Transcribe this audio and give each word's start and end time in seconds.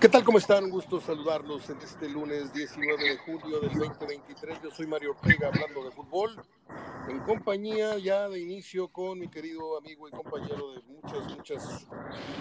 ¿Qué 0.00 0.08
tal? 0.08 0.24
¿Cómo 0.24 0.38
están? 0.38 0.64
Un 0.64 0.70
gusto 0.70 0.98
saludarlos 0.98 1.68
en 1.68 1.76
este 1.82 2.08
lunes 2.08 2.54
19 2.54 3.04
de 3.04 3.18
julio 3.18 3.60
del 3.60 3.78
2023. 3.78 4.62
Yo 4.62 4.70
soy 4.70 4.86
Mario 4.86 5.10
Ortega 5.10 5.48
hablando 5.48 5.84
de 5.84 5.90
fútbol, 5.90 6.40
en 7.06 7.20
compañía 7.20 7.98
ya 7.98 8.26
de 8.30 8.40
inicio 8.40 8.88
con 8.88 9.18
mi 9.18 9.28
querido 9.28 9.76
amigo 9.76 10.08
y 10.08 10.10
compañero 10.10 10.72
de 10.72 10.80
muchas, 10.84 11.36
muchas 11.36 11.86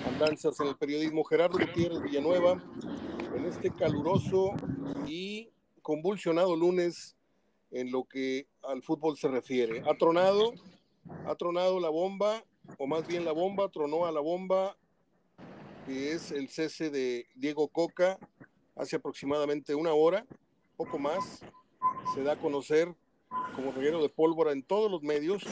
andanzas 0.07 0.57
en 0.61 0.67
el 0.67 0.77
periodismo, 0.77 1.25
Gerardo 1.25 1.57
Gutiérrez 1.57 2.01
Villanueva, 2.01 2.63
en 3.35 3.45
este 3.45 3.71
caluroso 3.75 4.53
y 5.05 5.51
convulsionado 5.81 6.55
lunes 6.55 7.17
en 7.71 7.91
lo 7.91 8.05
que 8.05 8.47
al 8.63 8.81
fútbol 8.83 9.17
se 9.17 9.27
refiere. 9.27 9.83
Ha 9.85 9.97
tronado, 9.97 10.53
ha 11.25 11.35
tronado 11.35 11.81
la 11.81 11.89
bomba, 11.89 12.41
o 12.77 12.87
más 12.87 13.05
bien 13.05 13.25
la 13.25 13.33
bomba 13.33 13.67
tronó 13.67 14.05
a 14.05 14.13
la 14.13 14.21
bomba 14.21 14.77
que 15.85 16.13
es 16.13 16.31
el 16.31 16.49
cese 16.49 16.89
de 16.89 17.27
Diego 17.35 17.67
Coca 17.67 18.17
hace 18.75 18.95
aproximadamente 18.95 19.75
una 19.75 19.93
hora, 19.93 20.25
poco 20.77 20.97
más. 20.97 21.41
Se 22.13 22.23
da 22.23 22.33
a 22.33 22.39
conocer 22.39 22.93
como 23.55 23.71
reguero 23.71 24.01
de 24.01 24.09
pólvora 24.09 24.51
en 24.51 24.63
todos 24.63 24.89
los 24.89 25.03
medios 25.03 25.43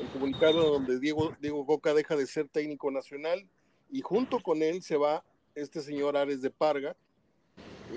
el 0.00 0.08
comunicado 0.12 0.70
donde 0.70 0.98
Diego, 0.98 1.34
Diego 1.40 1.64
Coca 1.66 1.94
deja 1.94 2.16
de 2.16 2.26
ser 2.26 2.48
técnico 2.48 2.90
nacional 2.90 3.48
y 3.90 4.00
junto 4.02 4.40
con 4.40 4.62
él 4.62 4.82
se 4.82 4.96
va 4.96 5.24
este 5.54 5.80
señor 5.80 6.16
Ares 6.16 6.42
de 6.42 6.50
Parga, 6.50 6.96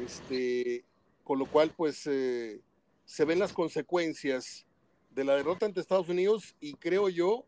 este, 0.02 0.86
con 1.24 1.40
lo 1.40 1.46
cual 1.46 1.74
pues 1.76 2.08
eh, 2.08 2.62
se 3.06 3.26
ven 3.26 3.40
las 3.40 3.54
consecuencias 3.54 4.66
de 5.10 5.24
la 5.24 5.36
derrota 5.36 5.66
ante 5.66 5.82
Estados 5.82 6.10
Unidos 6.10 6.56
y 6.60 6.74
creo 6.76 7.10
yo, 7.10 7.46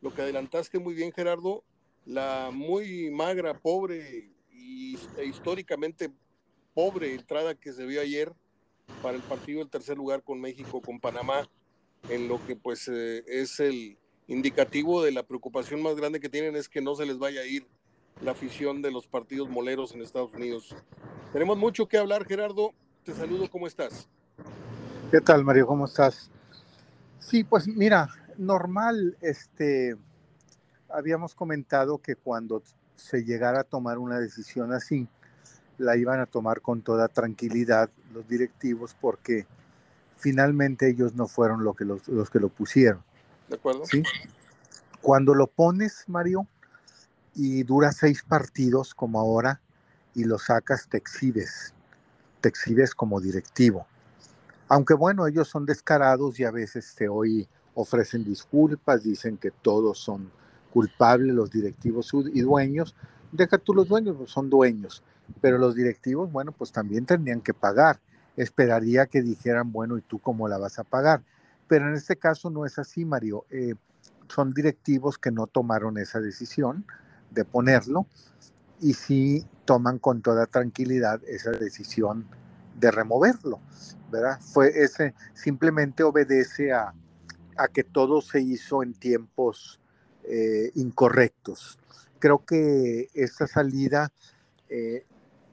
lo 0.00 0.12
que 0.12 0.22
adelantaste 0.22 0.78
muy 0.78 0.94
bien 0.94 1.12
Gerardo, 1.12 1.62
la 2.06 2.50
muy 2.52 3.10
magra, 3.10 3.54
pobre 3.54 4.30
y, 4.50 4.98
e 5.16 5.24
históricamente 5.24 6.10
pobre 6.74 7.14
entrada 7.14 7.54
que 7.54 7.72
se 7.72 7.86
vio 7.86 8.00
ayer 8.00 8.32
para 9.02 9.16
el 9.16 9.22
partido 9.22 9.60
del 9.60 9.70
tercer 9.70 9.96
lugar 9.96 10.22
con 10.22 10.40
México, 10.40 10.80
con 10.80 11.00
Panamá, 11.00 11.48
en 12.08 12.28
lo 12.28 12.44
que 12.46 12.56
pues 12.56 12.88
eh, 12.88 13.24
es 13.26 13.60
el 13.60 13.96
indicativo 14.26 15.02
de 15.02 15.12
la 15.12 15.22
preocupación 15.22 15.82
más 15.82 15.96
grande 15.96 16.20
que 16.20 16.28
tienen 16.28 16.56
es 16.56 16.68
que 16.68 16.80
no 16.80 16.94
se 16.94 17.06
les 17.06 17.18
vaya 17.18 17.42
a 17.42 17.46
ir 17.46 17.66
la 18.20 18.32
afición 18.32 18.82
de 18.82 18.90
los 18.90 19.06
partidos 19.06 19.48
moleros 19.48 19.94
en 19.94 20.02
Estados 20.02 20.32
Unidos. 20.32 20.74
Tenemos 21.32 21.58
mucho 21.58 21.86
que 21.86 21.98
hablar, 21.98 22.24
Gerardo. 22.24 22.72
Te 23.04 23.14
saludo, 23.14 23.50
¿cómo 23.50 23.66
estás? 23.66 24.08
¿Qué 25.10 25.20
tal, 25.20 25.44
Mario? 25.44 25.66
¿Cómo 25.66 25.86
estás? 25.86 26.30
Sí, 27.18 27.44
pues 27.44 27.66
mira, 27.66 28.08
normal, 28.36 29.16
este, 29.20 29.96
habíamos 30.92 31.34
comentado 31.34 31.98
que 31.98 32.16
cuando 32.16 32.62
se 32.96 33.24
llegara 33.24 33.60
a 33.60 33.64
tomar 33.64 33.98
una 33.98 34.18
decisión 34.18 34.72
así, 34.72 35.08
la 35.78 35.96
iban 35.96 36.20
a 36.20 36.26
tomar 36.26 36.60
con 36.60 36.82
toda 36.82 37.08
tranquilidad 37.08 37.90
los 38.12 38.28
directivos 38.28 38.96
porque 39.00 39.46
finalmente 40.16 40.88
ellos 40.88 41.14
no 41.14 41.26
fueron 41.26 41.64
lo 41.64 41.74
que 41.74 41.84
los, 41.84 42.02
que 42.30 42.38
lo 42.38 42.48
pusieron. 42.48 43.02
¿De 43.48 43.56
acuerdo? 43.56 43.84
¿Sí? 43.86 44.02
Cuando 45.00 45.34
lo 45.34 45.48
pones, 45.48 46.04
Mario, 46.06 46.46
y 47.34 47.64
dura 47.64 47.92
seis 47.92 48.22
partidos 48.22 48.94
como 48.94 49.18
ahora, 49.18 49.60
y 50.14 50.24
lo 50.24 50.38
sacas, 50.38 50.88
te 50.88 50.98
exhibes, 50.98 51.74
te 52.40 52.48
exhibes 52.48 52.94
como 52.94 53.20
directivo. 53.20 53.86
Aunque 54.68 54.94
bueno, 54.94 55.26
ellos 55.26 55.48
son 55.48 55.66
descarados 55.66 56.38
y 56.38 56.44
a 56.44 56.50
veces 56.50 56.94
te 56.94 57.08
hoy 57.08 57.48
ofrecen 57.74 58.22
disculpas, 58.22 59.02
dicen 59.02 59.38
que 59.38 59.50
todos 59.50 59.98
son 59.98 60.30
culpables 60.72 61.34
los 61.34 61.50
directivos 61.50 62.12
y 62.32 62.40
dueños, 62.40 62.94
deja 63.30 63.58
tú 63.58 63.74
los 63.74 63.88
dueños, 63.88 64.16
pues 64.16 64.30
son 64.30 64.50
dueños, 64.50 65.02
pero 65.40 65.58
los 65.58 65.74
directivos, 65.74 66.30
bueno, 66.32 66.52
pues 66.52 66.72
también 66.72 67.06
tendrían 67.06 67.40
que 67.40 67.54
pagar. 67.54 68.00
Esperaría 68.36 69.06
que 69.06 69.22
dijeran, 69.22 69.72
bueno, 69.72 69.98
¿y 69.98 70.02
tú 70.02 70.18
cómo 70.18 70.48
la 70.48 70.58
vas 70.58 70.78
a 70.78 70.84
pagar? 70.84 71.22
Pero 71.68 71.88
en 71.88 71.94
este 71.94 72.16
caso 72.16 72.50
no 72.50 72.64
es 72.64 72.78
así, 72.78 73.04
Mario. 73.04 73.44
Eh, 73.50 73.74
son 74.28 74.52
directivos 74.52 75.18
que 75.18 75.30
no 75.30 75.46
tomaron 75.46 75.98
esa 75.98 76.20
decisión 76.20 76.84
de 77.30 77.44
ponerlo 77.44 78.06
y 78.80 78.94
sí 78.94 79.46
toman 79.64 79.98
con 79.98 80.22
toda 80.22 80.46
tranquilidad 80.46 81.20
esa 81.28 81.50
decisión 81.50 82.26
de 82.78 82.90
removerlo, 82.90 83.60
¿verdad? 84.10 84.40
Fue 84.40 84.68
ese, 84.82 85.14
simplemente 85.34 86.02
obedece 86.02 86.72
a, 86.72 86.94
a 87.56 87.68
que 87.68 87.84
todo 87.84 88.22
se 88.22 88.40
hizo 88.40 88.82
en 88.82 88.94
tiempos 88.94 89.81
eh, 90.24 90.70
incorrectos. 90.74 91.78
Creo 92.18 92.44
que 92.44 93.08
esta 93.14 93.46
salida 93.46 94.12
eh, 94.68 95.04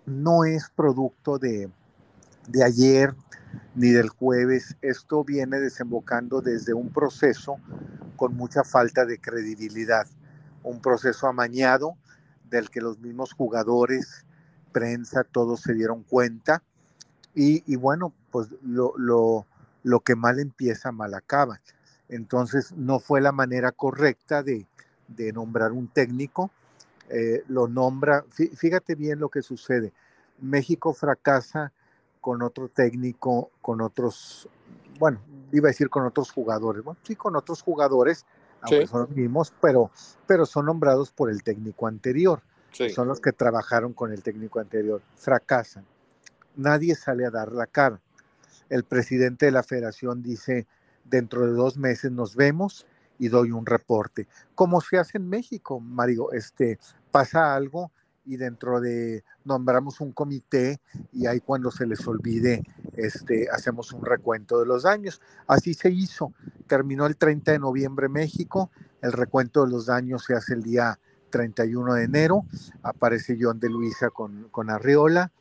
no 0.06 0.46
es 0.46 0.70
producto 0.76 1.40
de, 1.40 1.70
de 2.48 2.64
ayer 2.64 3.16
ni 3.76 3.90
del 3.90 4.10
jueves. 4.10 4.76
Esto 4.82 5.24
viene 5.24 5.60
desembocando 5.60 6.42
desde 6.42 6.74
un 6.74 6.90
proceso 6.90 7.58
con 8.16 8.36
mucha 8.36 8.64
falta 8.64 9.06
de 9.06 9.20
credibilidad, 9.20 10.08
un 10.64 10.82
proceso 10.82 11.28
amañado 11.28 11.96
del 12.50 12.70
que 12.70 12.82
los 12.82 13.00
mismos 13.00 13.34
jugadores, 13.34 14.26
prensa, 14.72 15.24
todos 15.24 15.62
se 15.62 15.74
dieron 15.74 16.04
cuenta. 16.04 16.64
Y, 17.34 17.64
y 17.72 17.76
bueno, 17.76 18.14
pues 18.32 18.50
lo, 18.64 18.94
lo, 18.98 19.46
lo, 19.84 20.00
que 20.02 20.16
mal 20.16 20.40
empieza, 20.40 20.92
mal 20.92 21.14
acaba. 21.14 21.62
Entonces 22.10 22.72
no 22.74 23.00
fue 23.00 23.22
la 23.22 23.32
manera 23.32 23.72
correcta 23.72 24.44
de, 24.44 24.66
nombrar 25.34 25.72
un 25.72 25.88
técnico. 25.88 26.52
Eh, 27.10 27.44
lo 27.48 27.68
nombra, 27.68 28.26
fíjate 28.30 28.96
bien 28.96 29.20
lo 29.20 29.30
que 29.30 29.42
sucede. 29.42 29.94
México 30.40 30.94
fracasa 30.94 31.72
con 32.22 32.42
otro 32.42 32.68
técnico, 32.68 33.52
con 33.62 33.82
otros, 33.82 34.48
bueno, 35.00 35.22
iba 35.52 35.70
a 35.70 35.72
decir 35.72 35.90
con 35.90 36.06
otros 36.06 36.32
jugadores, 36.32 36.84
bueno, 36.84 37.00
sí, 37.04 37.16
con 37.16 37.36
otros 37.36 37.62
jugadores, 37.62 38.26
aunque 38.62 38.88
son 38.88 39.02
los 39.02 39.10
mismos, 39.12 39.54
pero, 39.62 39.90
pero 40.28 40.46
son 40.46 40.66
nombrados 40.66 41.12
por 41.12 41.30
el 41.30 41.44
técnico 41.44 41.88
anterior. 41.88 42.42
Son 42.94 43.08
los 43.08 43.20
que 43.20 43.32
trabajaron 43.32 43.94
con 43.94 44.14
el 44.14 44.22
técnico 44.22 44.60
anterior. 44.60 45.02
Fracasan. 45.16 45.86
Nadie 46.56 46.96
sale 46.96 47.26
a 47.26 47.32
dar 47.32 47.52
la 47.52 47.66
cara. 47.66 48.00
El 48.70 48.84
presidente 48.84 49.48
de 49.48 49.52
la 49.52 49.64
federación 49.64 50.22
dice, 50.22 50.68
dentro 51.10 51.46
de 51.46 51.54
dos 51.54 51.78
meses 51.78 52.12
nos 52.12 52.36
vemos 52.36 52.86
y 53.18 53.28
doy 53.28 53.52
un 53.52 53.66
reporte. 53.66 54.28
Como 54.56 54.82
se 54.82 54.98
hace 54.98 55.18
en 55.18 55.28
México, 55.28 55.80
Mario, 55.80 56.32
este, 56.32 56.80
pasa 57.12 57.54
algo 57.54 57.92
y 58.26 58.38
dentro 58.38 58.80
de 58.80 59.24
nombramos 59.44 60.02
un 60.02 60.12
comité 60.12 60.80
y 61.12 61.26
ahí 61.26 61.40
cuando 61.40 61.72
se 61.72 61.88
les 61.88 62.06
olvide 62.08 62.64
este 62.94 63.48
hacemos 63.52 63.92
un 63.92 64.06
recuento 64.06 64.60
de 64.60 64.66
los 64.66 64.84
daños. 64.84 65.22
Así 65.48 65.74
se 65.74 65.90
hizo. 65.90 66.34
Terminó 66.68 67.06
el 67.08 67.18
30 67.18 67.54
de 67.54 67.60
noviembre 67.60 68.08
México, 68.08 68.72
el 69.02 69.12
recuento 69.12 69.66
de 69.66 69.72
los 69.72 69.88
daños 69.88 70.24
se 70.26 70.36
hace 70.36 70.54
el 70.54 70.64
día 70.64 71.00
31 71.32 71.96
de 71.96 72.04
enero, 72.04 72.42
aparece 72.82 73.38
John 73.40 73.60
de 73.60 73.70
Luisa 73.70 74.10
con, 74.10 74.50
con 74.50 74.70
Arriola, 74.70 75.32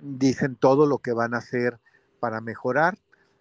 dicen 0.00 0.56
todo 0.56 0.86
lo 0.86 0.98
que 0.98 1.12
van 1.12 1.34
a 1.34 1.38
hacer 1.38 1.78
para 2.20 2.40
mejorar 2.40 2.98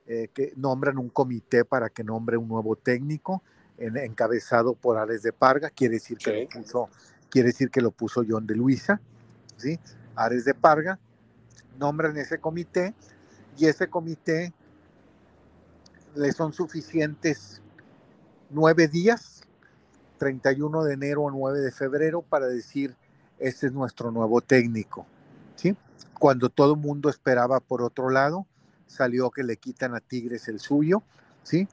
eh, 0.07 0.29
que 0.33 0.53
nombran 0.55 0.97
un 0.97 1.09
comité 1.09 1.65
para 1.65 1.89
que 1.89 2.03
nombre 2.03 2.37
un 2.37 2.47
nuevo 2.47 2.75
técnico 2.75 3.43
encabezado 3.77 4.73
por 4.73 4.97
Ares 4.97 5.21
de 5.21 5.31
Parga, 5.31 5.69
quiere 5.69 5.95
decir, 5.95 6.17
que 6.17 6.31
lo 6.41 6.49
puso, 6.49 6.89
quiere 7.29 7.47
decir 7.49 7.69
que 7.69 7.81
lo 7.81 7.91
puso 7.91 8.23
John 8.27 8.47
de 8.47 8.55
Luisa, 8.55 8.99
¿sí? 9.57 9.79
Ares 10.15 10.45
de 10.45 10.53
Parga, 10.55 10.97
nombran 11.77 12.17
ese 12.17 12.39
comité 12.39 12.95
y 13.57 13.65
ese 13.65 13.87
comité 13.87 14.53
le 16.15 16.31
son 16.31 16.53
suficientes 16.53 17.61
nueve 18.49 18.87
días, 18.87 19.43
31 20.17 20.83
de 20.83 20.93
enero 20.93 21.23
o 21.23 21.31
9 21.31 21.59
de 21.59 21.71
febrero, 21.71 22.21
para 22.23 22.47
decir, 22.47 22.95
este 23.37 23.67
es 23.67 23.73
nuestro 23.73 24.09
nuevo 24.09 24.41
técnico, 24.41 25.05
¿sí? 25.55 25.75
Cuando 26.17 26.49
todo 26.49 26.73
el 26.73 26.79
mundo 26.79 27.09
esperaba 27.09 27.59
por 27.59 27.83
otro 27.83 28.09
lado, 28.09 28.47
salió 28.87 29.29
que 29.29 29.43
le 29.43 29.57
quitan 29.57 29.95
a 29.95 29.99
Tigres 29.99 30.47
el 30.47 30.59
suyo, 30.59 31.03
¿sí? 31.43 31.67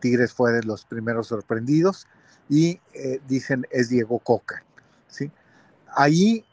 Tigres 0.00 0.32
fue 0.32 0.52
de 0.52 0.62
los 0.62 0.84
primeros 0.84 1.28
sorprendidos 1.28 2.06
y 2.48 2.80
eh, 2.94 3.20
dicen 3.28 3.66
es 3.70 3.88
Diego 3.88 4.18
Coca, 4.18 4.64
¿sí? 5.08 5.30
Ahí, 5.94 6.44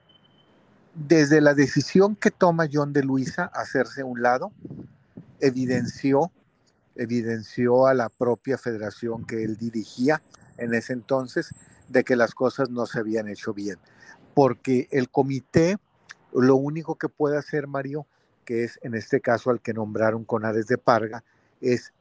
desde 0.94 1.42
la 1.42 1.54
decisión 1.54 2.16
que 2.16 2.32
toma 2.32 2.68
John 2.72 2.94
de 2.94 3.04
Luisa 3.04 3.46
hacerse 3.54 4.04
un 4.04 4.22
lado, 4.22 4.52
evidenció, 5.40 6.32
evidenció 6.96 7.88
a 7.88 7.94
la 7.94 8.10
propia 8.10 8.58
federación 8.58 9.26
que 9.26 9.44
él 9.44 9.58
dirigía 9.58 10.22
en 10.58 10.74
ese 10.74 10.94
entonces 10.94 11.54
de 11.88 12.04
que 12.04 12.16
las 12.16 12.34
cosas 12.34 12.70
no 12.70 12.86
se 12.86 13.00
habían 13.00 13.28
hecho 13.30 13.54
bien, 13.54 13.78
porque 14.34 14.88
el 14.92 15.10
comité 15.10 15.78
lo 16.34 16.56
único 16.56 16.96
que 16.96 17.10
puede 17.10 17.38
hacer, 17.38 17.68
Mario, 17.68 18.06
que 18.48 18.64
es 18.64 18.80
en 18.82 18.96
este 18.96 19.20
caso 19.20 19.50
al 19.50 19.60
que 19.60 19.74
nombraron 19.74 20.24
con 20.24 20.46
Ares 20.46 20.68
de 20.68 20.78
Parga, 20.78 21.26
es 21.60 21.92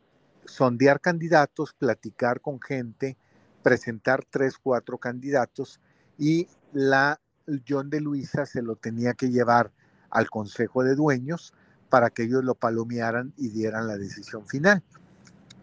sondear 0.45 1.01
candidatos, 1.01 1.75
platicar 1.75 2.41
con 2.41 2.61
gente, 2.61 3.17
presentar 3.65 4.25
tres, 4.31 4.57
cuatro 4.57 4.97
candidatos 4.97 5.81
y 6.17 6.47
la 6.73 7.21
John 7.69 7.91
de 7.91 8.01
Luisa 8.01 8.47
se 8.47 8.63
lo 8.63 8.77
tenía 8.77 9.15
que 9.15 9.29
llevar 9.29 9.73
al 10.09 10.31
Consejo 10.31 10.85
de 10.85 10.95
Dueños 10.95 11.53
para 11.91 12.11
que 12.11 12.23
ellos 12.23 12.45
lo 12.45 12.55
palomearan 12.55 13.35
y 13.37 13.49
dieran 13.49 13.89
la 13.89 13.97
decisión 13.97 14.47
final. 14.47 14.85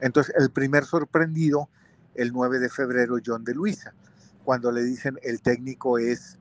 Entonces, 0.01 0.35
el 0.37 0.51
primer 0.51 0.83
sorprendido, 0.83 1.69
el 2.13 2.33
9 2.33 2.59
de 2.59 2.67
febrero, 2.67 3.15
John 3.25 3.45
de 3.45 3.55
Luisa, 3.55 3.93
cuando 4.43 4.69
le 4.69 4.83
dicen 4.83 5.17
el 5.23 5.41
técnico 5.41 5.97
es 5.97 6.37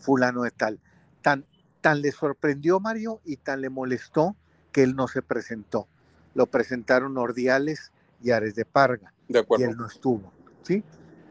fulano 0.00 0.42
de 0.42 0.50
tal. 0.50 0.80
Tan, 1.22 1.46
tan 1.86 2.02
le 2.02 2.10
sorprendió 2.10 2.80
Mario 2.80 3.20
y 3.24 3.36
tan 3.36 3.60
le 3.60 3.70
molestó 3.70 4.34
que 4.72 4.82
él 4.82 4.96
no 4.96 5.06
se 5.06 5.22
presentó. 5.22 5.86
Lo 6.34 6.46
presentaron 6.46 7.16
Ordiales 7.16 7.92
y 8.20 8.32
Ares 8.32 8.56
de 8.56 8.64
Parga. 8.64 9.14
De 9.28 9.38
acuerdo. 9.38 9.64
Y 9.64 9.68
él 9.68 9.76
no 9.76 9.86
estuvo. 9.86 10.32
¿sí? 10.62 10.82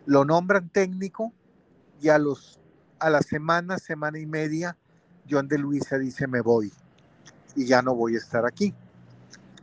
Lo 0.06 0.24
nombran 0.24 0.70
técnico 0.70 1.34
y 2.02 2.08
a, 2.08 2.20
los, 2.20 2.62
a 3.00 3.10
la 3.10 3.22
semana, 3.22 3.80
semana 3.80 4.18
y 4.18 4.26
media, 4.26 4.78
John 5.30 5.50
de 5.50 5.58
Luisa 5.58 5.98
dice 5.98 6.26
me 6.26 6.40
voy 6.40 6.72
y 7.54 7.66
ya 7.66 7.82
no 7.82 7.94
voy 7.94 8.16
a 8.16 8.20
estar 8.20 8.46
aquí. 8.46 8.74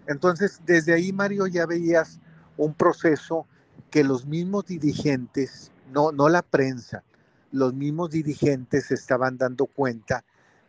Entonces, 0.06 0.60
desde 0.66 0.92
ahí, 0.92 1.10
Mario, 1.10 1.46
ya 1.46 1.64
veías 1.64 2.20
un 2.58 2.74
proceso 2.74 3.46
que 3.90 4.04
los 4.04 4.26
mismos 4.26 4.66
dirigentes, 4.66 5.72
no, 5.90 6.12
no 6.12 6.28
la 6.28 6.42
prensa, 6.42 7.02
los 7.50 7.72
mismos 7.72 8.10
dirigentes 8.10 8.88
se 8.88 8.94
estaban 8.94 9.38
dando 9.38 9.64
cuenta 9.64 10.22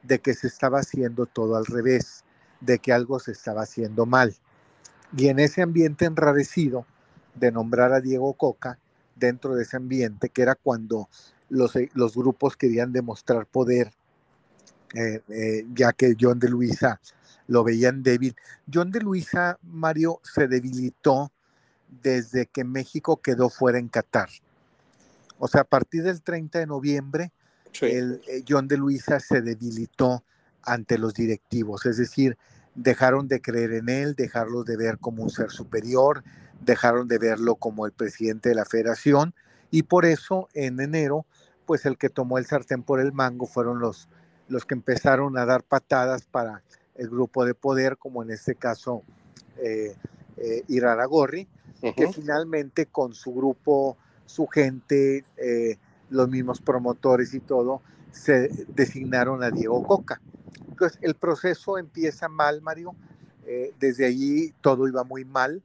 de 0.03 0.19
que 0.19 0.33
se 0.33 0.47
estaba 0.47 0.79
haciendo 0.79 1.25
todo 1.25 1.55
al 1.55 1.65
revés, 1.65 2.23
de 2.61 2.79
que 2.79 2.93
algo 2.93 3.19
se 3.19 3.31
estaba 3.31 3.63
haciendo 3.63 4.05
mal. 4.05 4.35
Y 5.15 5.27
en 5.27 5.39
ese 5.39 5.61
ambiente 5.61 6.05
enrarecido 6.05 6.85
de 7.35 7.51
nombrar 7.51 7.93
a 7.93 8.01
Diego 8.01 8.33
Coca, 8.33 8.77
dentro 9.15 9.55
de 9.55 9.63
ese 9.63 9.77
ambiente, 9.77 10.29
que 10.29 10.41
era 10.41 10.55
cuando 10.55 11.09
los, 11.49 11.73
los 11.93 12.15
grupos 12.15 12.57
querían 12.57 12.91
demostrar 12.91 13.45
poder, 13.45 13.93
eh, 14.95 15.21
eh, 15.29 15.65
ya 15.73 15.93
que 15.93 16.15
John 16.19 16.39
de 16.39 16.49
Luisa 16.49 16.99
lo 17.47 17.63
veían 17.63 18.03
débil. 18.03 18.35
John 18.71 18.91
de 18.91 19.01
Luisa, 19.01 19.57
Mario, 19.61 20.19
se 20.23 20.47
debilitó 20.47 21.31
desde 22.01 22.47
que 22.47 22.63
México 22.63 23.17
quedó 23.17 23.49
fuera 23.49 23.77
en 23.77 23.89
Qatar. 23.89 24.29
O 25.37 25.47
sea, 25.47 25.61
a 25.61 25.65
partir 25.65 26.03
del 26.03 26.21
30 26.21 26.59
de 26.59 26.67
noviembre, 26.67 27.31
el, 27.81 28.21
eh, 28.27 28.43
John 28.47 28.67
de 28.67 28.77
Luisa 28.77 29.19
se 29.19 29.41
debilitó 29.41 30.23
ante 30.63 30.97
los 30.97 31.13
directivos, 31.13 31.85
es 31.85 31.97
decir, 31.97 32.37
dejaron 32.75 33.27
de 33.27 33.41
creer 33.41 33.73
en 33.73 33.89
él, 33.89 34.15
dejaron 34.15 34.63
de 34.63 34.77
ver 34.77 34.97
como 34.97 35.23
un 35.23 35.29
ser 35.29 35.51
superior, 35.51 36.23
dejaron 36.61 37.07
de 37.07 37.17
verlo 37.17 37.55
como 37.55 37.85
el 37.85 37.91
presidente 37.91 38.49
de 38.49 38.55
la 38.55 38.65
federación 38.65 39.33
y 39.69 39.83
por 39.83 40.05
eso 40.05 40.49
en 40.53 40.79
enero, 40.79 41.25
pues 41.65 41.85
el 41.85 41.97
que 41.97 42.09
tomó 42.09 42.37
el 42.37 42.45
sartén 42.45 42.83
por 42.83 42.99
el 42.99 43.11
mango 43.11 43.45
fueron 43.45 43.79
los, 43.79 44.07
los 44.47 44.65
que 44.65 44.75
empezaron 44.75 45.37
a 45.37 45.45
dar 45.45 45.63
patadas 45.63 46.25
para 46.25 46.63
el 46.95 47.09
grupo 47.09 47.45
de 47.45 47.53
poder, 47.53 47.97
como 47.97 48.23
en 48.23 48.31
este 48.31 48.55
caso 48.55 49.03
eh, 49.57 49.95
eh 50.37 50.63
Iraragorri, 50.67 51.47
que 51.91 52.07
finalmente 52.13 52.85
con 52.85 53.13
su 53.13 53.33
grupo, 53.33 53.97
su 54.25 54.47
gente, 54.47 55.25
eh, 55.37 55.77
los 56.13 56.29
mismos 56.29 56.61
promotores 56.61 57.33
y 57.33 57.39
todo, 57.39 57.81
se 58.11 58.49
designaron 58.69 59.43
a 59.43 59.51
Diego 59.51 59.83
Coca. 59.83 60.21
Entonces 60.69 60.99
el 61.01 61.15
proceso 61.15 61.77
empieza 61.77 62.29
mal, 62.29 62.61
Mario. 62.61 62.95
Eh, 63.45 63.73
desde 63.79 64.05
allí 64.05 64.53
todo 64.61 64.87
iba 64.87 65.03
muy 65.03 65.25
mal 65.25 65.61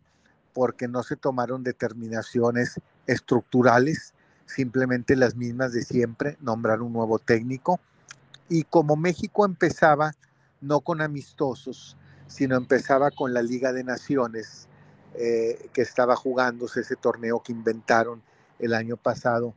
porque 0.53 0.89
no 0.89 1.03
se 1.03 1.15
tomaron 1.15 1.63
determinaciones 1.63 2.81
estructurales, 3.07 4.15
simplemente 4.47 5.15
las 5.15 5.37
mismas 5.37 5.73
de 5.73 5.83
siempre, 5.83 6.37
nombrar 6.41 6.83
un 6.83 6.93
nuevo 6.93 7.19
técnico. 7.19 7.79
Y 8.49 8.65
como 8.65 8.97
México 8.97 9.45
empezaba 9.45 10.13
no 10.61 10.81
con 10.81 11.01
amistosos, 11.03 11.97
sino 12.27 12.57
empezaba 12.57 13.11
con 13.11 13.33
la 13.33 13.43
Liga 13.43 13.73
de 13.73 13.85
Naciones, 13.85 14.69
eh, 15.15 15.69
que 15.73 15.83
estaba 15.83 16.17
jugándose 16.17 16.81
ese 16.81 16.97
torneo 16.97 17.43
que 17.43 17.53
inventaron 17.53 18.23
el 18.59 18.75
año 18.75 18.97
pasado 18.97 19.55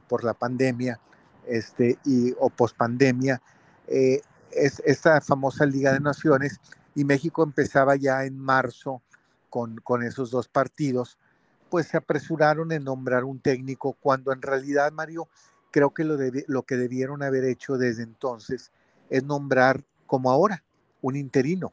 por 0.00 0.24
la 0.24 0.34
pandemia 0.34 1.00
este, 1.46 1.98
y, 2.04 2.34
o 2.38 2.50
pospandemia, 2.50 3.40
eh, 3.88 4.20
es 4.50 4.80
esta 4.84 5.20
famosa 5.20 5.66
Liga 5.66 5.92
de 5.92 6.00
Naciones, 6.00 6.60
y 6.94 7.04
México 7.04 7.42
empezaba 7.42 7.96
ya 7.96 8.24
en 8.24 8.38
marzo 8.38 9.02
con, 9.50 9.76
con 9.78 10.02
esos 10.02 10.30
dos 10.30 10.48
partidos, 10.48 11.18
pues 11.70 11.88
se 11.88 11.96
apresuraron 11.96 12.70
en 12.72 12.84
nombrar 12.84 13.24
un 13.24 13.40
técnico, 13.40 13.96
cuando 14.00 14.32
en 14.32 14.42
realidad, 14.42 14.92
Mario, 14.92 15.28
creo 15.70 15.92
que 15.92 16.04
lo, 16.04 16.16
lo 16.46 16.62
que 16.62 16.76
debieron 16.76 17.22
haber 17.22 17.44
hecho 17.44 17.76
desde 17.76 18.04
entonces 18.04 18.70
es 19.10 19.24
nombrar 19.24 19.82
como 20.06 20.30
ahora, 20.30 20.62
un 21.02 21.16
interino. 21.16 21.72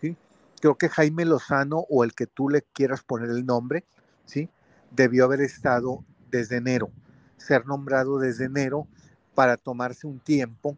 ¿sí? 0.00 0.16
Creo 0.60 0.76
que 0.76 0.88
Jaime 0.88 1.26
Lozano 1.26 1.84
o 1.90 2.04
el 2.04 2.14
que 2.14 2.26
tú 2.26 2.48
le 2.48 2.62
quieras 2.62 3.02
poner 3.02 3.28
el 3.28 3.44
nombre, 3.44 3.84
¿sí? 4.24 4.48
debió 4.90 5.24
haber 5.24 5.42
estado 5.42 6.02
desde 6.30 6.56
enero, 6.56 6.90
ser 7.36 7.66
nombrado 7.66 8.18
desde 8.18 8.46
enero 8.46 8.86
para 9.34 9.56
tomarse 9.56 10.06
un 10.06 10.20
tiempo 10.20 10.76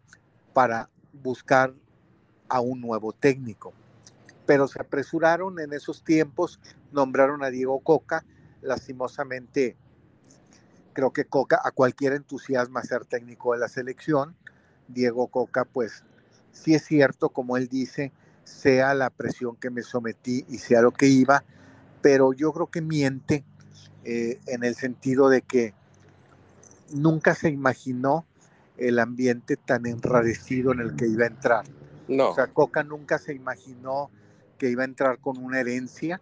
para 0.53 0.89
buscar 1.13 1.73
a 2.49 2.59
un 2.61 2.81
nuevo 2.81 3.13
técnico. 3.13 3.73
Pero 4.45 4.67
se 4.67 4.81
apresuraron 4.81 5.59
en 5.59 5.73
esos 5.73 6.03
tiempos, 6.03 6.59
nombraron 6.91 7.43
a 7.43 7.49
Diego 7.49 7.79
Coca, 7.79 8.25
lastimosamente 8.61 9.75
creo 10.93 11.11
que 11.11 11.25
Coca 11.25 11.61
a 11.63 11.71
cualquier 11.71 12.13
entusiasma 12.13 12.81
ser 12.81 13.05
técnico 13.05 13.53
de 13.53 13.59
la 13.59 13.67
selección, 13.67 14.35
Diego 14.87 15.27
Coca 15.27 15.65
pues 15.65 16.03
si 16.51 16.73
es 16.73 16.83
cierto, 16.83 17.29
como 17.29 17.55
él 17.57 17.67
dice, 17.67 18.11
sea 18.43 18.95
la 18.95 19.11
presión 19.11 19.55
que 19.57 19.69
me 19.69 19.83
sometí 19.83 20.45
y 20.49 20.57
sea 20.57 20.81
lo 20.81 20.91
que 20.91 21.05
iba, 21.05 21.43
pero 22.01 22.33
yo 22.33 22.51
creo 22.51 22.67
que 22.67 22.81
miente 22.81 23.43
eh, 24.03 24.39
en 24.47 24.63
el 24.63 24.75
sentido 24.75 25.29
de 25.29 25.43
que 25.43 25.75
nunca 26.91 27.35
se 27.35 27.49
imaginó 27.49 28.25
el 28.77 28.99
ambiente 28.99 29.57
tan 29.57 29.85
enrarecido 29.85 30.71
en 30.71 30.79
el 30.79 30.95
que 30.95 31.07
iba 31.07 31.25
a 31.25 31.27
entrar. 31.27 31.65
No. 32.07 32.29
O 32.29 32.35
sea, 32.35 32.47
Coca 32.47 32.83
nunca 32.83 33.17
se 33.17 33.33
imaginó 33.33 34.09
que 34.57 34.69
iba 34.69 34.83
a 34.83 34.85
entrar 34.85 35.19
con 35.19 35.37
una 35.37 35.59
herencia, 35.59 36.21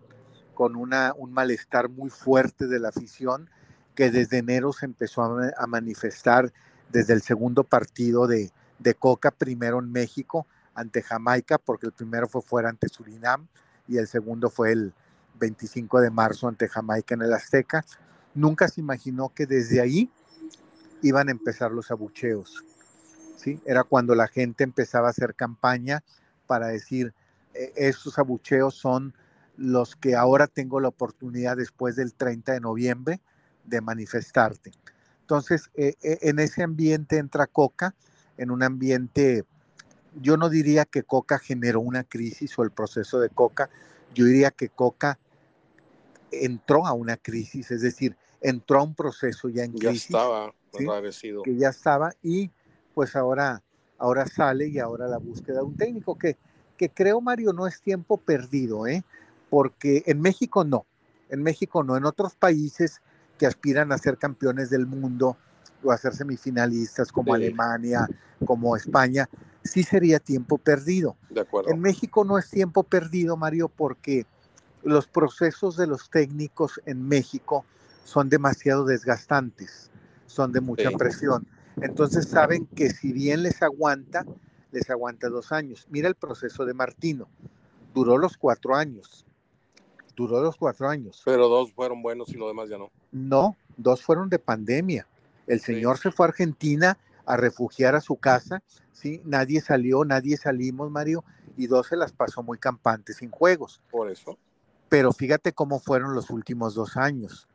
con 0.53 0.75
una, 0.75 1.13
un 1.17 1.31
malestar 1.31 1.89
muy 1.89 2.09
fuerte 2.09 2.67
de 2.67 2.79
la 2.79 2.89
afición, 2.89 3.49
que 3.93 4.09
desde 4.11 4.39
enero 4.39 4.73
se 4.73 4.85
empezó 4.85 5.23
a 5.23 5.67
manifestar 5.67 6.51
desde 6.91 7.13
el 7.13 7.21
segundo 7.21 7.63
partido 7.63 8.27
de, 8.27 8.51
de 8.79 8.93
Coca, 8.93 9.31
primero 9.31 9.79
en 9.79 9.91
México 9.91 10.47
ante 10.73 11.01
Jamaica, 11.01 11.57
porque 11.57 11.87
el 11.87 11.93
primero 11.93 12.27
fue 12.27 12.41
fuera 12.41 12.69
ante 12.69 12.89
Surinam 12.89 13.47
y 13.87 13.97
el 13.97 14.07
segundo 14.07 14.49
fue 14.49 14.73
el 14.73 14.93
25 15.39 16.01
de 16.01 16.11
marzo 16.11 16.47
ante 16.47 16.67
Jamaica 16.67 17.15
en 17.15 17.21
el 17.21 17.33
Azteca. 17.33 17.85
Nunca 18.33 18.67
se 18.67 18.81
imaginó 18.81 19.29
que 19.33 19.45
desde 19.45 19.79
ahí 19.79 20.11
iban 21.05 21.27
a 21.27 21.31
empezar 21.31 21.71
los 21.71 21.91
abucheos. 21.91 22.63
¿sí? 23.37 23.61
Era 23.65 23.83
cuando 23.83 24.15
la 24.15 24.27
gente 24.27 24.63
empezaba 24.63 25.07
a 25.07 25.11
hacer 25.11 25.35
campaña 25.35 26.03
para 26.47 26.67
decir, 26.67 27.13
e, 27.53 27.71
estos 27.75 28.17
abucheos 28.17 28.73
son 28.73 29.13
los 29.55 29.95
que 29.95 30.15
ahora 30.15 30.47
tengo 30.47 30.79
la 30.79 30.87
oportunidad 30.87 31.57
después 31.57 31.95
del 31.95 32.13
30 32.13 32.53
de 32.53 32.59
noviembre 32.59 33.21
de 33.65 33.81
manifestarte. 33.81 34.71
Entonces, 35.21 35.69
e, 35.75 35.95
e, 36.01 36.17
en 36.23 36.39
ese 36.39 36.63
ambiente 36.63 37.17
entra 37.17 37.45
Coca, 37.45 37.93
en 38.37 38.49
un 38.49 38.63
ambiente, 38.63 39.45
yo 40.19 40.37
no 40.37 40.49
diría 40.49 40.85
que 40.85 41.03
Coca 41.03 41.37
generó 41.37 41.81
una 41.81 42.03
crisis 42.03 42.57
o 42.57 42.63
el 42.63 42.71
proceso 42.71 43.19
de 43.19 43.29
Coca, 43.29 43.69
yo 44.15 44.25
diría 44.25 44.49
que 44.49 44.69
Coca 44.69 45.19
entró 46.31 46.87
a 46.87 46.93
una 46.93 47.15
crisis, 47.15 47.69
es 47.69 47.81
decir, 47.81 48.17
entró 48.41 48.79
a 48.79 48.83
un 48.83 48.95
proceso 48.95 49.49
ya 49.49 49.63
en 49.63 49.71
crisis. 49.71 50.09
Ya 50.09 50.17
estaba 50.17 50.53
agradecido. 50.73 51.43
Que 51.43 51.55
ya 51.55 51.69
estaba 51.69 52.13
y 52.21 52.51
pues 52.93 53.15
ahora, 53.15 53.61
ahora 53.97 54.25
sale 54.25 54.67
y 54.67 54.79
ahora 54.79 55.07
la 55.07 55.17
búsqueda 55.17 55.57
de 55.57 55.63
un 55.63 55.75
técnico 55.75 56.17
que, 56.17 56.37
que 56.77 56.89
creo, 56.89 57.21
Mario, 57.21 57.53
no 57.53 57.67
es 57.67 57.81
tiempo 57.81 58.17
perdido, 58.17 58.87
¿eh? 58.87 59.03
porque 59.49 60.03
en 60.05 60.21
México 60.21 60.63
no, 60.63 60.85
en 61.29 61.43
México 61.43 61.83
no, 61.83 61.97
en 61.97 62.05
otros 62.05 62.35
países 62.35 63.01
que 63.37 63.45
aspiran 63.45 63.91
a 63.91 63.97
ser 63.97 64.17
campeones 64.17 64.69
del 64.69 64.85
mundo, 64.85 65.37
o 65.85 65.91
a 65.91 65.97
ser 65.97 66.13
semifinalistas 66.13 67.11
como 67.11 67.33
Alemania, 67.33 68.07
como 68.45 68.75
España, 68.75 69.29
sí 69.63 69.83
sería 69.83 70.19
tiempo 70.19 70.57
perdido. 70.57 71.15
De 71.29 71.41
acuerdo. 71.41 71.71
En 71.71 71.79
México 71.79 72.25
no 72.25 72.37
es 72.37 72.49
tiempo 72.49 72.83
perdido, 72.83 73.37
Mario, 73.37 73.69
porque 73.69 74.25
los 74.83 75.07
procesos 75.07 75.77
de 75.77 75.87
los 75.87 76.09
técnicos 76.09 76.81
en 76.85 77.07
México 77.07 77.65
son 78.05 78.29
demasiado 78.29 78.85
desgastantes, 78.85 79.91
son 80.27 80.51
de 80.53 80.61
mucha 80.61 80.91
presión. 80.91 81.45
Entonces 81.81 82.29
saben 82.29 82.67
que 82.67 82.91
si 82.91 83.11
bien 83.11 83.43
les 83.43 83.61
aguanta, 83.61 84.25
les 84.71 84.89
aguanta 84.89 85.27
dos 85.27 85.51
años. 85.51 85.87
Mira 85.89 86.07
el 86.07 86.15
proceso 86.15 86.65
de 86.65 86.73
Martino, 86.73 87.27
duró 87.93 88.17
los 88.17 88.37
cuatro 88.37 88.75
años. 88.75 89.25
Duró 90.15 90.41
los 90.41 90.55
cuatro 90.55 90.87
años. 90.87 91.21
Pero 91.25 91.49
dos 91.49 91.73
fueron 91.73 92.01
buenos 92.01 92.29
y 92.29 92.37
lo 92.37 92.47
demás 92.47 92.69
ya 92.69 92.77
no. 92.77 92.91
No, 93.11 93.57
dos 93.75 94.01
fueron 94.01 94.29
de 94.29 94.39
pandemia. 94.39 95.07
El 95.47 95.59
señor 95.59 95.97
se 95.97 96.11
fue 96.11 96.27
a 96.27 96.29
Argentina 96.29 96.97
a 97.25 97.37
refugiar 97.37 97.95
a 97.95 98.01
su 98.01 98.15
casa, 98.17 98.61
¿sí? 98.93 99.21
Nadie 99.25 99.61
salió, 99.61 100.05
nadie 100.05 100.37
salimos, 100.37 100.91
Mario, 100.91 101.25
y 101.57 101.67
dos 101.67 101.87
se 101.87 101.97
las 101.97 102.13
pasó 102.13 102.43
muy 102.43 102.59
campantes 102.59 103.17
sin 103.17 103.31
juegos. 103.31 103.81
Por 103.89 104.09
eso. 104.09 104.37
Pero 104.89 105.11
fíjate 105.11 105.53
cómo 105.53 105.79
fueron 105.79 106.13
los 106.13 106.29
últimos 106.29 106.75
dos 106.75 106.97
años. 106.97 107.47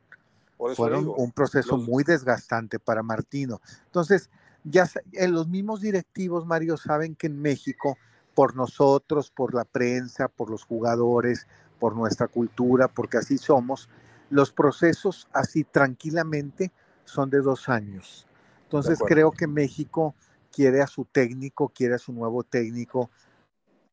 Fueron 0.75 1.13
un 1.17 1.33
proceso 1.33 1.77
muy 1.77 2.05
desgastante 2.05 2.79
para 2.79 3.03
Martino. 3.03 3.61
Entonces, 3.87 4.31
ya 4.65 4.89
en 5.13 5.33
los 5.33 5.49
mismos 5.49 5.81
directivos, 5.81 6.47
Mario, 6.47 6.77
saben 6.77 7.15
que 7.15 7.29
en 7.29 7.41
México, 7.41 7.97
por 8.35 8.57
nosotros, 8.57 9.31
por 9.31 9.55
la 9.55 9.65
prensa, 9.65 10.29
por 10.29 10.51
los 10.51 10.65
jugadores, 10.65 11.47
por 11.79 11.97
nuestra 11.97 12.29
cultura, 12.29 12.89
porque 12.89 13.19
así 13.19 13.39
somos, 13.39 13.89
los 14.29 14.53
procesos 14.53 15.29
así 15.33 15.65
tranquilamente 15.65 16.73
son 17.05 17.31
de 17.31 17.41
dos 17.41 17.69
años. 17.69 18.27
Entonces 18.65 19.01
creo 19.05 19.33
que 19.33 19.47
México 19.47 20.15
quiere 20.53 20.83
a 20.83 20.87
su 20.87 21.05
técnico, 21.05 21.71
quiere 21.71 21.95
a 21.95 21.99
su 21.99 22.13
nuevo 22.13 22.45
técnico 22.45 23.11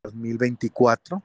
2024, 0.04 1.24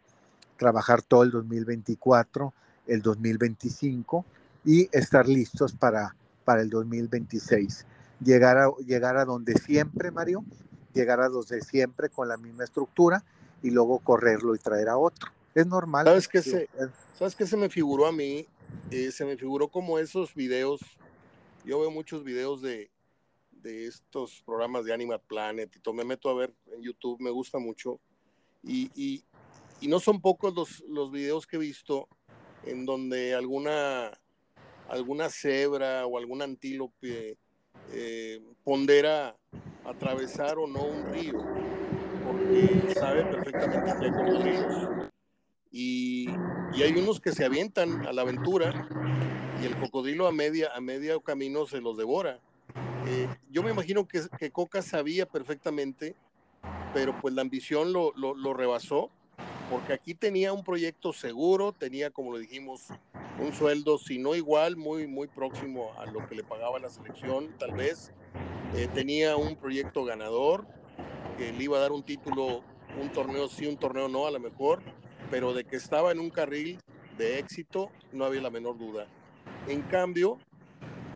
trabajar 0.57 1.03
todo 1.03 1.25
el 1.25 1.31
2024, 1.31 2.55
el 2.87 3.03
2025 3.03 4.25
y 4.65 4.89
estar 4.97 5.29
listos 5.29 5.73
para, 5.73 6.15
para 6.45 6.63
el 6.63 6.71
2026. 6.71 7.87
Llegar 8.25 8.59
a, 8.59 8.71
llegar 8.87 9.17
a 9.17 9.25
donde 9.25 9.55
siempre, 9.55 10.11
Mario, 10.11 10.45
llegar 10.95 11.21
a 11.21 11.29
donde 11.29 11.61
siempre 11.61 12.09
con 12.09 12.29
la 12.29 12.37
misma 12.37 12.65
estructura 12.65 13.25
y 13.63 13.71
luego 13.71 13.99
correrlo 13.99 14.55
y 14.55 14.59
traer 14.59 14.89
a 14.89 14.97
otro. 14.97 15.31
Es 15.55 15.67
normal. 15.67 16.07
¿Sabes 16.07 16.29
qué 16.29 16.43
se, 16.43 16.69
¿sabes 17.15 17.35
qué 17.35 17.47
se 17.47 17.57
me 17.57 17.69
figuró 17.69 18.07
a 18.07 18.13
mí? 18.13 18.47
Eh, 18.91 19.11
se 19.13 19.25
me 19.25 19.37
figuró 19.37 19.69
como 19.69 19.99
esos 19.99 20.35
videos, 20.35 20.81
yo 21.65 21.81
veo 21.81 21.91
muchos 21.91 22.25
videos 22.25 22.63
de, 22.63 22.91
de 23.51 23.87
estos 23.87 24.43
programas 24.45 24.85
de 24.85 24.95
Animal 24.95 25.21
Planet 25.27 25.75
y 25.77 25.81
todo, 25.81 25.95
me 25.95 26.05
meto 26.05 26.31
a 26.31 26.35
ver 26.35 26.55
en 26.75 26.83
YouTube, 26.83 27.21
me 27.21 27.31
gusta 27.31 27.59
mucho. 27.59 28.01
Y, 28.63 28.91
y, 28.95 29.25
y 29.81 29.89
no 29.89 30.01
son 30.01 30.21
pocos 30.21 30.55
los, 30.55 30.81
los 30.89 31.11
videos 31.11 31.47
que 31.47 31.57
he 31.57 31.61
visto 31.61 32.09
en 32.65 32.87
donde 32.87 33.35
alguna, 33.35 34.13
alguna 34.93 35.31
cebra 35.31 36.07
o 36.07 36.19
algún 36.19 36.43
antílope 36.43 37.39
eh, 37.93 38.41
pondera 38.63 39.35
atravesar 39.87 40.59
o 40.59 40.67
no 40.67 40.85
un 40.85 41.13
río, 41.13 41.39
porque 42.25 42.95
sabe 42.95 43.25
perfectamente 43.25 43.93
que 43.99 44.05
hay 44.05 44.13
cocodrilos. 44.13 44.89
Y, 45.71 46.29
y, 46.75 46.83
hay 46.83 46.93
unos 46.93 47.21
que 47.21 47.33
se 47.33 47.47
avientan 47.47 48.07
a 48.07 48.13
la 48.13 48.21
aventura 48.23 48.87
y 49.63 49.65
el 49.65 49.75
cocodrilo 49.79 50.27
a 50.27 50.33
media, 50.33 50.71
a 50.75 50.81
medio 50.83 51.23
camino 51.23 51.67
se 51.67 51.81
los 51.81 51.97
devora. 51.97 52.39
Eh, 53.07 53.29
yo 53.51 53.63
me 53.63 53.71
imagino 53.71 54.07
que, 54.07 54.21
que, 54.39 54.51
Coca 54.51 54.83
sabía 54.83 55.25
perfectamente, 55.25 56.15
pero 56.93 57.19
pues 57.19 57.33
la 57.33 57.41
ambición 57.41 57.95
lo, 57.95 58.13
lo, 58.15 58.35
lo, 58.35 58.53
rebasó, 58.53 59.11
porque 59.71 59.93
aquí 59.93 60.15
tenía 60.15 60.53
un 60.53 60.65
proyecto 60.65 61.13
seguro, 61.13 61.73
tenía, 61.73 62.11
como 62.11 62.33
lo 62.33 62.39
dijimos, 62.39 62.89
un 63.39 63.53
sueldo, 63.53 63.99
si 63.99 64.19
no 64.19 64.35
igual, 64.35 64.77
muy, 64.77 65.07
muy 65.07 65.29
próximo 65.29 65.93
a 65.99 66.07
lo 66.07 66.27
que 66.27 66.35
le 66.35 66.45
pagaba 66.45 66.79
la 66.79 66.91
selección, 66.91 67.57
tal 67.59 67.73
vez. 67.73 68.13
Eh, 68.77 68.89
tenía 68.95 69.37
un 69.37 69.57
proyecto 69.57 70.05
ganador, 70.05 70.67
que 71.37 71.53
le 71.53 71.65
iba 71.65 71.79
a 71.79 71.81
dar 71.81 71.93
un 71.93 72.03
título, 72.03 72.63
un 73.01 73.11
torneo 73.13 73.49
sí, 73.49 73.67
un 73.67 73.77
torneo 73.77 74.09
no, 74.09 74.27
a 74.27 74.31
lo 74.31 74.41
mejor, 74.41 74.83
pero 75.31 75.55
de 75.55 75.65
que 75.65 75.77
estaba 75.77 76.13
en 76.13 76.21
un 76.21 76.31
carril 76.31 76.79
de 77.17 77.39
éxito, 77.39 77.91
no 78.13 78.25
había 78.25 78.43
la 78.43 78.51
menor 78.51 78.79
duda. 78.79 79.07
En 79.69 79.83
cambio, 79.83 80.39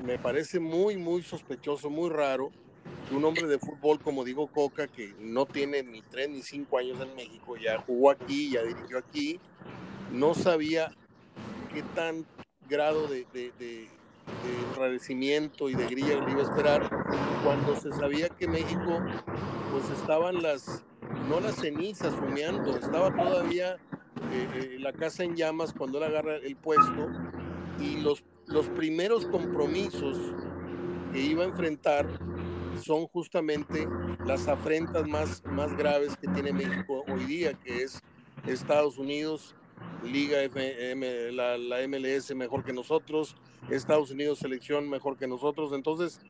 me 0.04 0.18
parece 0.18 0.60
muy, 0.60 0.96
muy 0.96 1.22
sospechoso, 1.22 1.90
muy 1.90 2.10
raro 2.10 2.50
un 3.10 3.24
hombre 3.24 3.46
de 3.46 3.58
fútbol 3.58 4.00
como 4.00 4.24
digo 4.24 4.48
Coca, 4.48 4.88
que 4.88 5.14
no 5.20 5.46
tiene 5.46 5.82
ni 5.82 6.02
tres 6.02 6.28
ni 6.28 6.42
cinco 6.42 6.78
años 6.78 7.00
en 7.00 7.14
México, 7.14 7.56
ya 7.56 7.78
jugó 7.80 8.10
aquí, 8.10 8.50
ya 8.50 8.62
dirigió 8.62 8.98
aquí, 8.98 9.40
no 10.12 10.34
sabía 10.34 10.92
qué 11.72 11.82
tan 11.94 12.26
grado 12.68 13.06
de, 13.06 13.26
de, 13.32 13.52
de, 13.58 13.88
enrarecimiento 14.70 15.70
y 15.70 15.74
de 15.74 15.86
grilla 15.86 16.20
le 16.24 16.32
iba 16.32 16.40
a 16.40 16.44
esperar 16.44 16.90
cuando 17.44 17.76
se 17.76 17.90
sabía 17.92 18.28
que 18.28 18.48
México 18.48 19.00
pues 19.70 19.98
estaban 19.98 20.42
las, 20.42 20.84
no 21.28 21.40
las 21.40 21.56
cenizas 21.56 22.12
humeando, 22.14 22.76
estaba 22.76 23.14
todavía 23.14 23.76
eh, 24.32 24.48
eh, 24.54 24.76
la 24.80 24.92
casa 24.92 25.22
en 25.22 25.36
llamas 25.36 25.72
cuando 25.72 25.98
él 25.98 26.04
agarra 26.04 26.36
el 26.36 26.56
puesto 26.56 27.08
y 27.80 27.98
los 28.00 28.24
los 28.46 28.68
primeros 28.68 29.26
compromisos 29.26 30.16
que 31.12 31.20
iba 31.20 31.42
a 31.44 31.46
enfrentar 31.46 32.06
son 32.78 33.06
justamente 33.06 33.88
las 34.24 34.48
afrentas 34.48 35.06
más, 35.06 35.42
más 35.44 35.76
graves 35.76 36.16
que 36.16 36.28
tiene 36.28 36.52
México 36.52 37.04
hoy 37.08 37.24
día, 37.24 37.54
que 37.54 37.82
es 37.82 38.02
Estados 38.46 38.98
Unidos, 38.98 39.54
Liga 40.04 40.42
FM, 40.42 41.32
la, 41.32 41.58
la, 41.58 41.86
MLS 41.86 42.34
mejor 42.34 42.64
que 42.64 42.72
nosotros, 42.72 43.36
Estados 43.70 44.10
Unidos 44.10 44.38
selección 44.38 44.88
mejor 44.88 45.16
que 45.16 45.26
nosotros. 45.26 45.72
Entonces 45.72 46.20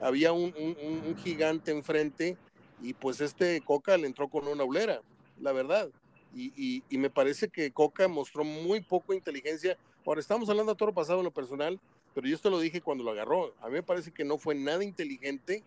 había 0.00 0.32
un, 0.32 0.54
un, 0.56 1.16
gigante 1.18 1.70
enfrente 1.70 2.36
y 2.82 2.92
pues 2.94 3.20
este 3.20 3.60
Coca 3.60 3.96
le 3.96 4.06
entró 4.06 4.28
con 4.28 4.46
una 4.48 4.64
ulera, 4.64 5.00
la 5.40 5.52
verdad. 5.52 5.88
Y, 6.34 6.82
y, 6.90 6.98
me 6.98 7.08
parece 7.08 7.48
que 7.48 7.70
Coca 7.70 8.08
mostró 8.08 8.44
muy 8.44 8.82
poco 8.82 9.14
inteligencia 9.14 9.78
Ahora, 10.06 10.20
estamos 10.20 10.48
hablando 10.48 10.70
a 10.70 10.76
toro 10.76 10.94
pasado 10.94 11.18
en 11.18 11.24
lo 11.24 11.32
personal, 11.32 11.80
pero 12.14 12.28
yo 12.28 12.36
esto 12.36 12.48
lo 12.48 12.60
dije 12.60 12.80
cuando 12.80 13.02
lo 13.02 13.10
agarró. 13.10 13.52
A 13.60 13.66
mí 13.66 13.72
me 13.72 13.82
parece 13.82 14.12
que 14.12 14.24
no 14.24 14.38
fue 14.38 14.54
nada 14.54 14.84
inteligente. 14.84 15.64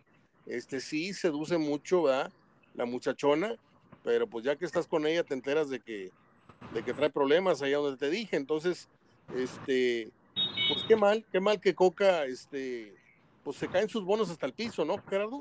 Este 0.49 0.79
sí 0.79 1.13
seduce 1.13 1.59
mucho, 1.59 2.03
¿verdad? 2.03 2.31
La 2.73 2.85
muchachona, 2.85 3.55
pero 4.03 4.27
pues 4.27 4.43
ya 4.43 4.55
que 4.55 4.65
estás 4.65 4.87
con 4.87 5.05
ella 5.05 5.23
te 5.23 5.35
enteras 5.35 5.69
de 5.69 5.79
que, 5.79 6.11
de 6.73 6.83
que 6.83 6.93
trae 6.93 7.11
problemas 7.11 7.61
allá 7.61 7.77
donde 7.77 7.97
te 7.97 8.09
dije. 8.09 8.35
Entonces, 8.35 8.89
este, 9.35 10.09
pues 10.67 10.83
qué 10.87 10.95
mal, 10.95 11.23
qué 11.31 11.39
mal 11.39 11.61
que 11.61 11.75
Coca, 11.75 12.25
este, 12.25 12.95
pues 13.43 13.57
se 13.57 13.67
caen 13.67 13.89
sus 13.89 14.03
bonos 14.03 14.31
hasta 14.31 14.47
el 14.47 14.53
piso, 14.53 14.83
¿no, 14.85 14.97
Gerardo? 15.07 15.37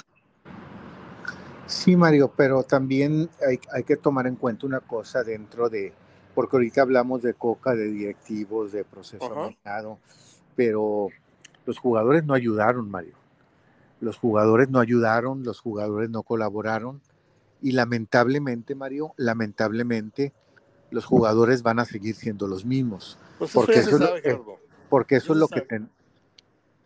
Sí, 1.67 1.97
Mario, 1.97 2.33
pero 2.37 2.63
también 2.63 3.31
hay, 3.47 3.59
hay 3.73 3.85
que 3.85 3.97
tomar 3.97 4.27
en 4.27 4.37
cuenta 4.37 4.67
una 4.67 4.81
cosa 4.81 5.23
dentro 5.23 5.71
de, 5.71 5.93
porque 6.35 6.57
ahorita 6.57 6.83
hablamos 6.83 7.23
de 7.23 7.33
coca, 7.33 7.75
de 7.75 7.91
directivos, 7.91 8.73
de 8.73 8.85
proceso 8.85 9.35
manejado, 9.35 9.99
pero 10.55 11.09
los 11.65 11.79
jugadores 11.79 12.25
no 12.25 12.35
ayudaron, 12.35 12.91
Mario. 12.91 13.18
Los 14.01 14.17
jugadores 14.17 14.69
no 14.69 14.81
ayudaron, 14.81 15.43
los 15.43 15.61
jugadores 15.61 16.11
no 16.11 16.23
colaboraron 16.23 17.01
y 17.61 17.73
lamentablemente, 17.73 18.75
Mario, 18.75 19.13
lamentablemente 19.17 20.33
los 20.91 21.05
jugadores 21.05 21.63
van 21.63 21.81
a 21.81 21.85
seguir 21.85 22.15
siendo 22.15 22.47
los 22.47 22.65
mismos. 22.65 23.19
Pues 23.39 23.53
porque, 23.53 23.79
eso 23.81 23.99
sabe, 23.99 24.21
es, 24.25 24.37
porque 24.89 25.17
eso, 25.17 25.33
es 25.33 25.39
lo 25.39 25.49
que 25.49 25.61
ten... 25.61 25.91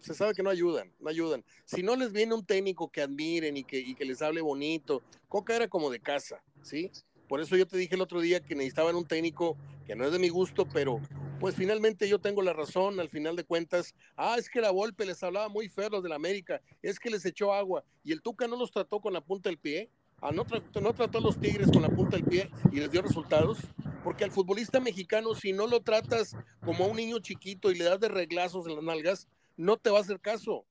se 0.00 0.14
sabe 0.14 0.34
que 0.34 0.42
no 0.42 0.50
ayudan, 0.50 0.90
no 1.00 1.08
ayudan. 1.08 1.44
Si 1.64 1.82
no 1.82 1.94
les 1.96 2.12
viene 2.12 2.34
un 2.34 2.44
técnico 2.44 2.90
que 2.90 3.02
admiren 3.02 3.56
y 3.56 3.64
que, 3.64 3.78
y 3.78 3.94
que 3.94 4.04
les 4.04 4.22
hable 4.22 4.40
bonito, 4.40 5.02
Coca 5.28 5.54
era 5.54 5.68
como 5.68 5.90
de 5.90 6.00
casa, 6.00 6.42
¿sí? 6.62 6.90
Por 7.32 7.40
eso 7.40 7.56
yo 7.56 7.66
te 7.66 7.78
dije 7.78 7.94
el 7.94 8.02
otro 8.02 8.20
día 8.20 8.40
que 8.40 8.54
necesitaban 8.54 8.94
un 8.94 9.06
técnico 9.06 9.56
que 9.86 9.96
no 9.96 10.04
es 10.04 10.12
de 10.12 10.18
mi 10.18 10.28
gusto, 10.28 10.68
pero 10.70 11.00
pues 11.40 11.54
finalmente 11.54 12.06
yo 12.06 12.18
tengo 12.18 12.42
la 12.42 12.52
razón 12.52 13.00
al 13.00 13.08
final 13.08 13.36
de 13.36 13.44
cuentas. 13.44 13.94
Ah, 14.18 14.36
es 14.38 14.50
que 14.50 14.60
la 14.60 14.70
Volpe 14.70 15.06
les 15.06 15.22
hablaba 15.22 15.48
muy 15.48 15.70
feo 15.70 15.88
los 15.88 16.02
de 16.02 16.10
la 16.10 16.16
América, 16.16 16.60
es 16.82 16.98
que 16.98 17.08
les 17.08 17.24
echó 17.24 17.54
agua 17.54 17.84
y 18.04 18.12
el 18.12 18.20
Tuca 18.20 18.46
no 18.46 18.56
los 18.56 18.70
trató 18.70 19.00
con 19.00 19.14
la 19.14 19.22
punta 19.22 19.48
del 19.48 19.56
pie. 19.56 19.88
Ah, 20.20 20.30
no, 20.30 20.44
trató, 20.44 20.82
no 20.82 20.92
trató 20.92 21.16
a 21.16 21.20
los 21.22 21.40
Tigres 21.40 21.70
con 21.72 21.80
la 21.80 21.88
punta 21.88 22.18
del 22.18 22.26
pie 22.26 22.50
y 22.70 22.80
les 22.80 22.90
dio 22.90 23.00
resultados. 23.00 23.60
Porque 24.04 24.24
al 24.24 24.30
futbolista 24.30 24.78
mexicano, 24.78 25.34
si 25.34 25.54
no 25.54 25.66
lo 25.66 25.80
tratas 25.80 26.36
como 26.62 26.84
a 26.84 26.88
un 26.88 26.98
niño 26.98 27.18
chiquito 27.20 27.70
y 27.70 27.76
le 27.76 27.84
das 27.84 27.98
de 27.98 28.08
reglazos 28.08 28.66
en 28.66 28.74
las 28.74 28.84
nalgas, 28.84 29.26
no 29.56 29.78
te 29.78 29.88
va 29.88 29.96
a 29.96 30.02
hacer 30.02 30.20
caso. 30.20 30.66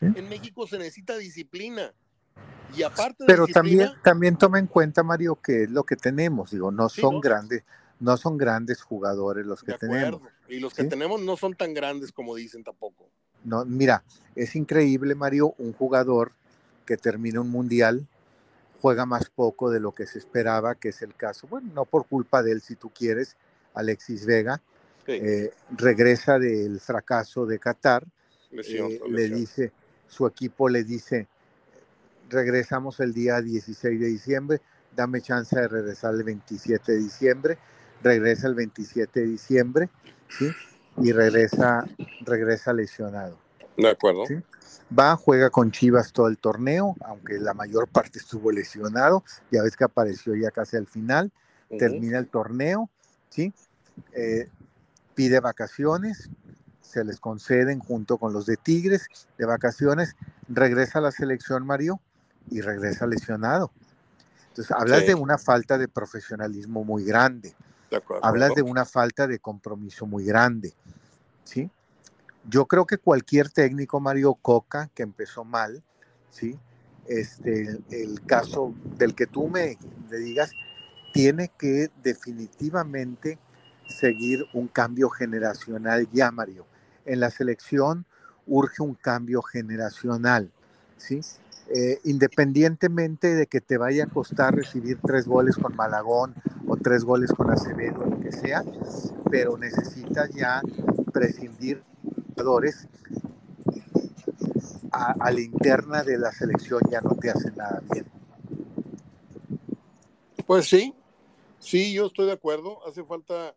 En 0.00 0.28
México 0.28 0.64
se 0.68 0.78
necesita 0.78 1.18
disciplina. 1.18 1.92
Y 2.76 2.82
aparte 2.82 3.24
Pero 3.26 3.46
también, 3.46 3.90
también 4.02 4.36
toma 4.36 4.58
en 4.58 4.66
cuenta, 4.66 5.02
Mario, 5.02 5.38
que 5.42 5.64
es 5.64 5.70
lo 5.70 5.84
que 5.84 5.96
tenemos. 5.96 6.50
Digo, 6.50 6.70
no 6.70 6.88
son 6.88 7.20
grandes, 7.20 7.64
no 8.00 8.16
son 8.16 8.36
grandes 8.36 8.82
jugadores 8.82 9.46
los 9.46 9.62
que 9.62 9.74
tenemos. 9.74 10.20
Y 10.48 10.60
los 10.60 10.74
que 10.74 10.84
tenemos 10.84 11.20
no 11.20 11.36
son 11.36 11.54
tan 11.54 11.74
grandes 11.74 12.12
como 12.12 12.34
dicen 12.34 12.64
tampoco. 12.64 13.08
No, 13.44 13.64
mira, 13.64 14.02
es 14.34 14.56
increíble, 14.56 15.14
Mario, 15.14 15.54
un 15.58 15.72
jugador 15.72 16.32
que 16.84 16.96
termina 16.96 17.40
un 17.40 17.50
mundial 17.50 18.06
juega 18.80 19.06
más 19.06 19.28
poco 19.28 19.70
de 19.70 19.80
lo 19.80 19.92
que 19.92 20.06
se 20.06 20.18
esperaba, 20.18 20.74
que 20.74 20.90
es 20.90 21.02
el 21.02 21.14
caso, 21.14 21.46
bueno, 21.48 21.70
no 21.74 21.84
por 21.84 22.06
culpa 22.06 22.42
de 22.42 22.52
él, 22.52 22.60
si 22.60 22.76
tú 22.76 22.90
quieres, 22.90 23.36
Alexis 23.74 24.24
Vega, 24.24 24.60
eh, 25.06 25.52
regresa 25.70 26.38
del 26.38 26.80
fracaso 26.80 27.46
de 27.46 27.58
Qatar, 27.58 28.04
eh, 28.52 29.00
le 29.08 29.28
dice, 29.28 29.72
su 30.06 30.26
equipo 30.26 30.68
le 30.68 30.84
dice, 30.84 31.26
regresamos 32.28 33.00
el 33.00 33.12
día 33.12 33.40
16 33.40 34.00
de 34.00 34.06
diciembre, 34.06 34.60
dame 34.94 35.20
chance 35.20 35.58
de 35.58 35.68
regresar 35.68 36.14
el 36.14 36.24
27 36.24 36.92
de 36.92 36.98
diciembre, 36.98 37.58
regresa 38.02 38.48
el 38.48 38.54
27 38.54 39.20
de 39.20 39.26
diciembre, 39.26 39.90
¿sí? 40.28 40.50
Y 40.98 41.12
regresa, 41.12 41.84
regresa 42.20 42.72
lesionado. 42.72 43.38
De 43.76 43.88
acuerdo. 43.88 44.24
Va, 44.96 45.14
juega 45.16 45.50
con 45.50 45.70
Chivas 45.70 46.12
todo 46.12 46.28
el 46.28 46.38
torneo, 46.38 46.96
aunque 47.04 47.38
la 47.38 47.54
mayor 47.54 47.88
parte 47.88 48.18
estuvo 48.18 48.50
lesionado. 48.50 49.22
Ya 49.52 49.62
ves 49.62 49.76
que 49.76 49.84
apareció 49.84 50.34
ya 50.34 50.50
casi 50.50 50.76
al 50.76 50.86
final. 50.86 51.30
Termina 51.78 52.18
el 52.18 52.28
torneo, 52.28 52.88
¿sí? 53.28 53.52
Eh, 54.12 54.48
pide 55.14 55.40
vacaciones, 55.40 56.30
se 56.80 57.04
les 57.04 57.20
conceden 57.20 57.78
junto 57.78 58.16
con 58.16 58.32
los 58.32 58.46
de 58.46 58.56
Tigres 58.56 59.08
de 59.36 59.44
vacaciones, 59.44 60.16
regresa 60.48 60.98
a 60.98 61.02
la 61.02 61.12
selección 61.12 61.66
Mario 61.66 62.00
y 62.50 62.60
regresa 62.60 63.06
lesionado. 63.06 63.70
Entonces, 64.48 64.74
hablas 64.76 65.06
de 65.06 65.14
una 65.14 65.38
falta 65.38 65.78
de 65.78 65.88
profesionalismo 65.88 66.84
muy 66.84 67.04
grande. 67.04 67.54
hablas 68.22 68.54
de 68.54 68.62
una 68.62 68.84
falta 68.84 69.26
de 69.26 69.38
compromiso 69.38 70.06
muy 70.06 70.24
grande. 70.24 70.74
¿sí? 71.44 71.70
Yo 72.48 72.66
creo 72.66 72.86
que 72.86 72.98
cualquier 72.98 73.50
técnico, 73.50 74.00
Mario 74.00 74.34
Coca, 74.34 74.90
que 74.94 75.02
empezó 75.02 75.44
mal, 75.44 75.82
¿sí? 76.30 76.58
Este, 77.06 77.80
el, 77.90 78.20
caso 78.26 78.74
del 78.96 79.14
que 79.14 79.26
tú 79.26 79.48
me, 79.48 79.78
me 80.10 80.18
digas, 80.18 80.52
tiene 81.12 81.50
que 81.58 81.90
definitivamente 82.02 83.38
seguir 83.88 84.44
un 84.52 84.68
cambio 84.68 85.08
generacional 85.08 86.08
ya, 86.12 86.30
Mario. 86.30 86.66
En 87.06 87.20
la 87.20 87.30
selección 87.30 88.04
urge 88.46 88.82
un 88.82 88.94
cambio 88.94 89.40
generacional, 89.42 90.50
¿sí? 90.96 91.20
Eh, 91.70 92.00
independientemente 92.04 93.34
de 93.34 93.46
que 93.46 93.60
te 93.60 93.76
vaya 93.76 94.04
a 94.04 94.06
costar 94.06 94.54
recibir 94.54 94.98
tres 95.06 95.26
goles 95.26 95.56
con 95.56 95.76
Malagón 95.76 96.34
o 96.66 96.78
tres 96.78 97.04
goles 97.04 97.30
con 97.30 97.50
Acevedo, 97.50 98.06
lo 98.06 98.18
que 98.20 98.32
sea, 98.32 98.64
pero 99.30 99.58
necesitas 99.58 100.30
ya 100.30 100.62
prescindir 101.12 101.82
jugadores 102.34 102.88
a, 104.90 105.12
a, 105.20 105.30
la 105.30 105.40
interna 105.42 106.02
de 106.04 106.16
la 106.16 106.32
selección 106.32 106.80
ya 106.90 107.02
no 107.02 107.14
te 107.16 107.28
hace 107.28 107.50
nada 107.50 107.82
bien. 107.92 108.06
Pues 110.46 110.66
sí, 110.66 110.94
sí, 111.58 111.92
yo 111.92 112.06
estoy 112.06 112.24
de 112.24 112.32
acuerdo. 112.32 112.78
Hace 112.86 113.04
falta, 113.04 113.54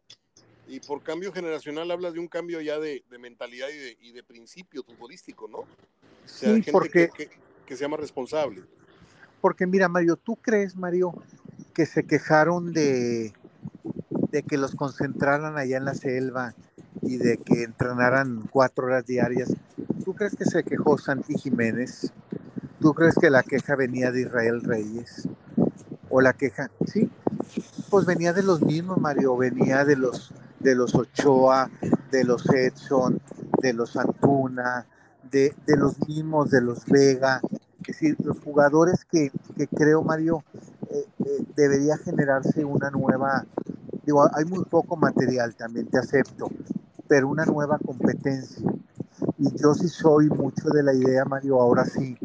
y 0.68 0.82
por 0.82 1.02
cambio 1.02 1.32
generacional 1.32 1.90
hablas 1.90 2.12
de 2.12 2.20
un 2.20 2.28
cambio 2.28 2.60
ya 2.60 2.78
de, 2.78 3.06
mentalidad 3.22 3.70
y 3.70 3.78
de, 3.78 3.98
y 4.02 4.12
de, 4.12 4.22
principio 4.22 4.84
futbolístico, 4.84 5.48
¿no? 5.48 5.64
sí, 6.26 6.62
porque 6.70 7.10
que 7.16 7.30
sea 7.76 7.88
más 7.88 8.00
responsable. 8.00 8.64
Porque 9.42 9.66
mira, 9.66 9.90
Mario, 9.90 10.16
¿tú 10.18 10.36
crees, 10.36 10.76
Mario, 10.76 11.14
que 11.74 11.86
se 11.86 12.04
quejaron 12.04 12.74
de, 12.74 13.34
de 14.32 14.44
que 14.44 14.58
los 14.58 14.76
concentraran 14.76 15.58
allá 15.58 15.78
en 15.78 15.86
la 15.86 15.96
selva 15.96 16.54
y 17.02 17.18
de 17.18 17.38
que 17.38 17.64
entrenaran 17.64 18.48
cuatro 18.52 18.86
horas 18.86 19.06
diarias? 19.06 19.54
¿Tú 20.06 20.14
crees 20.14 20.36
que 20.36 20.46
se 20.46 20.64
quejó 20.64 20.98
Santi 20.98 21.36
Jiménez? 21.36 22.14
¿Tú 22.80 22.94
crees 22.94 23.16
que 23.16 23.30
la 23.30 23.44
queja 23.44 23.76
venía 23.76 24.12
de 24.12 24.22
Israel 24.22 24.62
Reyes? 24.62 25.28
¿O 26.10 26.22
la 26.22 26.34
queja? 26.34 26.70
Sí, 26.86 27.10
pues 27.90 28.06
venía 28.06 28.34
de 28.34 28.44
los 28.44 28.62
mismos, 28.62 29.00
Mario, 29.00 29.38
venía 29.38 29.86
de 29.86 29.96
los, 29.96 30.34
de 30.60 30.76
los 30.76 30.96
Ochoa, 30.96 31.70
de 32.12 32.24
los 32.24 32.50
Edson, 32.50 33.22
de 33.62 33.74
los 33.74 33.98
Antuna, 33.98 34.86
de, 35.32 35.56
de 35.66 35.78
los 35.78 36.00
mismos, 36.08 36.50
de 36.52 36.62
los 36.62 36.86
Vega, 36.86 37.42
es 37.82 37.88
decir, 37.88 38.16
los 38.24 38.40
jugadores 38.40 39.06
que, 39.06 39.32
creo, 39.76 40.04
Mario, 40.04 40.44
eh, 40.90 41.06
eh, 41.26 41.46
debería 41.56 41.98
generarse 41.98 42.64
una 42.64 42.90
nueva, 42.92 43.46
digo, 44.06 44.28
hay 44.36 44.46
muy 44.46 44.64
poco 44.66 44.96
material, 44.96 45.56
también 45.56 45.88
te 45.88 45.98
acepto, 45.98 46.50
pero 47.08 47.28
una 47.28 47.46
nueva 47.46 47.80
competencia. 47.80 48.72
Y 49.38 49.56
yo 49.58 49.74
sí 49.74 49.88
soy 49.88 50.30
mucho 50.30 50.70
de 50.70 50.84
la 50.84 50.94
idea, 50.94 51.26
Mario, 51.26 51.60
ahora 51.60 51.86
sí, 51.86 52.18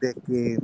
de 0.00 0.14
que 0.14 0.58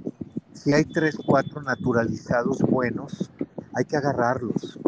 si 0.53 0.73
hay 0.73 0.85
tres, 0.85 1.17
cuatro 1.25 1.63
naturalizados 1.63 2.59
buenos, 2.63 3.31
hay 3.73 3.85
que 3.85 3.97
agarrarlos. 3.97 4.79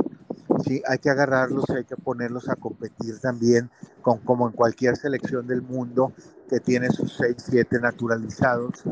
Sí, 0.65 0.83
hay 0.89 0.99
que 0.99 1.11
agarrarlos 1.11 1.65
y 1.69 1.73
hay 1.73 1.85
que 1.85 1.97
ponerlos 1.97 2.49
a 2.49 2.57
competir 2.57 3.19
también, 3.21 3.71
con, 4.01 4.19
como 4.19 4.49
en 4.49 4.55
cualquier 4.55 4.97
selección 4.97 5.47
del 5.47 5.63
mundo 5.63 6.13
que 6.49 6.61
tiene 6.61 6.91
sus 6.91 7.17
seis, 7.17 7.37
siete 7.39 7.81
naturalizados 7.81 8.85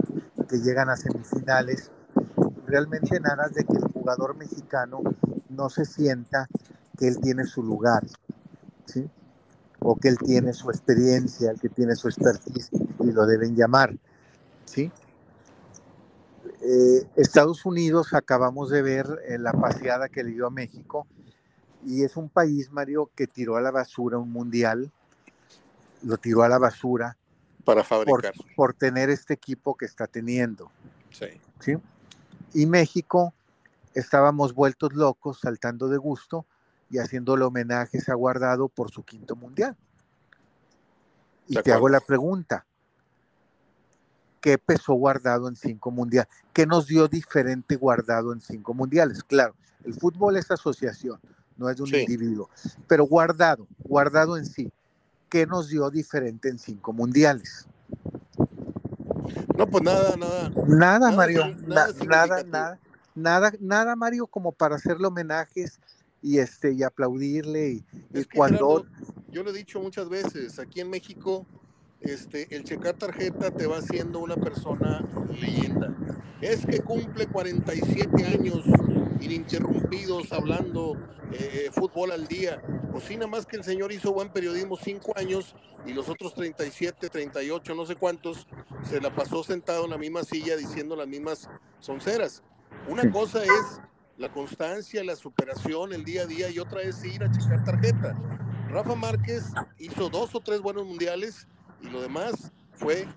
que 0.47 0.59
llegan 0.59 0.91
a 0.91 0.97
semifinales, 0.97 1.91
realmente 2.67 3.21
nada 3.21 3.49
de 3.49 3.65
que 3.65 3.77
el 3.77 3.85
jugador 3.93 4.37
mexicano 4.37 5.01
no 5.49 5.69
se 5.69 5.85
sienta 5.85 6.49
que 6.99 7.09
él 7.09 7.19
tiene 7.21 7.45
su 7.45 7.63
lugar, 7.63 8.05
¿sí? 8.87 9.09
O 9.81 9.97
que 9.97 10.09
él 10.09 10.19
tiene 10.19 10.53
su 10.53 10.71
experiencia, 10.71 11.55
que 11.61 11.69
tiene 11.69 11.95
su 11.97 12.09
expertise 12.09 12.71
y 13.01 13.13
lo 13.13 13.27
deben 13.27 13.55
llamar, 13.57 13.97
¿sí? 14.65 14.91
Eh, 16.61 17.07
Estados 17.17 17.67
Unidos 17.67 18.15
acabamos 18.15 18.71
de 18.71 18.81
ver 18.81 19.07
eh, 19.29 19.39
la 19.39 19.53
paseada 19.53 20.09
que 20.09 20.25
le 20.25 20.31
dio 20.31 20.47
a 20.47 20.51
México 20.51 21.07
y 21.85 22.05
es 22.05 22.17
un 22.17 22.31
país, 22.31 22.73
Mario, 22.73 23.11
que 23.15 23.27
tiró 23.27 23.57
a 23.57 23.61
la 23.61 23.71
basura 23.71 24.17
un 24.17 24.33
mundial, 24.33 24.91
lo 26.03 26.17
tiró 26.17 26.43
a 26.43 26.49
la 26.49 26.59
basura 26.59 27.17
para 27.65 27.83
fabricar. 27.83 28.35
Por, 28.57 28.75
tener 28.75 29.11
este 29.11 29.35
equipo 29.35 29.77
que 29.77 29.87
está 29.87 30.07
teniendo. 30.07 30.71
Sí. 31.11 31.27
¿sí? 31.61 31.77
Y 32.53 32.67
México 32.67 33.35
estábamos 33.95 34.55
vueltos 34.55 34.93
locos, 34.93 35.41
saltando 35.41 35.89
de 35.89 35.97
gusto 35.97 36.47
y 36.91 36.99
haciéndole 36.99 37.45
homenajes 37.45 38.09
a 38.09 38.15
Guardado 38.15 38.69
por 38.69 38.91
su 38.91 39.03
quinto 39.03 39.37
mundial. 39.37 39.77
Y 41.49 41.57
te 41.57 41.73
hago 41.73 41.89
la 41.89 42.01
pregunta, 42.01 42.65
¿qué 44.41 44.59
pesó 44.59 44.95
Guardado 44.95 45.49
en 45.49 45.57
cinco 45.57 45.91
mundiales? 45.91 46.31
¿Qué 46.53 46.67
nos 46.67 46.87
dio 46.87 47.09
diferente 47.09 47.77
Guardado 47.77 48.33
en 48.33 48.41
cinco 48.41 48.75
mundiales? 48.75 49.23
Claro, 49.23 49.55
el 49.85 49.95
fútbol 49.95 50.37
es 50.37 50.51
asociación, 50.51 51.21
no 51.57 51.69
es 51.69 51.77
de 51.77 51.83
un 51.83 51.95
individuo, 51.95 52.49
pero 52.87 53.05
Guardado, 53.05 53.67
Guardado 53.79 54.37
en 54.37 54.47
sí, 54.47 54.73
¿qué 55.29 55.47
nos 55.47 55.69
dio 55.69 55.91
diferente 55.91 56.49
en 56.49 56.59
cinco 56.59 56.93
mundiales? 56.93 57.67
No, 59.57 59.67
pues 59.67 59.83
nada, 59.85 60.17
nada. 60.17 60.53
Nada, 60.67 61.11
Mario, 61.13 61.55
nada, 61.67 61.93
nada, 62.07 62.79
nada, 63.15 63.53
nada, 63.61 63.97
Mario, 63.97 64.27
como 64.27 64.53
para 64.53 64.77
hacerle 64.77 65.07
homenajes 65.07 65.81
y 66.21 66.39
este 66.39 66.73
y 66.73 66.83
aplaudirle 66.83 67.85
y, 68.13 68.25
cuando 68.35 68.87
yo 69.31 69.43
lo 69.43 69.51
he 69.51 69.53
dicho 69.53 69.81
muchas 69.81 70.09
veces, 70.09 70.59
aquí 70.59 70.81
en 70.81 70.89
México 70.89 71.47
este, 72.01 72.55
el 72.55 72.65
checar 72.65 72.95
tarjeta 72.95 73.51
te 73.51 73.67
va 73.67 73.79
haciendo 73.79 74.21
una 74.21 74.37
persona 74.37 75.07
leyenda. 75.41 75.95
Es 76.41 76.65
que 76.67 76.81
cumple 76.81 77.27
47 77.27 78.27
años 78.27 78.65
ininterrumpidos 79.21 80.31
hablando 80.33 80.97
eh, 81.33 81.71
fútbol 81.73 82.13
al 82.13 82.27
día. 82.27 82.63
O 82.95 83.01
sí, 83.01 83.17
nada 83.17 83.27
más 83.27 83.45
que 83.45 83.57
el 83.57 83.65
señor 83.65 83.91
hizo 83.91 84.13
buen 84.13 84.29
periodismo 84.29 84.77
cinco 84.77 85.13
años 85.17 85.57
y 85.85 85.93
los 85.93 86.09
otros 86.09 86.33
37, 86.33 87.11
38, 87.11 87.75
no 87.75 87.85
sé 87.85 87.97
cuántos, 87.97 88.47
se 88.85 89.01
la 89.01 89.13
pasó 89.13 89.43
sentado 89.43 89.85
en 89.85 89.91
la 89.91 89.99
misma 89.99 90.23
silla 90.23 90.57
diciendo 90.57 90.95
las 90.95 91.09
mismas 91.09 91.51
sonceras. 91.81 92.45
Una 92.89 93.11
cosa 93.11 93.43
es 93.43 93.81
la 94.17 94.33
constancia, 94.33 95.03
la 95.03 95.17
superación, 95.17 95.93
el 95.93 96.05
día 96.05 96.23
a 96.23 96.27
día 96.27 96.51
y 96.51 96.61
otra 96.61 96.83
es 96.83 97.05
ir 97.05 97.25
a 97.25 97.31
checar 97.33 97.65
tarjeta. 97.65 98.17
Rafa 98.69 98.95
Márquez 98.95 99.45
hizo 99.79 100.09
dos 100.09 100.33
o 100.37 100.41
tres 100.41 100.61
buenos 100.61 100.87
mundiales 100.87 101.49
y 101.83 101.89
lo 101.89 102.01
demás 102.01 102.53
fue 102.75 103.09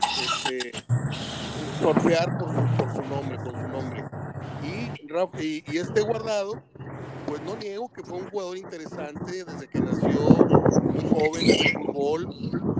este, 0.00 0.72
por 1.82 2.00
su, 2.00 3.02
nombre, 3.02 3.38
por 3.38 3.52
su 3.52 3.68
nombre. 3.68 4.04
Y, 4.62 5.62
y, 5.70 5.76
este 5.76 6.00
guardado, 6.00 6.62
pues 7.26 7.42
no 7.42 7.56
niego 7.56 7.92
que 7.92 8.02
fue 8.02 8.18
un 8.18 8.30
jugador 8.30 8.56
interesante 8.56 9.44
desde 9.44 9.68
que 9.68 9.80
nació, 9.80 10.20
muy 10.82 11.08
joven 11.08 11.50
en 11.50 11.66
el 11.66 11.72
fútbol, 11.72 12.28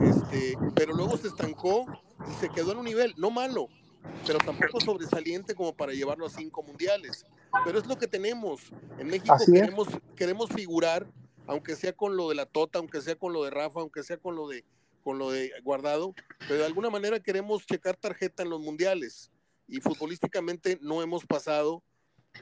este, 0.02 0.56
pero 0.74 0.94
luego 0.94 1.16
se 1.16 1.28
estancó 1.28 1.86
y 2.28 2.32
se 2.40 2.48
quedó 2.48 2.72
en 2.72 2.78
un 2.78 2.84
nivel, 2.84 3.14
no 3.16 3.30
malo, 3.30 3.68
pero 4.26 4.38
tampoco 4.38 4.80
sobresaliente 4.80 5.54
como 5.54 5.74
para 5.74 5.92
llevarlo 5.92 6.26
a 6.26 6.30
cinco 6.30 6.62
mundiales. 6.62 7.24
Pero 7.64 7.78
es 7.78 7.86
lo 7.86 7.96
que 7.96 8.06
tenemos. 8.06 8.60
En 8.98 9.06
México 9.06 9.34
queremos, 9.46 9.88
queremos 10.14 10.50
figurar, 10.50 11.06
aunque 11.46 11.74
sea 11.76 11.92
con 11.92 12.16
lo 12.16 12.28
de 12.28 12.34
la 12.34 12.46
Tota, 12.46 12.78
aunque 12.78 13.00
sea 13.00 13.16
con 13.16 13.32
lo 13.32 13.44
de 13.44 13.50
Rafa, 13.50 13.80
aunque 13.80 14.02
sea 14.02 14.18
con 14.18 14.36
lo 14.36 14.48
de 14.48 14.64
con 15.02 15.18
lo 15.18 15.30
de 15.30 15.52
guardado, 15.62 16.16
pero 16.48 16.56
de 16.56 16.66
alguna 16.66 16.90
manera 16.90 17.20
queremos 17.20 17.64
checar 17.64 17.96
tarjeta 17.96 18.42
en 18.42 18.50
los 18.50 18.60
mundiales 18.60 19.30
y 19.68 19.80
futbolísticamente 19.80 20.80
no 20.82 21.00
hemos 21.00 21.24
pasado. 21.24 21.80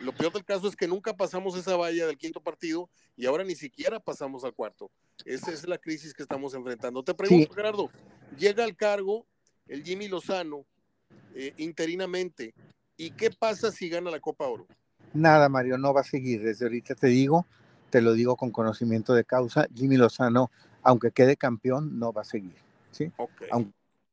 Lo 0.00 0.12
peor 0.12 0.32
del 0.32 0.44
caso 0.44 0.68
es 0.68 0.76
que 0.76 0.88
nunca 0.88 1.14
pasamos 1.14 1.56
esa 1.56 1.76
valla 1.76 2.06
del 2.06 2.18
quinto 2.18 2.40
partido 2.40 2.88
y 3.16 3.26
ahora 3.26 3.44
ni 3.44 3.54
siquiera 3.54 4.00
pasamos 4.00 4.44
al 4.44 4.54
cuarto. 4.54 4.90
Esa 5.24 5.52
es 5.52 5.66
la 5.66 5.78
crisis 5.78 6.12
que 6.12 6.22
estamos 6.22 6.54
enfrentando. 6.54 7.02
Te 7.02 7.14
pregunto, 7.14 7.52
Gerardo, 7.54 7.90
llega 8.36 8.64
al 8.64 8.76
cargo 8.76 9.26
el 9.66 9.82
Jimmy 9.82 10.08
Lozano 10.08 10.64
eh, 11.34 11.54
interinamente. 11.58 12.54
¿Y 12.96 13.10
qué 13.10 13.30
pasa 13.30 13.70
si 13.70 13.88
gana 13.88 14.10
la 14.10 14.20
Copa 14.20 14.46
Oro? 14.46 14.66
Nada, 15.12 15.48
Mario, 15.48 15.78
no 15.78 15.94
va 15.94 16.02
a 16.02 16.04
seguir. 16.04 16.42
Desde 16.42 16.64
ahorita 16.64 16.94
te 16.94 17.08
digo, 17.08 17.46
te 17.90 18.00
lo 18.00 18.12
digo 18.12 18.36
con 18.36 18.50
conocimiento 18.50 19.14
de 19.14 19.24
causa, 19.24 19.66
Jimmy 19.74 19.96
Lozano 19.96 20.50
aunque 20.84 21.10
quede 21.10 21.36
campeón, 21.36 21.98
no 21.98 22.12
va 22.12 22.20
a 22.20 22.24
seguir. 22.24 22.54
¿sí? 22.90 23.10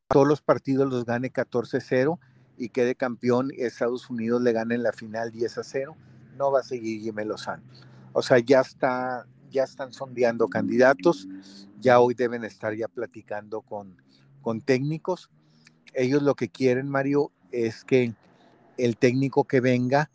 todos 0.07 0.27
los 0.27 0.41
partidos 0.41 0.89
los 0.89 1.05
gane 1.05 1.31
14-0 1.31 2.17
y 2.61 2.69
quede 2.69 2.93
campeón 2.93 3.49
Estados 3.57 4.07
Unidos 4.11 4.39
le 4.43 4.53
gane 4.53 4.75
en 4.75 4.83
la 4.83 4.91
final 4.91 5.31
10-0, 5.31 5.95
no 6.37 6.51
va 6.51 6.59
a 6.59 6.63
seguir 6.63 7.01
Jimmy 7.01 7.25
Lozano. 7.25 7.63
O 8.13 8.21
sea, 8.21 8.37
ya 8.37 8.61
está, 8.61 9.25
ya 9.49 9.63
están 9.63 9.91
sondeando 9.91 10.47
candidatos, 10.47 11.27
ya 11.79 11.99
hoy 11.99 12.13
deben 12.13 12.43
estar 12.43 12.75
ya 12.75 12.87
platicando 12.87 13.61
con, 13.61 13.97
con 14.41 14.61
técnicos. 14.61 15.31
Ellos 15.95 16.21
lo 16.21 16.35
que 16.35 16.49
quieren, 16.49 16.87
Mario, 16.87 17.31
es 17.51 17.83
que 17.83 18.13
el 18.77 18.95
técnico 18.95 19.45
que 19.45 19.59
venga 19.59 20.11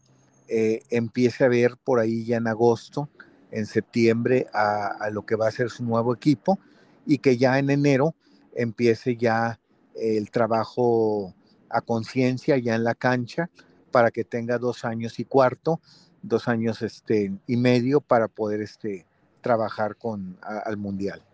eh, 0.46 0.82
empiece 0.90 1.44
a 1.44 1.48
ver 1.48 1.76
por 1.82 1.98
ahí 1.98 2.24
ya 2.24 2.36
en 2.36 2.46
agosto, 2.46 3.08
en 3.50 3.66
septiembre, 3.66 4.46
a, 4.52 5.10
lo 5.10 5.26
que 5.26 5.34
va 5.34 5.48
a 5.48 5.50
ser 5.50 5.70
su 5.70 5.84
nuevo 5.84 6.14
equipo 6.14 6.60
y 7.06 7.18
que 7.18 7.38
ya 7.38 7.58
en 7.58 7.70
enero 7.70 8.14
empiece 8.54 9.16
ya 9.16 9.58
el 9.96 10.30
trabajo 10.30 11.34
a 11.70 11.80
conciencia 11.80 12.56
ya 12.58 12.74
en 12.74 12.84
la 12.84 12.94
cancha 12.94 13.50
para 13.90 14.10
que 14.10 14.24
tenga 14.24 14.58
dos 14.58 14.84
años 14.84 15.18
y 15.18 15.24
cuarto, 15.24 15.80
dos 16.22 16.48
años 16.48 16.82
este, 16.82 17.32
y 17.46 17.56
medio 17.56 18.00
para 18.00 18.28
poder 18.28 18.60
este, 18.60 19.06
trabajar 19.40 19.96
con, 19.96 20.38
al 20.42 20.76
mundial. 20.76 21.24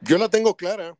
Yo 0.00 0.18
la 0.18 0.28
tengo 0.28 0.56
clara. 0.56 0.96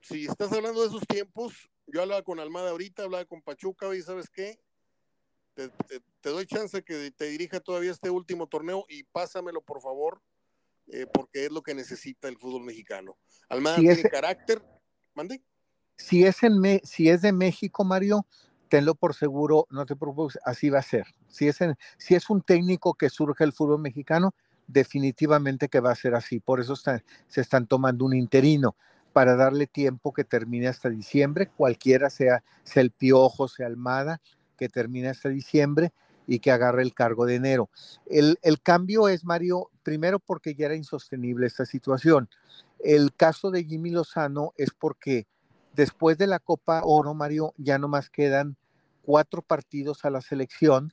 Si 0.00 0.26
estás 0.26 0.52
hablando 0.52 0.82
de 0.82 0.88
esos 0.88 1.06
tiempos, 1.06 1.52
yo 1.86 2.02
hablaba 2.02 2.22
con 2.22 2.40
Almada 2.40 2.70
ahorita, 2.70 3.04
hablaba 3.04 3.24
con 3.24 3.42
Pachuca 3.42 3.94
y 3.94 4.02
sabes 4.02 4.30
qué, 4.30 4.58
te, 5.56 6.30
doy 6.30 6.46
chance 6.46 6.82
que 6.82 7.10
te 7.10 7.26
dirija 7.26 7.60
todavía 7.60 7.90
este 7.90 8.10
último 8.10 8.46
torneo 8.46 8.84
y 8.88 9.04
pásamelo 9.04 9.62
por 9.62 9.80
favor, 9.80 10.20
eh, 10.88 11.06
porque 11.06 11.46
es 11.46 11.52
lo 11.52 11.62
que 11.62 11.74
necesita 11.74 12.28
el 12.28 12.36
fútbol 12.36 12.62
mexicano. 12.62 13.16
Almada 13.48 13.76
tiene 13.76 14.02
carácter, 14.04 14.62
mande. 15.14 15.42
Si 15.96 16.24
es, 16.24 16.42
en 16.42 16.60
de 16.60 17.32
México, 17.32 17.84
Mario, 17.84 18.26
tenlo 18.68 18.94
por 18.94 19.14
seguro, 19.14 19.66
no 19.70 19.86
te 19.86 19.96
preocupes, 19.96 20.38
así 20.44 20.70
va 20.70 20.80
a 20.80 20.82
ser. 20.82 21.06
Si 21.28 21.48
es, 21.48 22.30
un 22.30 22.42
técnico 22.42 22.94
que 22.94 23.10
surge 23.10 23.44
el 23.44 23.52
fútbol 23.52 23.80
mexicano, 23.80 24.34
definitivamente 24.66 25.68
que 25.68 25.80
va 25.80 25.92
a 25.92 25.96
ser 25.96 26.14
así. 26.14 26.40
Por 26.40 26.60
eso 26.60 26.76
se 26.76 27.40
están 27.40 27.66
tomando 27.66 28.04
un 28.04 28.14
interino 28.14 28.76
para 29.12 29.36
darle 29.36 29.66
tiempo 29.66 30.12
que 30.12 30.24
termine 30.24 30.68
hasta 30.68 30.90
diciembre, 30.90 31.48
cualquiera 31.48 32.10
sea, 32.10 32.44
sea 32.64 32.82
el 32.82 32.90
Piojo, 32.90 33.48
sea 33.48 33.66
Almada, 33.66 34.20
que 34.58 34.68
termine 34.68 35.08
hasta 35.08 35.30
diciembre 35.30 35.92
y 36.26 36.40
que 36.40 36.50
agarre 36.50 36.82
el 36.82 36.92
cargo 36.92 37.24
de 37.24 37.36
enero. 37.36 37.70
El, 38.06 38.36
cambio 38.62 39.08
es, 39.08 39.24
Mario, 39.24 39.70
primero 39.82 40.18
porque 40.18 40.54
ya 40.54 40.66
era 40.66 40.76
insostenible 40.76 41.46
esta 41.46 41.64
situación. 41.64 42.28
El 42.80 43.14
caso 43.14 43.50
de 43.50 43.64
Jimmy 43.64 43.90
Lozano 43.90 44.52
es 44.56 44.70
porque 44.70 45.26
después 45.76 46.18
de 46.18 46.26
la 46.26 46.38
Copa 46.38 46.80
Oro, 46.84 47.14
Mario, 47.14 47.54
ya 47.58 47.78
no 47.78 47.86
más 47.86 48.10
quedan 48.10 48.56
cuatro 49.02 49.42
partidos 49.42 50.04
a 50.04 50.10
la 50.10 50.22
selección 50.22 50.92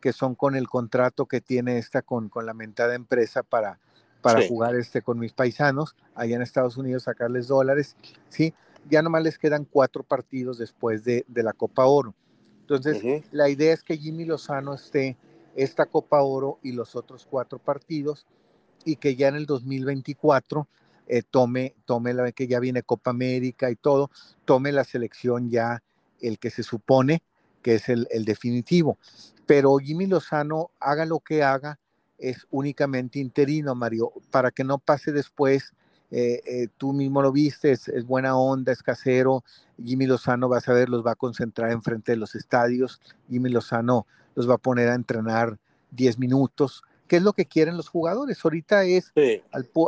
que 0.00 0.12
son 0.12 0.34
con 0.34 0.56
el 0.56 0.68
contrato 0.68 1.26
que 1.26 1.40
tiene 1.40 1.78
esta 1.78 2.02
con, 2.02 2.28
con 2.28 2.44
la 2.44 2.54
mentada 2.54 2.96
empresa 2.96 3.44
para, 3.44 3.78
para 4.20 4.46
jugar 4.48 4.74
este 4.74 5.02
con 5.02 5.18
mis 5.18 5.32
paisanos 5.32 5.94
allá 6.16 6.34
en 6.34 6.42
Estados 6.42 6.76
Unidos, 6.76 7.04
sacarles 7.04 7.46
dólares, 7.46 7.94
¿sí? 8.28 8.52
Ya 8.90 9.00
nomás 9.00 9.22
les 9.22 9.38
quedan 9.38 9.64
cuatro 9.64 10.02
partidos 10.02 10.58
después 10.58 11.04
de, 11.04 11.24
de 11.28 11.42
la 11.44 11.52
Copa 11.52 11.84
Oro. 11.84 12.16
Entonces, 12.62 13.22
la 13.30 13.48
idea 13.48 13.72
es 13.72 13.84
que 13.84 13.96
Jimmy 13.96 14.24
Lozano 14.24 14.74
esté 14.74 15.16
esta 15.54 15.86
Copa 15.86 16.20
Oro 16.22 16.58
y 16.62 16.72
los 16.72 16.96
otros 16.96 17.26
cuatro 17.30 17.58
partidos 17.60 18.26
y 18.84 18.96
que 18.96 19.14
ya 19.14 19.28
en 19.28 19.36
el 19.36 19.46
2024 19.46 20.66
eh, 21.06 21.22
tome, 21.28 21.74
tome 21.84 22.14
la 22.14 22.32
que 22.32 22.46
ya 22.46 22.60
viene 22.60 22.82
Copa 22.82 23.10
América 23.10 23.70
y 23.70 23.76
todo, 23.76 24.10
tome 24.44 24.72
la 24.72 24.84
selección 24.84 25.50
ya 25.50 25.82
el 26.20 26.38
que 26.38 26.50
se 26.50 26.62
supone 26.62 27.22
que 27.62 27.76
es 27.76 27.88
el, 27.88 28.06
definitivo 28.24 28.98
pero 29.46 29.76
Jimmy 29.78 30.06
Lozano, 30.06 30.70
haga 30.80 31.04
lo 31.04 31.20
que 31.20 31.42
haga, 31.42 31.78
es 32.18 32.46
únicamente 32.50 33.18
interino, 33.18 33.74
Mario, 33.74 34.12
para 34.30 34.50
que 34.50 34.64
no 34.64 34.78
pase 34.78 35.12
después. 35.12 35.74
Eh, 36.10 36.40
eh, 36.46 36.68
tú 36.76 36.92
mismo 36.92 37.22
lo 37.22 37.32
viste, 37.32 37.72
es, 37.72 38.06
buena 38.06 38.36
onda, 38.36 38.72
es 38.72 38.82
casero. 38.82 39.44
Jimmy 39.82 40.06
Lozano, 40.06 40.48
vas 40.48 40.68
a 40.68 40.72
ver, 40.72 40.88
los 40.88 41.04
va 41.04 41.12
a 41.12 41.16
concentrar 41.16 41.72
enfrente 41.72 42.12
de 42.12 42.16
los 42.16 42.34
estadios. 42.34 43.00
Jimmy 43.28 43.50
Lozano 43.50 44.06
los 44.34 44.48
va 44.48 44.54
a 44.54 44.58
poner 44.58 44.88
a 44.88 44.94
entrenar 44.94 45.58
10 45.90 46.18
minutos. 46.18 46.82
¿Qué 47.06 47.16
es 47.16 47.22
lo 47.22 47.32
que 47.32 47.46
quieren 47.46 47.76
los 47.76 47.88
jugadores? 47.88 48.42
Ahorita 48.44 48.84
es 48.84 49.12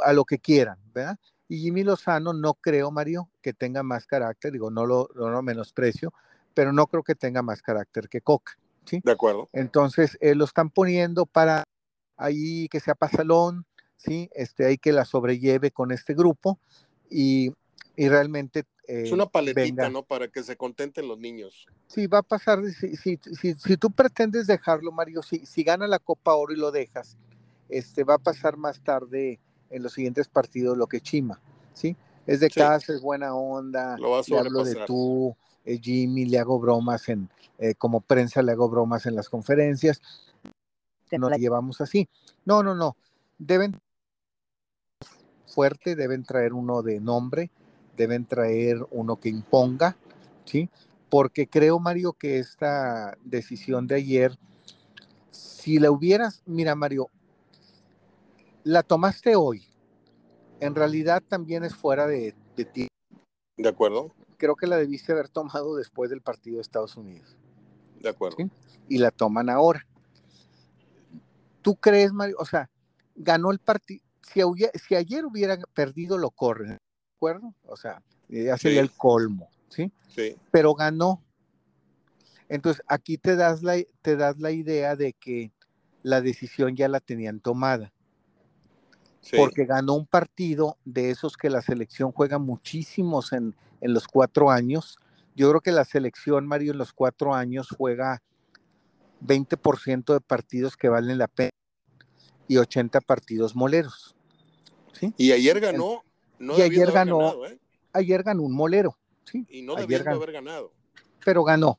a 0.05 0.12
lo 0.12 0.24
que 0.24 0.38
quieran, 0.38 0.79
¿verdad? 0.92 1.18
Y 1.48 1.59
Jimmy 1.59 1.85
Lozano 1.85 2.33
no 2.33 2.55
creo, 2.55 2.90
Mario, 2.90 3.29
que 3.42 3.53
tenga 3.53 3.83
más 3.83 4.07
carácter, 4.07 4.53
digo, 4.53 4.70
no 4.70 4.87
lo, 4.87 5.09
no 5.14 5.31
lo 5.31 5.42
menosprecio, 5.42 6.12
pero 6.55 6.72
no 6.72 6.87
creo 6.87 7.03
que 7.03 7.14
tenga 7.14 7.42
más 7.42 7.62
carácter 7.62 8.09
que 8.09 8.20
Coca. 8.20 8.57
De 8.90 9.12
acuerdo. 9.12 9.48
Entonces, 9.53 10.18
eh, 10.20 10.35
lo 10.35 10.44
están 10.44 10.70
poniendo 10.70 11.27
para 11.27 11.64
ahí 12.16 12.68
que 12.68 12.81
sea 12.81 12.94
pasalón, 12.94 13.66
¿sí? 13.96 14.29
Este, 14.35 14.66
hay 14.66 14.79
que 14.79 14.92
la 14.92 15.05
sobrelleve 15.05 15.70
con 15.70 15.90
este 15.90 16.14
grupo 16.14 16.59
y, 17.11 17.53
y 17.97 18.09
realmente... 18.09 18.65
es 18.87 19.13
una 19.13 19.27
paletita, 19.27 19.89
¿no? 19.89 20.03
Para 20.03 20.29
que 20.29 20.43
se 20.43 20.57
contenten 20.57 21.09
los 21.09 21.19
niños. 21.19 21.67
Sí, 21.87 22.07
va 22.07 22.19
a 22.19 22.23
pasar, 22.23 22.61
si, 22.67 22.97
si, 22.97 23.19
si, 23.41 23.55
si 23.55 23.77
tú 23.77 23.91
pretendes 23.91 24.47
dejarlo, 24.47 24.93
Mario, 24.93 25.23
si, 25.23 25.47
si 25.47 25.63
gana 25.63 25.87
la 25.87 25.99
Copa 25.99 26.35
Oro 26.35 26.53
y 26.53 26.57
lo 26.57 26.71
dejas, 26.71 27.17
este, 27.69 28.05
va 28.05 28.15
a 28.15 28.19
pasar 28.19 28.57
más 28.57 28.83
tarde 28.83 29.41
en 29.71 29.83
los 29.83 29.93
siguientes 29.93 30.29
partidos 30.29 30.77
lo 30.77 30.87
que 30.87 31.01
Chima, 31.01 31.41
¿sí? 31.73 31.97
Es 32.27 32.41
de 32.41 32.51
casa, 32.51 32.93
es 32.93 33.01
buena 33.01 33.35
onda, 33.35 33.99
lo 33.99 34.13
vas 34.13 34.31
a 34.31 34.39
hablo 34.39 34.65
de 34.65 34.77
tú, 34.87 35.37
eh, 35.65 35.79
Jimmy, 35.81 36.25
le 36.25 36.39
hago 36.39 36.59
bromas 36.59 37.09
en, 37.09 37.29
eh, 37.59 37.75
como 37.75 38.01
prensa, 38.01 38.43
le 38.43 38.53
hago 38.53 38.69
bromas 38.69 39.07
en 39.07 39.15
las 39.15 39.29
conferencias. 39.29 40.01
No 41.13 41.31
la 41.31 41.37
llevamos 41.37 41.81
así. 41.81 42.09
No, 42.45 42.63
no, 42.63 42.75
no. 42.75 42.97
Deben 43.39 43.81
fuerte, 45.47 45.95
deben 45.95 46.25
traer 46.25 46.53
uno 46.53 46.83
de 46.83 47.01
nombre, 47.01 47.51
deben 47.96 48.26
traer 48.26 48.78
uno 48.90 49.16
que 49.16 49.28
imponga, 49.28 49.96
¿sí? 50.44 50.68
Porque 51.09 51.46
creo, 51.46 51.78
Mario, 51.78 52.12
que 52.12 52.38
esta 52.38 53.16
decisión 53.24 53.87
de 53.87 53.96
ayer, 53.96 54.38
si 55.30 55.78
la 55.78 55.90
hubieras, 55.90 56.42
mira, 56.46 56.74
Mario, 56.74 57.09
la 58.64 58.83
tomaste 58.83 59.37
hoy, 59.37 59.64
en 60.61 60.74
realidad 60.74 61.22
también 61.26 61.64
es 61.64 61.74
fuera 61.74 62.07
de, 62.07 62.35
de 62.57 62.64
ti. 62.64 62.88
De 63.57 63.68
acuerdo 63.68 64.12
creo 64.37 64.57
que 64.57 64.66
la 64.66 64.76
debiste 64.76 65.12
haber 65.12 65.30
tomado 65.30 65.74
después 65.76 66.11
del 66.11 66.20
partido 66.20 66.57
de 66.57 66.62
Estados 66.62 66.96
Unidos. 66.96 67.37
De 68.00 68.11
acuerdo. 68.11 68.37
Y 68.88 68.98
la 68.98 69.11
toman 69.11 69.48
ahora. 69.48 69.87
¿Tú 71.62 71.76
crees, 71.76 72.12
Mario? 72.12 72.37
O 72.38 72.44
sea, 72.44 72.70
ganó 73.14 73.50
el 73.50 73.59
partido. 73.59 74.02
Si, 74.22 74.42
si, 74.87 74.94
ayer 74.94 75.24
hubiera 75.24 75.57
perdido, 75.72 76.18
lo 76.18 76.30
corren, 76.30 76.72
¿de 76.72 76.78
acuerdo? 77.14 77.55
O 77.64 77.77
sea, 77.77 78.03
ya 78.29 78.57
sería 78.59 78.81
el 78.81 78.90
colmo, 78.90 79.48
¿sí? 79.68 79.90
Sí. 80.09 80.37
Pero 80.50 80.74
ganó. 80.74 81.22
Entonces, 82.48 82.83
aquí 82.87 83.18
te 83.18 83.37
das, 83.37 83.62
la, 83.62 83.77
te 84.03 84.16
das 84.16 84.38
la 84.38 84.50
idea 84.50 84.96
de 84.96 85.12
que 85.12 85.53
la 86.03 86.20
decisión 86.20 86.77
ya 86.77 86.88
la 86.88 87.00
tenían 87.00 87.40
tomada. 87.40 87.92
Porque 89.35 89.64
ganó 89.64 89.94
un 89.94 90.07
partido 90.07 90.77
de 90.85 91.11
esos 91.11 91.38
que 91.38 91.48
la 91.48 91.62
selección 91.62 92.12
juega 92.12 92.38
muchísimos 92.38 93.33
en, 93.33 93.55
en 93.81 93.94
los 93.94 94.07
cuatro 94.07 94.50
años. 94.50 94.98
Yo 95.35 95.48
creo 95.48 95.62
que 95.62 95.72
la 95.72 95.87
selección, 95.87 96.46
Mario, 96.46 96.72
en 96.72 96.79
los 96.79 96.92
cuatro 96.92 97.35
años 97.35 97.68
juega 97.74 98.22
20% 99.22 100.12
de 100.12 100.20
partidos 100.20 100.77
que 100.77 100.90
valen 100.90 101.16
la 101.16 101.29
pena 101.29 101.50
y 102.48 102.59
80 102.59 103.00
partidos 103.00 103.57
moleros. 103.57 104.14
¿sí? 104.92 105.12
Y 105.16 105.33
ayer 105.33 105.61
ganó, 105.61 106.05
no 106.38 106.59
y 106.59 106.62
ayer 106.62 106.90
ganó, 106.90 107.47
¿eh? 107.47 107.59
ayer 107.92 108.23
ganó 108.23 108.42
un 108.42 108.53
molero. 108.53 108.97
¿sí? 109.25 109.47
Y 109.49 109.62
no 109.62 109.75
debió 109.75 110.01
haber 110.09 110.33
ganado. 110.33 110.73
Pero 111.25 111.44
ganó, 111.44 111.79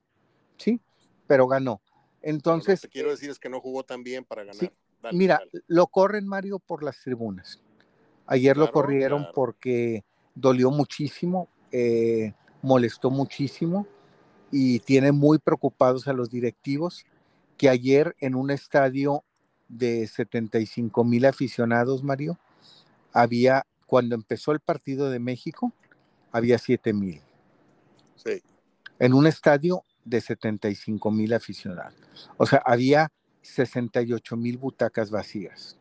¿sí? 0.58 0.82
Pero 1.28 1.48
ganó. 1.48 1.82
Entonces. 2.22 2.84
Lo 2.84 2.90
que 2.90 2.94
quiero 2.94 3.12
decir 3.12 3.30
es 3.30 3.40
que 3.40 3.50
no 3.50 3.62
jugó 3.62 3.84
tan 3.84 4.04
bien 4.04 4.26
para 4.26 4.44
ganar. 4.44 4.72
mira, 5.12 5.42
lo 5.68 5.88
corren, 5.88 6.28
Mario, 6.28 6.60
por 6.60 6.84
las 6.84 7.00
tribunas. 7.02 7.62
Ayer 8.28 8.58
lo 8.58 8.72
corrieron 8.72 9.28
porque 9.36 10.04
dolió 10.34 10.72
muchísimo, 10.72 11.48
eh, 11.72 12.34
molestó 12.64 13.12
muchísimo 13.12 13.88
y 14.52 14.80
tiene 14.80 15.12
muy 15.12 15.38
preocupados 15.38 16.08
a 16.08 16.14
los 16.14 16.32
directivos 16.32 17.06
que 17.58 17.70
ayer 17.70 18.16
en 18.20 18.36
un 18.36 18.50
estadio 18.50 19.24
de 19.68 20.08
75 20.08 21.04
mil 21.04 21.26
aficionados, 21.26 22.04
Mario, 22.04 22.38
había, 23.14 23.66
cuando 23.86 24.16
empezó 24.16 24.52
el 24.52 24.60
partido 24.60 25.10
de 25.10 25.20
México, 25.20 25.74
había 26.32 26.58
7 26.58 26.94
mil. 26.94 27.22
Sí. 28.16 28.42
En 29.00 29.14
un 29.14 29.28
estadio 29.28 29.84
de 30.04 30.22
75 30.22 31.12
mil 31.12 31.34
aficionados. 31.34 32.30
O 32.38 32.46
sea, 32.46 32.62
había 32.66 33.12
68 33.42 34.38
mil 34.38 34.58
butacas 34.58 35.12
vacías. 35.12 35.78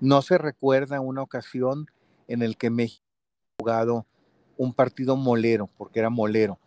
No 0.00 0.22
se 0.22 0.38
recuerda 0.38 1.00
una 1.00 1.22
ocasión 1.22 1.86
en 2.28 2.42
el 2.42 2.56
que 2.56 2.70
México 2.70 3.04
ha 3.58 3.62
jugado 3.62 4.06
un 4.56 4.74
partido 4.74 5.16
molero, 5.16 5.68
porque 5.78 6.00
era 6.00 6.10
molero, 6.10 6.58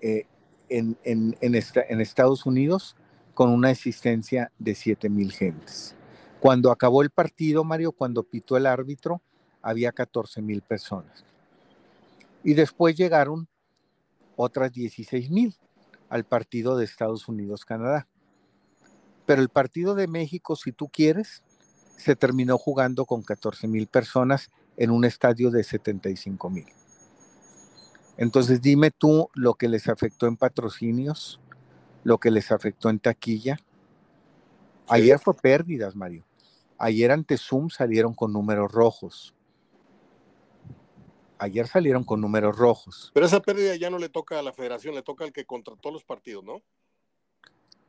eh, 0.00 0.26
en, 0.68 0.98
en, 1.04 1.36
en, 1.40 2.00
Estados 2.00 2.44
Unidos 2.44 2.96
con 3.34 3.50
una 3.50 3.70
existencia 3.70 4.50
de 4.58 4.74
7 4.74 5.08
mil 5.08 5.32
gentes. 5.32 5.94
Cuando 6.46 6.70
acabó 6.70 7.02
el 7.02 7.10
partido, 7.10 7.64
Mario, 7.64 7.90
cuando 7.90 8.22
pitó 8.22 8.56
el 8.56 8.66
árbitro, 8.66 9.20
había 9.62 9.90
14 9.90 10.42
mil 10.42 10.62
personas. 10.62 11.24
Y 12.44 12.54
después 12.54 12.94
llegaron 12.94 13.48
otras 14.36 14.72
16 14.72 15.28
mil 15.28 15.56
al 16.08 16.22
partido 16.22 16.76
de 16.76 16.84
Estados 16.84 17.26
Unidos-Canadá. 17.26 18.06
Pero 19.26 19.42
el 19.42 19.48
partido 19.48 19.96
de 19.96 20.06
México, 20.06 20.54
si 20.54 20.70
tú 20.70 20.86
quieres, 20.86 21.42
se 21.96 22.14
terminó 22.14 22.58
jugando 22.58 23.06
con 23.06 23.22
14 23.22 23.66
mil 23.66 23.88
personas 23.88 24.52
en 24.76 24.92
un 24.92 25.04
estadio 25.04 25.50
de 25.50 25.64
75 25.64 26.48
mil. 26.48 26.66
Entonces 28.18 28.60
dime 28.60 28.92
tú 28.92 29.30
lo 29.34 29.54
que 29.54 29.68
les 29.68 29.88
afectó 29.88 30.28
en 30.28 30.36
patrocinios, 30.36 31.40
lo 32.04 32.18
que 32.18 32.30
les 32.30 32.52
afectó 32.52 32.88
en 32.88 33.00
taquilla. 33.00 33.58
Ayer 34.86 35.18
fue 35.18 35.34
pérdidas, 35.34 35.96
Mario. 35.96 36.22
Ayer 36.78 37.10
ante 37.10 37.36
Zoom 37.38 37.70
salieron 37.70 38.14
con 38.14 38.32
números 38.32 38.70
rojos. 38.70 39.34
Ayer 41.38 41.66
salieron 41.66 42.04
con 42.04 42.20
números 42.20 42.56
rojos. 42.56 43.10
Pero 43.14 43.26
esa 43.26 43.40
pérdida 43.40 43.76
ya 43.76 43.90
no 43.90 43.98
le 43.98 44.08
toca 44.08 44.38
a 44.38 44.42
la 44.42 44.52
federación, 44.52 44.94
le 44.94 45.02
toca 45.02 45.24
al 45.24 45.32
que 45.32 45.44
contrató 45.44 45.90
los 45.90 46.04
partidos, 46.04 46.44
¿no? 46.44 46.62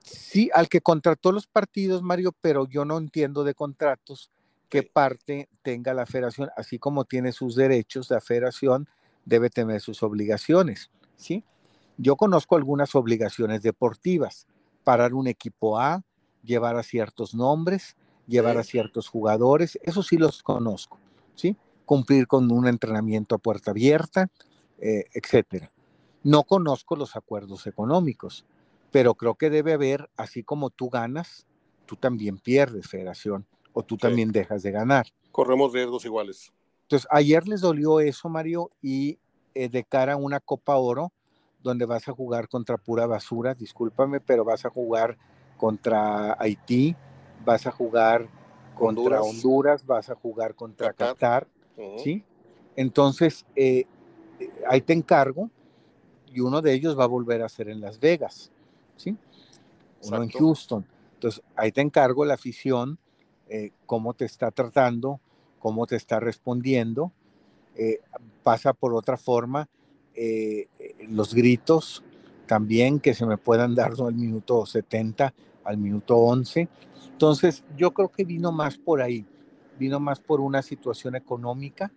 Sí, 0.01 0.49
al 0.53 0.69
que 0.69 0.81
contrató 0.81 1.31
los 1.31 1.47
partidos, 1.47 2.01
Mario, 2.01 2.33
pero 2.39 2.67
yo 2.67 2.85
no 2.85 2.97
entiendo 2.97 3.43
de 3.43 3.53
contratos 3.53 4.31
qué 4.69 4.83
parte 4.83 5.49
tenga 5.61 5.93
la 5.93 6.05
federación, 6.05 6.49
así 6.55 6.79
como 6.79 7.05
tiene 7.05 7.31
sus 7.31 7.55
derechos, 7.55 8.09
la 8.09 8.21
federación 8.21 8.87
debe 9.25 9.49
tener 9.49 9.81
sus 9.81 10.03
obligaciones, 10.03 10.89
¿sí? 11.15 11.43
Yo 11.97 12.15
conozco 12.15 12.55
algunas 12.55 12.95
obligaciones 12.95 13.61
deportivas, 13.61 14.47
parar 14.83 15.13
un 15.13 15.27
equipo 15.27 15.79
A, 15.79 16.03
llevar 16.43 16.77
a 16.77 16.83
ciertos 16.83 17.33
nombres, 17.33 17.97
llevar 18.27 18.57
a 18.57 18.63
ciertos 18.63 19.07
jugadores, 19.07 19.79
eso 19.83 20.03
sí 20.03 20.17
los 20.17 20.43
conozco, 20.43 20.99
¿sí? 21.35 21.55
Cumplir 21.85 22.27
con 22.27 22.51
un 22.51 22.67
entrenamiento 22.67 23.35
a 23.35 23.37
puerta 23.39 23.71
abierta, 23.71 24.29
eh, 24.79 25.05
etcétera. 25.13 25.71
No 26.23 26.43
conozco 26.43 26.95
los 26.95 27.15
acuerdos 27.15 27.65
económicos 27.67 28.45
pero 28.91 29.15
creo 29.15 29.35
que 29.35 29.49
debe 29.49 29.73
haber, 29.73 30.09
así 30.17 30.43
como 30.43 30.69
tú 30.69 30.89
ganas, 30.89 31.45
tú 31.85 31.95
también 31.95 32.37
pierdes, 32.37 32.87
federación, 32.87 33.45
o 33.73 33.83
tú 33.83 33.97
también 33.97 34.31
dejas 34.31 34.63
de 34.63 34.71
ganar. 34.71 35.07
Corremos 35.31 35.73
riesgos 35.73 36.05
iguales. 36.05 36.51
Entonces, 36.83 37.07
ayer 37.11 37.47
les 37.47 37.61
dolió 37.61 37.99
eso, 37.99 38.29
Mario, 38.29 38.71
y 38.81 39.19
eh, 39.53 39.69
de 39.69 39.83
cara 39.83 40.13
a 40.13 40.17
una 40.17 40.39
Copa 40.39 40.77
Oro, 40.77 41.11
donde 41.61 41.85
vas 41.85 42.07
a 42.07 42.13
jugar 42.13 42.47
contra 42.47 42.77
pura 42.77 43.05
basura, 43.07 43.53
discúlpame, 43.53 44.19
pero 44.19 44.45
vas 44.45 44.65
a 44.65 44.69
jugar 44.69 45.17
contra 45.57 46.35
Haití, 46.39 46.95
vas 47.47 47.65
a 47.65 47.71
jugar 47.71 48.27
contra 48.75 49.21
Honduras, 49.21 49.85
vas 49.85 50.09
a 50.09 50.15
jugar 50.15 50.53
contra 50.53 50.91
Qatar, 50.91 51.47
¿sí? 52.03 52.23
Entonces, 52.75 53.45
eh, 53.55 53.85
ahí 54.69 54.81
te 54.81 54.91
encargo, 54.91 55.49
y 56.33 56.41
uno 56.41 56.61
de 56.61 56.73
ellos 56.73 56.99
va 56.99 57.05
a 57.05 57.07
volver 57.07 57.41
a 57.41 57.49
ser 57.49 57.69
en 57.69 57.81
Las 57.81 57.99
Vegas. 57.99 58.51
¿sí? 58.97 59.15
Uno 60.03 60.23
en 60.23 60.29
Houston. 60.29 60.85
Entonces, 61.13 61.41
ahí 61.55 61.71
te 61.71 61.81
encargo 61.81 62.25
la 62.25 62.35
afición, 62.35 62.99
eh, 63.49 63.71
cómo 63.85 64.13
te 64.13 64.25
está 64.25 64.51
tratando, 64.51 65.19
cómo 65.59 65.87
te 65.87 65.95
está 65.95 66.19
respondiendo. 66.19 67.11
Eh, 67.75 68.01
pasa 68.43 68.73
por 68.73 68.93
otra 68.93 69.17
forma 69.17 69.69
eh, 70.15 70.67
los 71.09 71.33
gritos 71.33 72.03
también 72.47 72.99
que 72.99 73.13
se 73.13 73.25
me 73.25 73.37
puedan 73.37 73.75
dar 73.75 73.93
al 73.99 74.15
minuto 74.15 74.65
70, 74.65 75.33
al 75.67 75.77
minuto 75.77 76.17
11. 76.17 76.67
Entonces, 77.11 77.63
yo 77.75 77.91
creo 77.91 78.09
que 78.09 78.23
vino 78.23 78.51
más 78.51 78.77
por 78.77 79.01
ahí, 79.01 79.25
vino 79.77 79.99
más 79.99 80.19
por 80.19 80.39
una 80.39 80.61
situación 80.61 81.15
económica, 81.15 81.91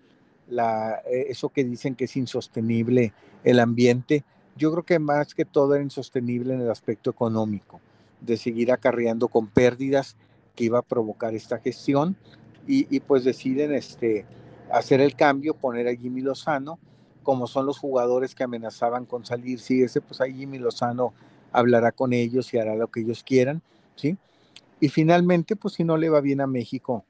la, 0.49 1.01
eso 1.07 1.49
que 1.49 1.65
dicen 1.65 1.95
que 1.95 2.05
es 2.05 2.17
insostenible 2.17 3.13
el 3.45 3.61
ambiente, 3.61 4.25
yo 4.57 4.73
creo 4.73 4.83
que 4.83 4.99
más 4.99 5.35
que 5.35 5.45
todo 5.45 5.75
era 5.75 5.85
insostenible 5.85 6.55
en 6.55 6.61
el 6.61 6.71
aspecto 6.71 7.11
económico, 7.11 7.81
de 8.21 8.37
seguir 8.37 8.73
acarreando 8.73 9.29
con 9.29 9.47
pérdidas 9.47 10.17
que 10.55 10.65
iba 10.65 10.81
a 10.81 10.83
provocar 10.83 11.35
esta 11.35 11.59
gestión 11.59 12.17
y, 12.67 13.01
pues 13.01 13.25
deciden 13.25 13.73
este, 13.73 14.27
hacer 14.71 15.01
el 15.01 15.17
cambio, 15.17 15.55
poner 15.55 15.89
a 15.89 15.95
Jimmy 15.95 16.21
Lozano, 16.21 16.79
como 17.23 17.47
son 17.47 17.67
los 17.67 17.79
jugadores 17.79 18.35
que 18.35 18.45
amenazaban 18.45 19.07
con 19.07 19.25
salir, 19.25 19.61
si 19.61 19.83
ese, 19.83 20.01
pues 20.01 20.21
ahí 20.21 20.35
Jimmy 20.35 20.59
Lozano 20.59 21.13
hablará 21.53 21.93
con 21.93 22.13
ellos 22.13 22.53
y 22.55 22.59
hará 22.59 22.75
lo 22.75 22.89
que 22.89 23.01
ellos 23.01 23.23
quieran, 23.23 23.63
¿sí? 23.97 24.17
Y 24.81 24.89
finalmente, 24.89 25.57
pues 25.57 25.75
si 25.75 25.85
no 25.85 25.97
le 25.97 26.09
va 26.09 26.21
bien 26.21 26.41
a 26.41 26.47
México, 26.47 27.05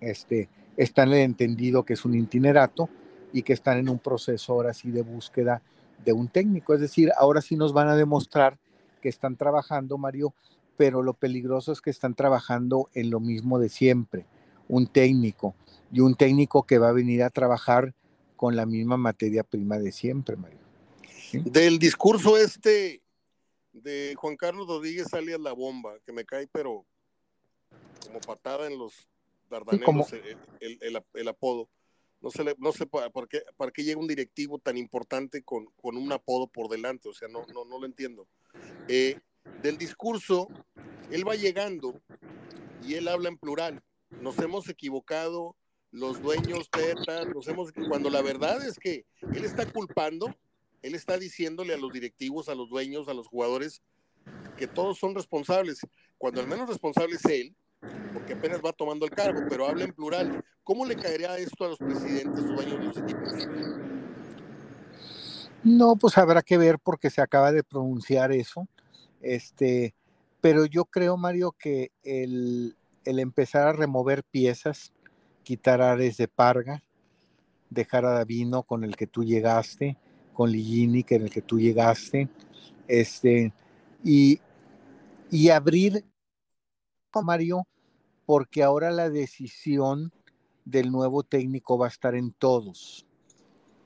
este, 0.00 0.48
están 0.76 1.08
en 1.08 1.14
el 1.14 1.20
entendido 1.20 1.84
que 1.84 1.94
es 1.94 2.04
un 2.04 2.14
itinerato 2.14 2.88
y 3.32 3.42
que 3.42 3.52
están 3.52 3.78
en 3.78 3.88
un 3.88 3.98
proceso 3.98 4.52
ahora 4.52 4.74
sí 4.74 4.90
de 4.90 5.02
búsqueda 5.02 5.62
de 6.04 6.12
un 6.12 6.28
técnico. 6.28 6.74
Es 6.74 6.80
decir, 6.80 7.10
ahora 7.16 7.40
sí 7.40 7.56
nos 7.56 7.72
van 7.72 7.88
a 7.88 7.96
demostrar 7.96 8.58
que 9.00 9.08
están 9.08 9.36
trabajando, 9.36 9.98
Mario, 9.98 10.34
pero 10.76 11.02
lo 11.02 11.14
peligroso 11.14 11.72
es 11.72 11.80
que 11.80 11.90
están 11.90 12.14
trabajando 12.14 12.88
en 12.94 13.10
lo 13.10 13.20
mismo 13.20 13.58
de 13.58 13.68
siempre, 13.68 14.26
un 14.68 14.86
técnico 14.86 15.54
y 15.92 16.00
un 16.00 16.14
técnico 16.14 16.64
que 16.64 16.78
va 16.78 16.88
a 16.88 16.92
venir 16.92 17.22
a 17.22 17.30
trabajar 17.30 17.94
con 18.36 18.56
la 18.56 18.66
misma 18.66 18.96
materia 18.96 19.44
prima 19.44 19.78
de 19.78 19.92
siempre, 19.92 20.36
Mario. 20.36 20.58
Del 21.32 21.78
discurso 21.78 22.36
este 22.36 23.01
de 23.72 24.14
Juan 24.16 24.36
Carlos 24.36 24.68
Rodríguez 24.68 25.12
alias 25.14 25.40
La 25.40 25.52
Bomba, 25.52 25.98
que 26.04 26.12
me 26.12 26.24
cae, 26.24 26.46
pero 26.46 26.84
como 28.06 28.20
patada 28.20 28.66
en 28.66 28.78
los 28.78 29.08
dardanelos, 29.48 30.12
el 31.14 31.28
apodo. 31.28 31.68
No 32.20 32.30
sé, 32.30 32.44
no 32.58 32.72
sé 32.72 32.86
por, 32.86 33.28
qué, 33.28 33.42
para 33.56 33.72
qué 33.72 33.82
llega 33.82 33.98
un 33.98 34.06
directivo 34.06 34.60
tan 34.60 34.76
importante 34.76 35.42
con, 35.42 35.66
un 35.82 36.12
apodo 36.12 36.46
por 36.46 36.68
delante, 36.68 37.08
o 37.08 37.12
sea, 37.12 37.26
no, 37.26 37.44
no, 37.52 37.64
no 37.64 37.80
lo 37.80 37.86
entiendo. 37.86 38.28
Eh, 38.86 39.18
del 39.60 39.76
discurso, 39.76 40.46
él 41.10 41.26
va 41.26 41.34
llegando 41.34 42.00
y 42.84 42.94
él 42.94 43.08
habla 43.08 43.28
en 43.28 43.38
plural. 43.38 43.82
Nos 44.20 44.38
hemos 44.38 44.68
equivocado, 44.68 45.56
los 45.90 46.22
dueños, 46.22 46.70
teta, 46.70 47.24
nos 47.24 47.48
hemos 47.48 47.72
cuando 47.88 48.08
la 48.08 48.22
verdad 48.22 48.64
es 48.64 48.78
que 48.78 49.04
él 49.34 49.44
está 49.44 49.70
culpando, 49.70 50.32
él 50.82 50.94
está 50.94 51.18
diciéndole 51.18 51.74
a 51.74 51.78
los 51.78 51.92
directivos, 51.92 52.48
a 52.48 52.54
los 52.54 52.68
dueños, 52.68 53.08
a 53.08 53.14
los 53.14 53.28
jugadores, 53.28 53.82
que 54.56 54.66
todos 54.66 54.98
son 54.98 55.14
responsables, 55.14 55.80
cuando 56.18 56.40
el 56.40 56.46
menos 56.46 56.68
responsable 56.68 57.16
es 57.16 57.24
él, 57.24 57.56
porque 58.12 58.34
apenas 58.34 58.60
va 58.64 58.72
tomando 58.72 59.06
el 59.06 59.10
cargo, 59.10 59.40
pero 59.48 59.66
habla 59.66 59.84
en 59.84 59.92
plural. 59.92 60.44
¿Cómo 60.62 60.86
le 60.86 60.96
caería 60.96 61.36
esto 61.36 61.64
a 61.64 61.68
los 61.68 61.78
presidentes 61.78 62.46
dueños 62.46 62.78
de 62.78 62.84
los 62.84 62.96
equipos? 62.98 63.48
No, 65.64 65.96
pues 65.96 66.18
habrá 66.18 66.42
que 66.42 66.58
ver 66.58 66.78
porque 66.78 67.10
se 67.10 67.20
acaba 67.20 67.52
de 67.52 67.62
pronunciar 67.62 68.32
eso. 68.32 68.68
Este, 69.20 69.94
pero 70.40 70.66
yo 70.66 70.84
creo, 70.84 71.16
Mario, 71.16 71.52
que 71.52 71.92
el, 72.02 72.76
empezar 73.04 73.68
a 73.68 73.72
remover 73.72 74.24
piezas, 74.24 74.92
quitar 75.44 75.80
Ares 75.80 76.16
de 76.16 76.28
Parga, 76.28 76.82
dejar 77.70 78.04
a 78.04 78.12
Davino 78.12 78.64
con 78.64 78.84
el 78.84 78.96
que 78.96 79.06
tú 79.06 79.24
llegaste, 79.24 79.96
con 80.32 80.50
Ligini, 80.50 81.02
con 81.04 81.22
el 81.22 81.30
que 81.30 81.42
tú 81.42 81.58
llegaste, 81.58 82.28
este, 82.88 83.52
y, 84.04 84.40
y 85.30 85.48
abrir, 85.50 86.04
Mario, 87.22 87.66
porque 88.26 88.62
ahora 88.62 88.90
la 88.90 89.10
decisión 89.10 90.12
del 90.64 90.90
nuevo 90.90 91.22
técnico 91.22 91.78
va 91.78 91.86
a 91.86 91.90
estar 91.90 92.14
en 92.14 92.32
todos. 92.32 93.06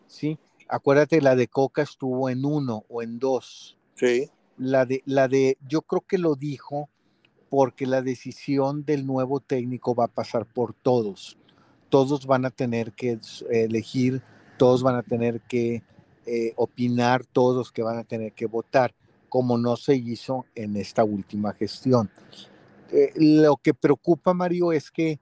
¿Sí? 0.06 0.38
Acuérdate, 0.68 1.20
la 1.20 1.36
de 1.36 1.48
Coca 1.48 1.82
estuvo 1.82 2.28
en 2.28 2.44
uno 2.44 2.84
o 2.88 3.02
en 3.02 3.18
dos. 3.18 3.76
Sí. 3.94 4.30
La 4.56 4.86
de, 4.86 5.02
la 5.04 5.28
de, 5.28 5.58
yo 5.68 5.82
creo 5.82 6.02
que 6.02 6.18
lo 6.18 6.34
dijo 6.34 6.88
porque 7.48 7.86
la 7.86 8.02
decisión 8.02 8.84
del 8.84 9.06
nuevo 9.06 9.40
técnico 9.40 9.94
va 9.94 10.04
a 10.04 10.08
pasar 10.08 10.46
por 10.46 10.74
todos. 10.74 11.38
Todos 11.88 12.26
van 12.26 12.44
a 12.44 12.50
tener 12.50 12.92
que 12.92 13.18
elegir, 13.50 14.22
todos 14.58 14.82
van 14.82 14.96
a 14.96 15.02
tener 15.02 15.40
que 15.42 15.82
eh, 16.26 16.52
opinar, 16.56 17.24
todos 17.24 17.72
que 17.72 17.82
van 17.82 17.98
a 17.98 18.04
tener 18.04 18.32
que 18.32 18.46
votar, 18.46 18.94
como 19.28 19.58
no 19.58 19.76
se 19.76 19.94
hizo 19.96 20.46
en 20.54 20.76
esta 20.76 21.04
última 21.04 21.52
gestión. 21.52 22.10
Eh, 22.90 23.12
lo 23.16 23.56
que 23.56 23.74
preocupa, 23.74 24.34
Mario, 24.34 24.72
es 24.72 24.90
que 24.90 25.20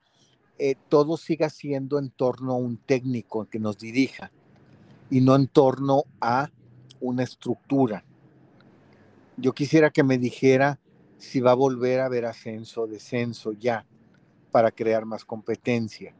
eh, 0.58 0.76
todo 0.88 1.16
siga 1.16 1.50
siendo 1.50 1.98
en 1.98 2.10
torno 2.10 2.52
a 2.52 2.56
un 2.56 2.76
técnico 2.76 3.46
que 3.46 3.58
nos 3.58 3.78
dirija 3.78 4.30
y 5.10 5.20
no 5.20 5.34
en 5.34 5.48
torno 5.48 6.04
a 6.20 6.50
una 7.00 7.22
estructura. 7.22 8.04
Yo 9.36 9.52
quisiera 9.52 9.90
que 9.90 10.04
me 10.04 10.16
dijera 10.16 10.78
si 11.18 11.40
va 11.40 11.52
a 11.52 11.56
volver 11.56 12.00
a 12.00 12.06
haber 12.06 12.24
ascenso 12.24 12.82
o 12.82 12.86
descenso 12.86 13.52
ya 13.52 13.84
para 14.52 14.70
crear 14.70 15.04
más 15.04 15.24
competencia. 15.24 16.14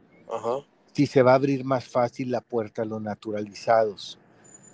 Si 0.91 1.05
se 1.07 1.21
va 1.21 1.31
a 1.31 1.35
abrir 1.35 1.63
más 1.63 1.85
fácil 1.85 2.31
la 2.31 2.41
puerta 2.41 2.81
a 2.81 2.85
los 2.85 3.01
naturalizados. 3.01 4.19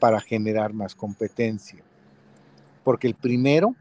Para 0.02 0.20
generar 0.20 0.74
más 0.74 0.96
competencia. 0.96 1.84
Porque 2.84 3.06
el 3.06 3.14
primero, 3.14 3.76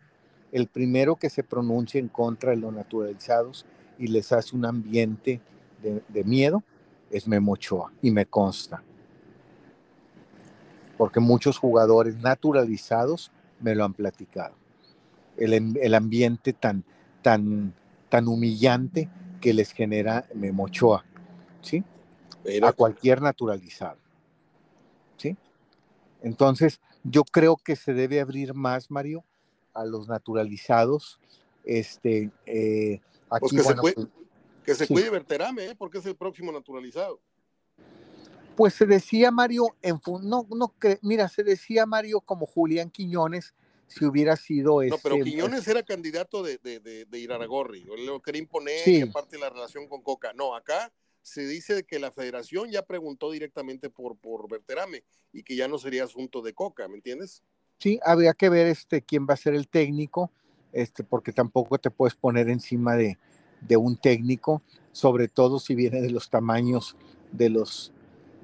el 0.53 0.67
primero 0.67 1.17
que 1.17 1.31
se 1.31 1.43
pronuncia 1.43 1.99
en 1.99 2.09
contra 2.09 2.51
de 2.51 2.59
los 2.59 2.75
naturalizados 2.75 3.65
y 3.99 4.07
les 4.09 4.31
hace 4.31 4.55
un 4.55 4.67
ambiente 4.67 5.41
de, 5.83 6.25
miedo 6.25 6.63
es 7.11 7.27
Memochoa 7.27 7.91
y 8.03 8.11
me 8.11 8.27
consta. 8.27 8.83
Porque 10.99 11.21
muchos 11.21 11.57
jugadores 11.57 12.19
naturalizados 12.19 13.33
me 13.59 13.75
lo 13.75 13.87
han 13.87 13.95
platicado. 13.95 14.55
El, 15.39 15.95
ambiente 15.95 16.53
tan, 16.53 16.85
tan, 17.23 17.73
tan 18.11 18.29
humillante 18.29 19.09
que 19.41 19.55
les 19.55 19.73
genera 19.73 20.27
Memochoa, 20.35 21.03
¿sí? 21.63 21.83
A 22.63 22.73
cualquier 22.73 23.23
naturalizado, 23.23 23.97
¿sí? 25.17 25.35
Entonces, 26.23 26.81
yo 27.05 27.25
creo 27.25 27.57
que 27.57 27.77
se 27.77 27.95
debe 27.95 28.21
abrir 28.21 28.55
más, 28.55 28.91
Mario, 28.91 29.25
a 29.75 29.85
los 29.85 30.09
naturalizados. 30.09 31.19
Este, 31.65 32.31
eh, 32.47 33.01
pues 33.29 33.53
que, 33.53 33.63
se 33.63 33.75
pues 33.75 33.95
que 34.65 34.75
se 34.75 34.87
cuide 34.87 35.11
Berterame, 35.11 35.67
¿eh? 35.67 35.75
porque 35.77 35.99
es 35.99 36.07
el 36.07 36.17
próximo 36.17 36.53
naturalizado. 36.53 37.21
Pues 38.57 38.75
se 38.75 38.87
decía 38.87 39.31
Mario, 39.31 39.77
en, 39.81 40.01
no, 40.23 40.47
no, 40.51 40.75
mira, 41.03 41.29
se 41.29 41.43
decía 41.43 41.87
Mario 41.87 42.21
como 42.21 42.47
Julián 42.47 42.91
Quiñones, 42.91 43.55
si 43.87 44.05
hubiera 44.05 44.37
sido 44.37 44.83
No, 44.83 44.99
pero 45.03 45.17
este, 45.17 45.31
Quiñones 45.31 45.67
era 45.67 45.83
candidato 45.83 46.43
de, 46.43 46.59
de, 46.59 46.81
de, 46.81 47.19
Iraragorri, 47.19 47.85
lo 47.85 48.21
quería 48.21 48.43
imponer 48.43 48.87
y 48.87 49.03
aparte 49.03 49.39
la 49.39 49.51
relación 49.51 49.89
con 49.89 50.03
Coca. 50.03 50.33
No, 50.35 50.55
acá 50.55 50.93
se 51.23 51.47
dice 51.47 51.85
que 51.85 51.99
la 51.99 52.11
federación 52.11 52.71
ya 52.71 52.83
preguntó 52.83 53.31
directamente 53.31 53.91
por, 53.91 54.17
por 54.17 54.49
Berterame 54.49 55.05
y 55.33 55.43
que 55.43 55.57
ya 55.57 55.69
no 55.69 55.79
sería 55.79 56.05
asunto 56.05 56.43
de 56.43 56.55
Coca, 56.55 56.89
¿me 56.89 56.97
entiendes? 56.97 57.43
Sí, 57.79 57.99
habría 58.03 58.35
que 58.35 58.49
ver 58.49 58.67
este, 58.67 59.03
quién 59.03 59.27
va 59.29 59.35
a 59.35 59.39
ser 59.39 59.55
el 59.55 59.69
técnico, 59.69 60.31
este, 60.73 61.05
porque 61.05 61.33
tampoco 61.33 61.79
te 61.79 61.91
puedes 61.91 62.15
poner 62.15 62.49
encima 62.49 62.95
de, 62.97 63.19
de 63.61 63.77
un 63.77 63.97
técnico, 63.97 64.63
sobre 64.93 65.29
todo 65.29 65.59
si 65.59 65.75
viene 65.75 66.01
de 66.01 66.11
los 66.11 66.31
tamaños 66.31 66.97
de 67.33 67.49
los 67.49 67.93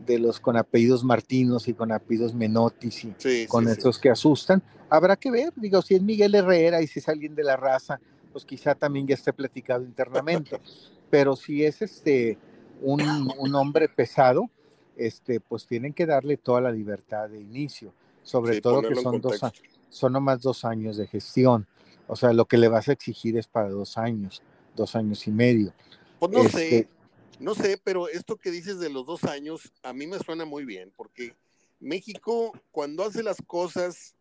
de 0.04 0.18
los 0.18 0.40
con 0.40 0.58
apellidos 0.58 1.04
Martinos 1.04 1.68
y 1.68 1.74
con 1.74 1.90
apellidos 1.90 2.34
Menotis 2.34 3.04
y 3.04 3.46
con 3.46 3.66
esos 3.66 3.98
que 3.98 4.10
asustan. 4.10 4.62
Habrá 4.90 5.16
que 5.16 5.30
ver, 5.30 5.52
digo, 5.56 5.80
si 5.80 5.94
es 5.94 6.02
Miguel 6.02 6.34
Herrera 6.34 6.82
y 6.82 6.86
si 6.86 6.98
es 6.98 7.08
alguien 7.08 7.34
de 7.34 7.42
la 7.42 7.56
raza, 7.56 7.98
pues 8.32 8.44
quizá 8.44 8.74
también 8.74 9.06
ya 9.06 9.14
esté 9.14 9.32
platicado 9.32 9.82
internamente. 9.84 10.60
Pero 11.10 11.34
si 11.34 11.64
es 11.64 11.80
este 11.82 12.36
un, 12.82 13.32
un, 13.38 13.54
hombre 13.54 13.88
pesado, 13.88 14.50
este, 14.96 15.40
pues 15.40 15.66
tienen 15.66 15.92
que 15.92 16.06
darle 16.06 16.36
toda 16.36 16.60
la 16.60 16.70
libertad 16.70 17.28
de 17.28 17.40
inicio, 17.40 17.92
sobre 18.22 18.60
todo 18.60 18.82
que 18.82 18.94
son 18.96 19.20
dos 19.20 19.40
son 19.88 20.12
nomás 20.12 20.42
dos 20.42 20.64
años 20.64 20.96
de 20.96 21.06
gestión. 21.06 21.66
O 22.06 22.16
sea, 22.16 22.32
lo 22.32 22.44
que 22.44 22.58
le 22.58 22.68
vas 22.68 22.88
a 22.88 22.92
exigir 22.92 23.38
es 23.38 23.46
para 23.46 23.70
dos 23.70 23.96
años, 23.96 24.42
dos 24.74 24.94
años 24.94 25.26
y 25.26 25.30
medio. 25.30 25.72
Pues 26.18 26.32
no 26.32 26.44
sé, 26.48 26.78
este 26.78 26.96
no 27.38 27.54
sé, 27.54 27.78
pero 27.82 28.08
esto 28.08 28.36
que 28.36 28.50
dices 28.50 28.78
de 28.78 28.88
los 28.88 29.06
dos 29.06 29.24
años, 29.24 29.72
a 29.82 29.92
mí 29.92 30.06
me 30.06 30.18
suena 30.18 30.44
muy 30.44 30.64
bien, 30.64 30.92
porque 30.96 31.34
México, 31.80 32.52
cuando 32.72 33.04
hace 33.04 33.22
las 33.22 33.42
cosas 33.46 34.14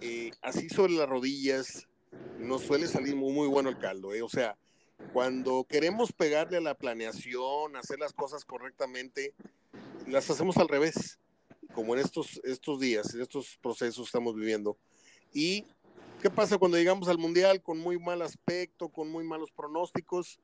eh, 0.00 0.32
así 0.42 0.68
sobre 0.68 0.94
las 0.94 1.08
rodillas, 1.08 1.86
nos 2.38 2.62
suele 2.62 2.88
salir 2.88 3.14
muy, 3.14 3.32
muy 3.32 3.46
bueno 3.46 3.68
el 3.68 3.78
caldo. 3.78 4.14
¿eh? 4.14 4.22
O 4.22 4.28
sea, 4.28 4.56
cuando 5.12 5.64
queremos 5.68 6.12
pegarle 6.12 6.58
a 6.58 6.60
la 6.60 6.74
planeación, 6.74 7.76
hacer 7.76 7.98
las 7.98 8.12
cosas 8.12 8.44
correctamente, 8.44 9.34
las 10.06 10.28
hacemos 10.30 10.56
al 10.56 10.68
revés, 10.68 11.18
como 11.74 11.94
en 11.94 12.00
estos, 12.00 12.40
estos 12.44 12.80
días, 12.80 13.14
en 13.14 13.20
estos 13.20 13.58
procesos 13.62 14.06
estamos 14.06 14.34
viviendo. 14.34 14.76
¿Y 15.32 15.64
qué 16.20 16.30
pasa 16.30 16.58
cuando 16.58 16.76
llegamos 16.76 17.08
al 17.08 17.18
Mundial 17.18 17.62
con 17.62 17.78
muy 17.78 17.98
mal 17.98 18.22
aspecto, 18.22 18.88
con 18.88 19.10
muy 19.10 19.24
malos 19.24 19.50
pronósticos? 19.50 20.38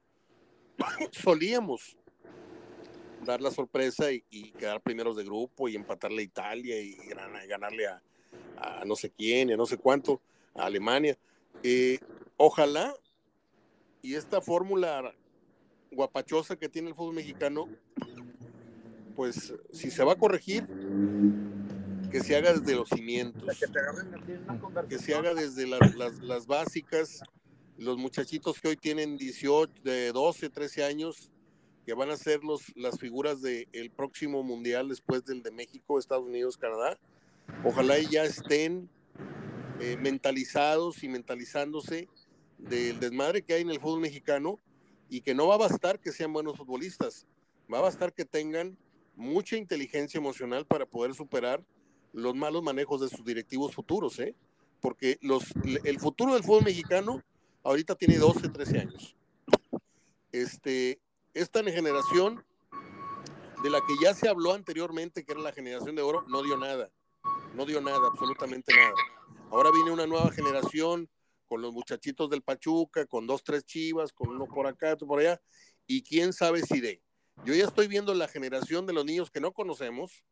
solíamos 1.13 1.97
dar 3.25 3.41
la 3.41 3.51
sorpresa 3.51 4.13
y, 4.13 4.53
quedar 4.53 4.81
primeros 4.83 5.17
de 5.17 5.25
grupo 5.25 5.69
y 5.69 5.77
empatarle 5.77 6.21
a 6.21 6.25
Italia 6.25 6.81
y, 6.81 6.97
ganarle 7.49 7.87
a, 7.87 8.03
no 8.85 8.97
sé 8.97 9.11
quién, 9.11 9.51
a 9.51 9.57
no 9.57 9.67
sé 9.67 9.79
cuánto, 9.79 10.21
a 10.55 10.67
Alemania. 10.67 11.17
Eh, 11.63 11.99
ojalá 12.37 12.95
y 14.05 14.17
esta 14.17 14.43
fórmula 14.43 15.15
guapachosa 15.91 16.57
que 16.57 16.69
tiene 16.69 16.91
el 16.91 16.95
fútbol 16.95 17.15
mexicano, 17.15 17.71
pues 19.17 19.55
si 19.73 19.91
se 19.91 20.05
va 20.05 20.13
a 20.13 20.17
corregir, 20.17 20.67
que 22.13 22.21
se 22.21 22.37
haga 22.37 22.53
desde 22.53 22.75
los 22.75 22.91
cimientos, 22.91 23.43
que 24.91 24.99
se 24.99 25.15
haga 25.15 25.33
desde 25.33 25.67
las 25.67 26.47
básicas 26.47 27.23
los 27.79 27.97
muchachitos 27.97 28.61
que 28.61 28.69
hoy 28.69 28.77
tienen 28.77 29.17
18, 29.17 29.73
de 29.83 30.13
12, 30.13 30.51
13 30.51 30.85
años, 30.85 31.31
que 31.87 31.95
van 31.95 32.11
a 32.11 32.17
ser 32.19 32.45
los, 32.45 32.77
las 32.77 32.99
figuras 32.99 33.41
del 33.41 33.91
próximo 33.91 34.43
mundial 34.43 34.91
después 34.91 35.25
del 35.25 35.43
de 35.43 35.51
México, 35.51 35.99
Estados 35.99 36.27
Unidos, 36.27 36.59
Canadá, 36.59 36.99
ojalá 37.65 37.99
ya 37.99 38.25
estén 38.25 38.91
eh, 39.81 39.97
mentalizados 39.97 41.03
y 41.03 41.09
mentalizándose 41.09 42.07
del 42.59 43.01
desmadre 43.01 43.43
que 43.43 43.55
hay 43.55 43.63
en 43.63 43.71
el 43.71 43.81
fútbol 43.81 44.01
mexicano 44.01 44.61
y 45.09 45.21
que 45.21 45.35
no 45.35 45.47
va 45.47 45.55
a 45.55 45.59
bastar 45.59 46.01
que 46.01 46.13
sean 46.13 46.33
buenos 46.33 46.57
futbolistas, 46.57 47.27
va 47.73 47.79
a 47.79 47.83
bastar 47.83 48.13
que 48.13 48.25
tengan 48.25 48.77
mucha 49.17 49.57
inteligencia 49.57 50.19
emocional 50.19 50.67
para 50.67 50.87
poder 50.87 51.15
superar 51.15 51.65
los 52.13 52.35
malos 52.35 52.63
manejos 52.63 53.01
de 53.01 53.09
sus 53.09 53.25
directivos 53.25 53.75
futuros, 53.75 54.19
¿eh? 54.19 54.35
porque 54.81 55.19
los, 55.21 55.45
el 55.85 55.99
futuro 55.99 56.35
del 56.35 56.45
fútbol 56.45 56.65
mexicano 56.65 57.23
ahorita 57.63 57.95
tiene 57.95 58.19
12, 58.19 58.49
13 58.49 58.79
años. 58.79 59.17
Este, 60.31 61.01
esta 61.33 61.63
generación 61.65 62.45
de 63.63 63.71
la 63.71 63.81
que 63.81 63.95
ya 64.03 64.15
se 64.15 64.29
habló 64.29 64.53
anteriormente, 64.53 65.25
que 65.25 65.33
era 65.33 65.41
la 65.41 65.53
generación 65.53 65.97
de 65.97 66.03
oro, 66.03 66.25
no 66.29 66.43
dio 66.43 66.57
nada. 66.57 66.91
No 67.55 67.65
dio 67.65 67.81
nada, 67.81 68.09
absolutamente 68.09 68.75
nada. 68.75 68.95
Ahora 69.51 69.71
viene 69.73 69.91
una 69.91 70.07
nueva 70.07 70.31
generación 70.33 71.09
con 71.47 71.63
los 71.63 71.73
muchachitos 71.73 72.31
del 72.31 72.43
Pachuca, 72.43 73.07
con 73.07 73.27
dos, 73.27 73.45
tres 73.45 73.65
chivas, 73.65 74.13
con 74.13 74.31
uno 74.31 74.47
por 74.47 74.67
acá, 74.67 74.95
otro 74.95 75.07
por 75.07 75.21
allá, 75.21 75.41
y 75.87 76.03
quién 76.03 76.33
sabe 76.33 76.63
si 76.63 76.81
de. 76.81 77.03
Yo 77.45 77.55
ya 77.55 77.65
estoy 77.65 77.89
viendo 77.89 78.15
la 78.15 78.29
generación 78.29 78.87
de 78.87 78.93
los 78.93 79.05
niños 79.05 79.31
que 79.31 79.41
no 79.41 79.53
conocemos, 79.53 80.25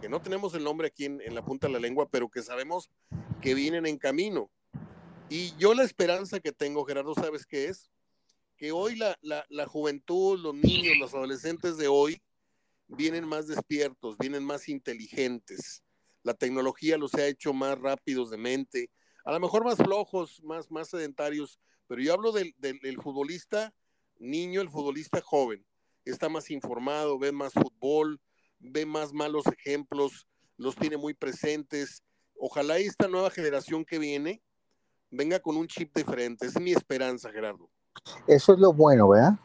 que 0.00 0.08
no 0.08 0.20
tenemos 0.20 0.54
el 0.54 0.64
nombre 0.64 0.88
aquí 0.88 1.04
en, 1.04 1.20
en 1.20 1.34
la 1.34 1.44
punta 1.44 1.66
de 1.66 1.72
la 1.72 1.78
lengua, 1.78 2.08
pero 2.10 2.28
que 2.28 2.42
sabemos 2.42 2.90
que 3.40 3.54
vienen 3.54 3.86
en 3.86 3.98
camino. 3.98 4.50
Y 5.30 5.54
yo 5.58 5.74
la 5.74 5.84
esperanza 5.84 6.40
que 6.40 6.52
tengo, 6.52 6.84
Gerardo, 6.84 7.14
¿sabes 7.14 7.44
qué 7.44 7.66
es? 7.66 7.90
Que 8.56 8.72
hoy 8.72 8.96
la, 8.96 9.16
la, 9.20 9.66
juventud, 9.66 10.38
los 10.38 10.54
niños, 10.54 10.96
los 10.98 11.14
adolescentes 11.14 11.76
de 11.76 11.86
hoy 11.86 12.20
vienen 12.86 13.26
más 13.26 13.46
despiertos, 13.46 14.16
vienen 14.18 14.42
más 14.42 14.68
inteligentes. 14.68 15.82
La 16.22 16.34
tecnología 16.34 16.96
los 16.96 17.14
ha 17.14 17.26
hecho 17.26 17.52
más 17.52 17.78
rápidos 17.78 18.30
de 18.30 18.38
mente, 18.38 18.90
a 19.28 19.32
lo 19.32 19.40
mejor 19.40 19.62
más 19.62 19.76
flojos, 19.76 20.42
más, 20.42 20.70
más 20.70 20.88
sedentarios, 20.88 21.60
pero 21.86 22.00
yo 22.00 22.14
hablo 22.14 22.32
del, 22.32 22.54
del, 22.56 22.78
del 22.78 22.96
futbolista 22.96 23.74
niño, 24.18 24.62
el 24.62 24.70
futbolista 24.70 25.20
joven. 25.20 25.62
Está 26.06 26.30
más 26.30 26.50
informado, 26.50 27.18
ve 27.18 27.30
más 27.30 27.52
fútbol, 27.52 28.18
ve 28.58 28.86
más 28.86 29.12
malos 29.12 29.44
ejemplos, 29.46 30.26
los 30.56 30.76
tiene 30.76 30.96
muy 30.96 31.12
presentes. 31.12 32.02
Ojalá 32.40 32.78
esta 32.78 33.06
nueva 33.06 33.28
generación 33.28 33.84
que 33.84 33.98
viene 33.98 34.40
venga 35.10 35.40
con 35.40 35.58
un 35.58 35.68
chip 35.68 35.94
diferente. 35.94 36.46
es 36.46 36.58
mi 36.58 36.72
esperanza, 36.72 37.30
Gerardo. 37.30 37.68
Eso 38.26 38.54
es 38.54 38.58
lo 38.58 38.72
bueno, 38.72 39.10
¿verdad? 39.10 39.38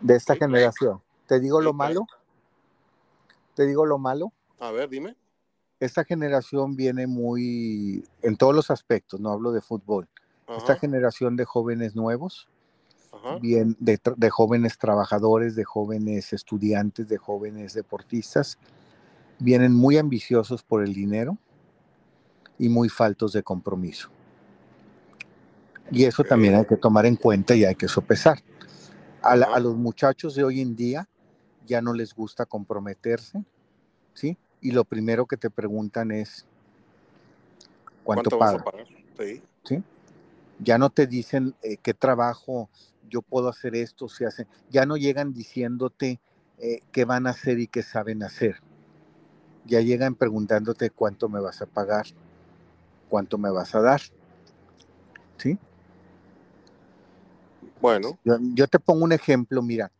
De 0.00 0.16
esta 0.16 0.34
generación. 0.34 1.00
¿Te 1.28 1.38
digo 1.38 1.60
lo 1.60 1.72
malo? 1.72 2.04
¿Te 3.54 3.64
digo 3.64 3.86
lo 3.86 3.96
malo? 3.96 4.32
A 4.58 4.72
ver, 4.72 4.88
dime. 4.88 5.14
Esta 5.80 6.04
generación 6.04 6.76
viene 6.76 7.06
muy, 7.06 8.04
en 8.22 8.36
todos 8.36 8.54
los 8.54 8.70
aspectos, 8.70 9.18
no 9.18 9.30
hablo 9.30 9.50
de 9.50 9.60
fútbol. 9.60 10.08
Esta 10.56 10.76
generación 10.76 11.36
de 11.36 11.44
jóvenes 11.44 11.96
nuevos, 11.96 12.48
bien, 13.40 13.76
de, 13.78 13.98
de 14.16 14.30
jóvenes 14.30 14.78
trabajadores, 14.78 15.54
de 15.54 15.64
jóvenes 15.64 16.32
estudiantes, 16.32 17.08
de 17.08 17.18
jóvenes 17.18 17.72
deportistas, 17.72 18.58
vienen 19.38 19.72
muy 19.72 19.96
ambiciosos 19.96 20.62
por 20.62 20.82
el 20.82 20.92
dinero 20.92 21.38
y 22.58 22.68
muy 22.68 22.88
faltos 22.88 23.32
de 23.32 23.42
compromiso. 23.42 24.10
Y 25.90 26.04
eso 26.04 26.22
también 26.22 26.54
hay 26.54 26.66
que 26.66 26.76
tomar 26.76 27.06
en 27.06 27.16
cuenta 27.16 27.54
y 27.54 27.64
hay 27.64 27.74
que 27.74 27.88
sopesar. 27.88 28.42
A, 29.22 29.60
los 29.60 29.76
muchachos 29.76 30.34
de 30.34 30.44
hoy 30.44 30.60
en 30.60 30.76
día 30.76 31.08
ya 31.66 31.82
no 31.82 31.92
les 31.92 32.14
gusta 32.14 32.46
comprometerse, 32.46 33.44
¿sí? 34.14 34.36
Y 34.60 34.72
lo 34.72 34.84
primero 34.84 35.26
que 35.26 35.36
te 35.36 35.50
preguntan 35.50 36.10
es, 36.10 36.46
¿cuánto, 38.04 38.30
¿Cuánto 38.30 38.62
pagar? 38.62 38.86
Sí. 39.64 39.82
Ya 40.58 40.78
no 40.78 40.90
te 40.90 41.06
dicen 41.06 41.54
eh, 41.62 41.76
qué 41.78 41.94
trabajo 41.94 42.68
yo 43.10 43.22
puedo 43.22 43.48
hacer 43.48 43.74
esto, 43.74 44.08
se 44.08 44.24
hace. 44.24 44.46
Ya 44.70 44.86
no 44.86 44.96
llegan 44.96 45.34
diciéndote 45.34 46.20
eh, 46.58 46.80
qué 46.92 47.04
van 47.04 47.26
a 47.26 47.30
hacer 47.30 47.58
y 47.58 47.66
qué 47.66 47.82
saben 47.82 48.22
hacer. 48.22 48.60
ya 49.66 49.80
llegan 49.80 50.14
preguntándote 50.14 50.90
cuánto 50.90 51.28
me 51.28 51.40
vas 51.40 51.60
a 51.60 51.66
pagar, 51.66 52.06
cuánto 53.08 53.36
me 53.38 53.50
vas 53.50 53.74
a 53.74 53.80
dar. 53.80 54.00
¿Sí? 55.36 55.58
Bueno. 57.80 58.18
Yo, 58.24 58.66
te 58.66 58.78
pongo 58.78 59.04
un 59.04 59.12
ejemplo, 59.12 59.62
mira, 59.62 59.90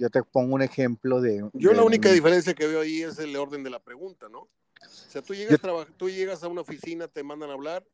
yo 0.00 0.08
te 0.08 0.22
pongo 0.22 0.54
un 0.54 0.62
ejemplo 0.62 1.20
de... 1.20 1.46
Yo 1.52 1.74
la 1.74 1.82
única 1.82 2.10
diferencia 2.10 2.54
que 2.54 2.66
veo 2.66 2.80
ahí 2.80 3.02
es 3.02 3.18
el 3.18 3.36
orden 3.36 3.62
de 3.62 3.68
la 3.68 3.80
pregunta, 3.80 4.30
¿no? 4.30 4.38
O 4.40 5.10
sea, 5.10 5.20
tú 5.20 5.34
llegas, 5.34 5.60
tú 5.98 6.08
llegas 6.08 6.42
a 6.42 6.48
una 6.48 6.62
oficina, 6.62 7.06
te 7.06 7.22
mandan 7.22 7.50
a 7.50 7.52
hablar 7.52 7.86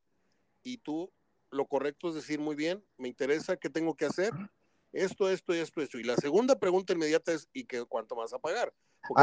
y 0.62 0.78
tú 0.78 1.10
lo 1.50 1.66
correcto 1.66 2.08
es 2.10 2.14
decir, 2.14 2.38
muy 2.38 2.54
bien, 2.54 2.84
me 2.96 3.08
interesa, 3.08 3.56
¿qué 3.56 3.68
tengo 3.68 3.96
que 3.96 4.06
hacer? 4.06 4.32
Esto, 4.92 5.28
esto, 5.28 5.52
esto, 5.52 5.82
esto. 5.82 5.98
Y 5.98 6.04
la 6.04 6.14
segunda 6.16 6.56
pregunta 6.56 6.92
inmediata 6.92 7.32
es, 7.32 7.48
¿y 7.52 7.64
qué, 7.64 7.84
cuánto 7.84 8.14
vas 8.14 8.32
a 8.32 8.38
pagar? 8.38 8.72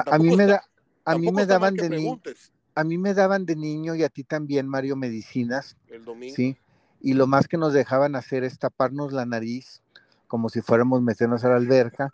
A, 0.05 0.17
mí 0.17 0.35
me, 0.35 0.45
da, 0.45 0.61
a 1.05 1.17
mí 1.17 1.31
me 1.31 1.45
daban 1.45 1.75
de 1.75 1.89
niño. 1.89 2.21
A 2.75 2.83
mí 2.83 2.97
me 2.97 3.13
daban 3.13 3.45
de 3.45 3.55
niño 3.55 3.95
y 3.95 4.03
a 4.03 4.09
ti 4.09 4.25
también, 4.25 4.67
Mario, 4.67 4.97
medicinas. 4.97 5.77
El 5.87 6.03
domingo. 6.03 6.35
Sí. 6.35 6.57
Y 6.99 7.13
lo 7.13 7.27
más 7.27 7.47
que 7.47 7.57
nos 7.57 7.71
dejaban 7.71 8.15
hacer 8.15 8.43
es 8.43 8.59
taparnos 8.59 9.13
la 9.13 9.25
nariz 9.25 9.83
como 10.33 10.49
si 10.49 10.61
fuéramos 10.61 10.99
meternos 11.03 11.43
a 11.43 11.49
la 11.49 11.57
alberca 11.57 12.11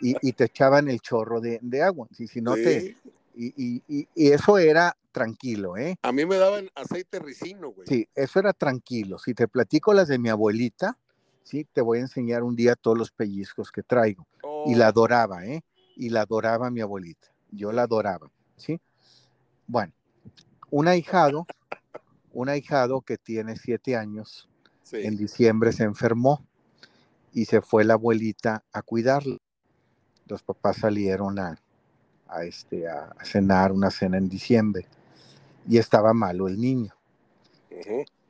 y, 0.00 0.32
te 0.32 0.46
echaban 0.46 0.88
el 0.88 1.00
chorro 1.00 1.40
de, 1.40 1.82
agua. 1.84 2.08
Si, 2.10 2.26
si 2.26 2.40
no 2.40 2.54
te, 2.54 2.96
y, 3.36 3.54
y, 3.86 4.08
y, 4.12 4.32
eso 4.32 4.58
era 4.58 4.96
tranquilo, 5.12 5.76
¿eh? 5.76 5.96
A 6.02 6.10
mí 6.10 6.26
me 6.26 6.34
daban 6.34 6.68
aceite 6.74 7.20
ricino, 7.20 7.68
güey. 7.70 7.86
Sí, 7.86 8.08
eso 8.16 8.40
era 8.40 8.52
tranquilo. 8.52 9.20
Si 9.20 9.34
te 9.34 9.46
platico 9.46 9.94
las 9.94 10.08
de 10.08 10.18
mi 10.18 10.30
abuelita, 10.30 10.98
sí, 11.44 11.64
te 11.72 11.80
voy 11.80 11.98
a 11.98 12.00
enseñar 12.00 12.42
un 12.42 12.56
día 12.56 12.74
todos 12.74 12.98
los 12.98 13.12
pellizcos 13.12 13.70
que 13.70 13.84
traigo. 13.84 14.26
Y 14.66 14.74
la 14.74 14.86
oh. 14.86 14.88
adoraba, 14.88 15.46
¿eh? 15.46 15.62
Y 15.94 16.08
la 16.08 16.22
adoraba 16.22 16.70
mi 16.70 16.80
abuelita. 16.80 17.28
Yo 17.52 17.70
la 17.70 17.82
adoraba, 17.82 18.32
¿sí? 18.56 18.80
Bueno, 19.68 19.92
un 20.70 20.88
ahijado, 20.88 21.46
un 22.32 22.48
ahijado 22.48 23.02
que 23.02 23.16
tiene 23.16 23.54
siete 23.54 23.94
años, 23.94 24.48
en 24.90 25.16
diciembre 25.16 25.70
se 25.70 25.84
enfermó 25.84 26.44
y 27.32 27.44
se 27.44 27.60
fue 27.60 27.84
la 27.84 27.94
abuelita 27.94 28.64
a 28.72 28.82
cuidarlo. 28.82 29.38
Los 30.26 30.42
papás 30.42 30.78
salieron 30.78 31.38
a, 31.38 31.56
a, 32.28 32.44
este, 32.44 32.88
a, 32.88 33.14
cenar 33.24 33.72
una 33.72 33.90
cena 33.90 34.18
en 34.18 34.28
diciembre 34.28 34.86
y 35.68 35.78
estaba 35.78 36.12
malo 36.12 36.48
el 36.48 36.60
niño. 36.60 36.94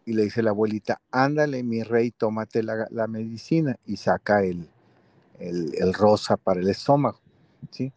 Y 0.05 0.13
le 0.13 0.25
dice 0.25 0.43
la 0.43 0.51
abuelita, 0.51 1.01
ándale 1.11 1.63
mi 1.63 1.83
rey, 1.83 2.11
tómate 2.11 2.63
la, 2.63 3.07
medicina 3.07 3.77
y 3.87 3.97
saca 3.97 4.43
el, 4.43 4.69
el, 5.39 5.95
rosa 5.95 6.37
para 6.37 6.61
el 6.61 6.69
estómago. 6.69 7.21
¿sí? 7.71 7.93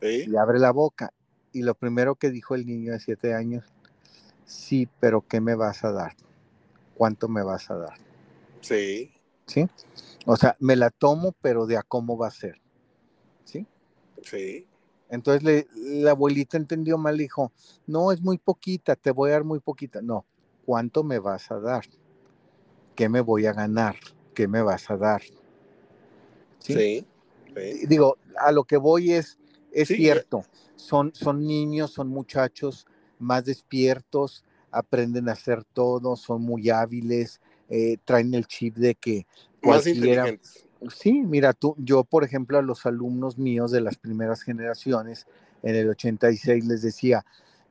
Y 0.00 0.36
abre 0.36 0.58
la 0.58 0.70
boca. 0.70 1.12
Y 1.52 1.62
lo 1.62 1.74
primero 1.74 2.14
que 2.14 2.30
dijo 2.30 2.54
el 2.54 2.66
niño 2.66 2.92
de 2.92 3.00
siete 3.00 3.34
años, 3.34 3.64
sí, 4.46 4.88
pero 5.00 5.22
¿qué 5.26 5.40
me 5.40 5.54
vas 5.54 5.84
a 5.84 5.92
dar? 5.92 6.14
¿Cuánto 6.96 7.28
me 7.28 7.42
vas 7.42 7.70
a 7.70 7.76
dar? 7.76 7.98
Sí. 8.60 9.12
¿Sí? 9.46 9.68
O 10.26 10.36
sea, 10.36 10.56
me 10.60 10.76
la 10.76 10.90
tomo, 10.90 11.34
pero 11.40 11.66
de 11.66 11.76
a 11.76 11.82
cómo 11.82 12.16
va 12.16 12.28
a 12.28 12.30
ser. 12.30 12.60
¿Sí? 13.44 13.66
Sí. 14.22 14.66
Entonces 15.08 15.66
la 15.74 16.12
abuelita 16.12 16.56
entendió 16.56 16.96
mal, 16.96 17.18
dijo, 17.18 17.52
no, 17.86 18.12
es 18.12 18.22
muy 18.22 18.38
poquita, 18.38 18.96
te 18.96 19.10
voy 19.10 19.30
a 19.30 19.34
dar 19.34 19.44
muy 19.44 19.60
poquita. 19.60 20.00
No, 20.00 20.24
¿cuánto 20.64 21.04
me 21.04 21.18
vas 21.18 21.50
a 21.50 21.60
dar? 21.60 21.84
¿Qué 22.94 23.08
me 23.08 23.20
voy 23.20 23.46
a 23.46 23.52
ganar? 23.52 23.96
¿Qué 24.34 24.48
me 24.48 24.62
vas 24.62 24.90
a 24.90 24.96
dar? 24.96 25.22
Sí. 26.58 27.06
Digo, 27.86 28.16
a 28.38 28.52
lo 28.52 28.64
que 28.64 28.78
voy 28.78 29.12
es, 29.12 29.38
es 29.72 29.88
cierto, 29.88 30.44
son, 30.76 31.14
son 31.14 31.46
niños, 31.46 31.92
son 31.92 32.08
muchachos 32.08 32.86
más 33.18 33.44
despiertos, 33.44 34.44
aprenden 34.70 35.28
a 35.28 35.32
hacer 35.32 35.64
todo, 35.64 36.16
son 36.16 36.42
muy 36.42 36.70
hábiles, 36.70 37.40
eh, 37.74 37.96
traen 38.04 38.34
el 38.34 38.46
chip 38.46 38.76
de 38.76 38.94
que 38.94 39.26
más 39.62 39.86
inteligentes. 39.86 40.66
Sí, 40.94 41.22
mira, 41.22 41.54
tú, 41.54 41.74
yo 41.78 42.04
por 42.04 42.22
ejemplo 42.22 42.58
a 42.58 42.62
los 42.62 42.84
alumnos 42.84 43.38
míos 43.38 43.70
de 43.70 43.80
las 43.80 43.96
primeras 43.96 44.42
generaciones 44.42 45.26
en 45.62 45.76
el 45.76 45.88
86 45.88 46.66
les 46.66 46.82
decía, 46.82 47.24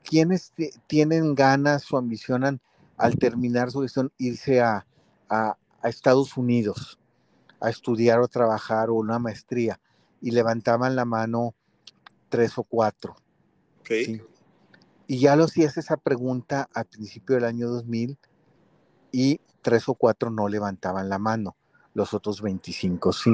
¿quiénes 0.03 0.53
tienen 0.87 1.35
ganas 1.35 1.93
o 1.93 1.97
ambicionan 1.97 2.61
al 2.97 3.15
terminar 3.17 3.69
su 3.69 3.81
gestión 3.81 4.11
irse 4.17 4.59
a, 4.59 4.87
Estados 5.83 6.35
Unidos 6.35 6.99
a 7.59 7.69
estudiar 7.69 8.21
o 8.21 8.27
trabajar 8.27 8.89
o 8.89 8.95
una 8.95 9.19
maestría? 9.19 9.79
Y 10.19 10.31
levantaban 10.31 10.95
la 10.95 11.05
mano 11.05 11.53
tres 12.29 12.57
o 12.57 12.63
cuatro. 12.63 13.15
Y 15.05 15.19
ya 15.19 15.35
lo 15.35 15.43
hacías 15.43 15.77
esa 15.77 15.97
pregunta 15.97 16.67
al 16.73 16.85
principio 16.85 17.35
del 17.35 17.45
año 17.45 17.67
2000 17.67 18.17
y 19.11 19.41
tres 19.61 19.87
o 19.89 19.95
cuatro 19.95 20.29
no 20.29 20.47
levantaban 20.47 21.09
la 21.09 21.19
mano, 21.19 21.55
los 21.93 22.13
otros 22.13 22.41
25 22.41 23.13
sí. 23.13 23.31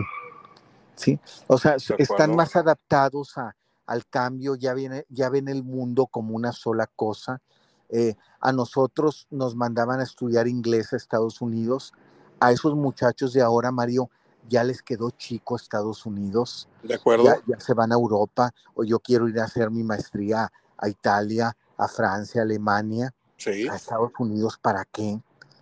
¿Sí? 0.96 1.20
O 1.46 1.58
sea, 1.60 1.76
están 2.00 2.36
más 2.36 2.56
adaptados 2.56 3.38
a, 3.38 3.56
al 3.86 4.06
cambio, 4.08 4.56
ya, 4.56 4.74
viene, 4.74 5.06
ya 5.10 5.30
ven 5.30 5.48
el 5.48 5.64
mundo 5.64 6.08
como 6.08 6.36
una 6.36 6.52
sola 6.52 6.88
cosa. 6.88 7.42
Eh, 7.90 8.16
a 8.42 8.52
nosotros 8.52 9.28
nos 9.30 9.56
mandaban 9.56 10.00
a 10.02 10.04
estudiar 10.04 10.48
inglés 10.48 10.94
a 10.94 10.98
Estados 10.98 11.42
Unidos. 11.42 11.94
A 12.40 12.52
esos 12.52 12.76
muchachos 12.76 13.34
de 13.34 13.42
ahora, 13.42 13.72
Mario, 13.72 14.10
ya 14.50 14.64
les 14.64 14.82
quedó 14.82 15.10
chico 15.12 15.56
Estados 15.56 16.06
Unidos. 16.06 16.68
De 16.84 16.96
acuerdo. 16.96 17.26
Ya, 17.48 17.60
se 17.60 17.74
van 17.74 17.92
a 17.92 17.96
Europa 17.96 18.54
o 18.76 18.84
yo 18.84 19.00
quiero 19.00 19.28
ir 19.30 19.40
a 19.40 19.46
hacer 19.46 19.72
mi 19.72 19.84
maestría 19.84 20.52
a 20.78 20.90
Italia, 20.90 21.56
a 21.78 21.88
Francia, 21.88 22.42
a 22.42 22.44
Alemania, 22.44 23.14
sí. 23.38 23.68
a 23.68 23.76
Estados 23.76 24.12
Unidos, 24.20 24.60
¿para 24.62 24.84
qué? 24.86 25.20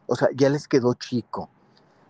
O 0.07 0.15
sea, 0.15 0.29
ya 0.35 0.49
les 0.49 0.67
quedó 0.67 0.93
chico. 0.93 1.49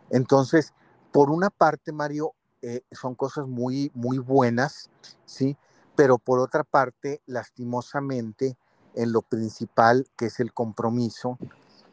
Entonces, 0.09 0.73
por 1.11 1.29
una 1.29 1.49
parte, 1.49 1.91
Mario, 1.91 2.33
eh, 2.61 2.81
son 2.91 3.15
cosas 3.15 3.47
muy, 3.47 3.91
muy 3.93 4.17
buenas, 4.17 4.89
¿sí? 5.25 5.57
Pero 5.95 6.17
por 6.17 6.39
otra 6.39 6.63
parte, 6.63 7.21
lastimosamente, 7.25 8.57
en 8.95 9.11
lo 9.11 9.21
principal, 9.21 10.07
que 10.15 10.27
es 10.27 10.39
el 10.39 10.53
compromiso, 10.53 11.37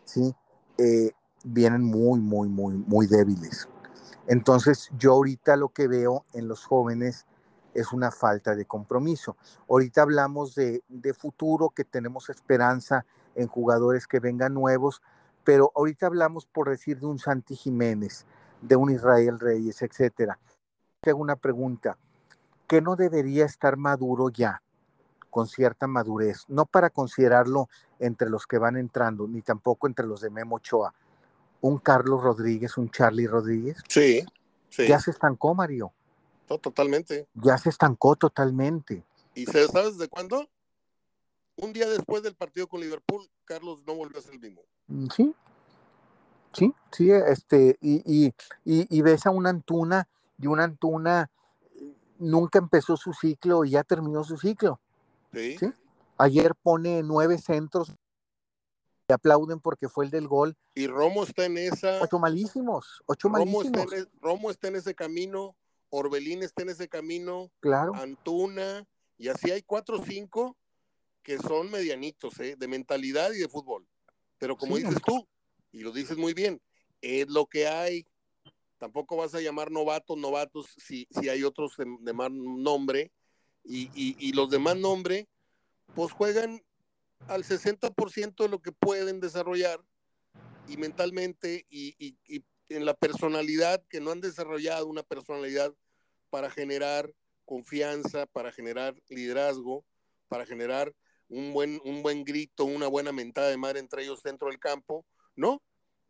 ¿sí? 0.05 0.35
Eh, 0.79 1.13
vienen 1.45 1.85
muy, 1.85 2.21
muy, 2.21 2.49
muy, 2.49 2.75
muy 2.75 3.07
débiles. 3.07 3.69
Entonces, 4.27 4.89
yo 4.99 5.13
ahorita 5.13 5.57
lo 5.57 5.69
que 5.69 5.89
veo 5.89 6.25
en 6.33 6.49
los 6.49 6.65
jóvenes 6.65 7.27
es 7.75 7.93
una 7.93 8.11
falta 8.11 8.55
de 8.55 8.65
compromiso. 8.65 9.37
Ahorita 9.69 10.03
hablamos 10.03 10.55
de, 10.55 10.83
de 10.89 11.15
futuro, 11.15 11.71
que 11.71 11.85
tenemos 11.85 12.29
esperanza 12.29 13.05
en 13.35 13.49
jugadores 13.49 14.07
que 14.07 14.21
vengan 14.21 14.55
nuevos, 14.55 15.03
pero 15.45 15.73
ahorita 15.75 16.07
hablamos, 16.07 16.47
por 16.47 16.69
decir, 16.69 16.99
de 16.99 17.07
un 17.07 17.19
Santi 17.19 17.57
Jiménez, 17.57 18.27
de 18.61 18.77
un 18.77 18.91
Israel 18.91 19.39
Reyes, 19.39 19.83
etcétera. 19.83 20.39
Tengo 21.01 21.21
una 21.21 21.37
pregunta. 21.37 21.99
¿Qué 22.67 22.81
no 22.81 22.97
debería 22.97 23.45
estar 23.45 23.77
maduro 23.77 24.31
ya, 24.31 24.63
con 25.31 25.47
cierta 25.47 25.87
madurez? 25.87 26.45
No 26.49 26.65
para 26.65 26.91
considerarlo 26.91 27.69
entre 27.99 28.31
los 28.31 28.47
que 28.47 28.59
van 28.59 28.77
entrando, 28.77 29.27
ni 29.27 29.43
tampoco 29.43 29.87
entre 29.87 30.07
los 30.07 30.21
de 30.21 30.31
Memo 30.31 30.57
Ochoa. 30.57 30.95
Un 31.61 31.79
Carlos 31.79 32.23
Rodríguez, 32.23 32.77
un 32.79 32.91
Charlie 32.91 33.27
Rodríguez. 33.27 33.79
Sí, 33.89 34.25
sí. 34.69 34.87
Ya 34.87 34.99
se 35.01 35.11
estancó, 35.11 35.55
Mario. 35.55 35.93
totalmente. 36.47 37.27
Ya 37.35 37.59
se 37.59 37.69
estancó 37.69 38.17
totalmente. 38.17 39.05
¿Y 39.35 39.47
sabes 39.47 39.99
de 39.99 40.09
cuándo? 40.09 40.49
Un 41.63 41.73
día 41.73 41.89
después 41.89 42.25
del 42.25 42.35
partido 42.35 42.67
con 42.67 42.81
Liverpool, 42.81 43.25
Carlos 43.45 43.85
no 43.87 43.95
volvió 43.95 44.19
a 44.19 44.23
ser 44.23 44.35
el 44.35 44.41
mismo. 44.41 44.63
Mm, 44.89 45.07
sí, 45.15 45.33
sí, 46.53 46.75
sí, 46.91 47.13
este, 47.13 47.79
y, 47.81 48.03
y, 48.05 48.35
y, 48.65 49.03
ves 49.03 49.27
a 49.27 49.31
una 49.31 49.51
Antuna 49.51 50.09
y 50.39 50.49
una 50.49 50.65
Antuna 50.65 51.31
nunca 52.19 52.59
empezó 52.59 52.97
su 52.97 53.13
ciclo 53.13 53.65
y 53.65 53.71
ya 53.71 53.85
terminó 53.85 54.25
su 54.25 54.39
ciclo. 54.39 54.81
Sí. 55.33 55.57
Ayer 56.19 56.53
pone 56.57 57.01
nueve 57.05 57.39
centros, 57.39 57.95
le 59.07 59.15
aplauden 59.15 59.61
porque 59.61 59.89
fue 59.89 60.07
el 60.07 60.11
del 60.11 60.27
gol. 60.27 60.57
Y 60.75 60.89
Romo 60.89 61.23
está 61.23 61.45
en 61.45 61.59
esa. 61.59 62.03
Ocho 62.03 62.19
malísimos, 62.19 63.05
ocho 63.07 63.29
Romo 63.29 63.39
malísimos. 63.39 63.85
Está 63.85 63.97
en, 63.99 64.09
Romo 64.21 64.51
está 64.51 64.67
en 64.67 64.77
ese 64.77 64.97
camino, 64.97 65.55
Orbelín 65.91 66.43
está 66.43 66.63
en 66.63 66.71
ese 66.71 66.89
camino, 66.89 67.53
claro. 67.61 67.95
Antuna, 67.95 68.85
y 69.17 69.29
así 69.29 69.53
hay 69.53 69.63
cuatro 69.63 70.01
o 70.01 70.05
cinco 70.05 70.57
que 71.23 71.39
son 71.39 71.71
medianitos, 71.71 72.39
¿eh? 72.41 72.57
de 72.57 72.69
mentalidad 72.69 73.33
y 73.33 73.39
de 73.39 73.49
fútbol. 73.49 73.87
Pero 74.39 74.57
como 74.57 74.77
dices 74.77 75.01
tú, 75.07 75.27
y 75.71 75.81
lo 75.81 75.93
dices 75.93 76.17
muy 76.17 76.35
bien, 76.35 76.61
es 77.01 77.29
lo 77.29 77.47
que 77.47 77.67
hay. 77.67 78.07
Tampoco 78.79 79.17
vas 79.17 79.35
a 79.35 79.41
llamar 79.41 79.71
novatos, 79.71 80.19
novatos, 80.19 80.75
si, 80.77 81.07
si 81.11 81.29
hay 81.29 81.45
otros 81.45 81.75
de, 81.77 82.13
más 82.13 82.31
nombre. 82.31 83.13
Y, 83.65 83.91
y, 83.95 84.33
los 84.33 84.51
de 84.51 84.59
más 84.59 84.77
nombre, 84.77 85.29
pues 85.95 86.11
juegan 86.11 86.61
al 87.29 87.45
60% 87.45 88.43
de 88.43 88.49
lo 88.49 88.61
que 88.61 88.73
pueden 88.73 89.21
desarrollar 89.21 89.81
y 90.69 90.77
mentalmente 90.77 91.65
y, 91.71 91.95
y, 91.99 92.45
en 92.69 92.85
la 92.85 92.95
personalidad, 92.95 93.85
que 93.89 94.01
no 94.01 94.11
han 94.11 94.21
desarrollado 94.21 94.87
una 94.87 95.03
personalidad 95.03 95.75
para 96.31 96.51
generar 96.51 97.13
confianza, 97.45 98.27
para 98.27 98.51
generar 98.51 99.01
liderazgo, 99.09 99.85
para 100.29 100.47
generar 100.47 100.93
un 101.33 101.53
buen, 101.55 101.81
un 101.85 102.03
buen 102.03 102.25
grito, 102.25 102.67
una 102.67 102.89
buena 102.89 103.11
mentada 103.11 103.49
de 103.49 103.57
madre 103.57 103.81
entre 103.81 104.03
ellos 104.03 104.23
dentro 104.23 104.49
del 104.49 104.59
campo, 104.59 105.07
¿no? 105.35 105.63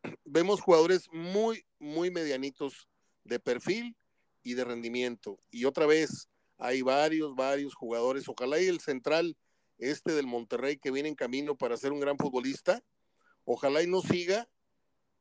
Vemos 0.25 0.61
jugadores 0.61 1.07
muy, 1.12 1.64
muy 1.79 2.11
medianitos 2.11 2.89
de 3.23 3.39
perfil 3.39 3.97
y 4.43 4.55
de 4.55 4.64
rendimiento. 4.64 5.39
Y 5.51 5.64
otra 5.64 5.87
vez, 5.87 6.29
hay 6.59 6.83
varios, 6.83 7.37
varios 7.37 7.75
jugadores. 7.75 8.29
Ojalá 8.29 8.61
y 8.61 8.66
el 8.66 8.81
central 8.81 9.37
este 9.79 10.12
del 10.12 10.27
Monterrey 10.27 10.77
que 10.77 10.91
viene 10.91 11.09
en 11.09 11.14
camino 11.14 11.57
para 11.57 11.77
ser 11.77 11.93
un 11.93 12.01
gran 12.01 12.18
futbolista, 12.18 12.83
ojalá 13.45 13.83
y 13.83 13.87
no 13.87 14.01
siga 14.01 14.49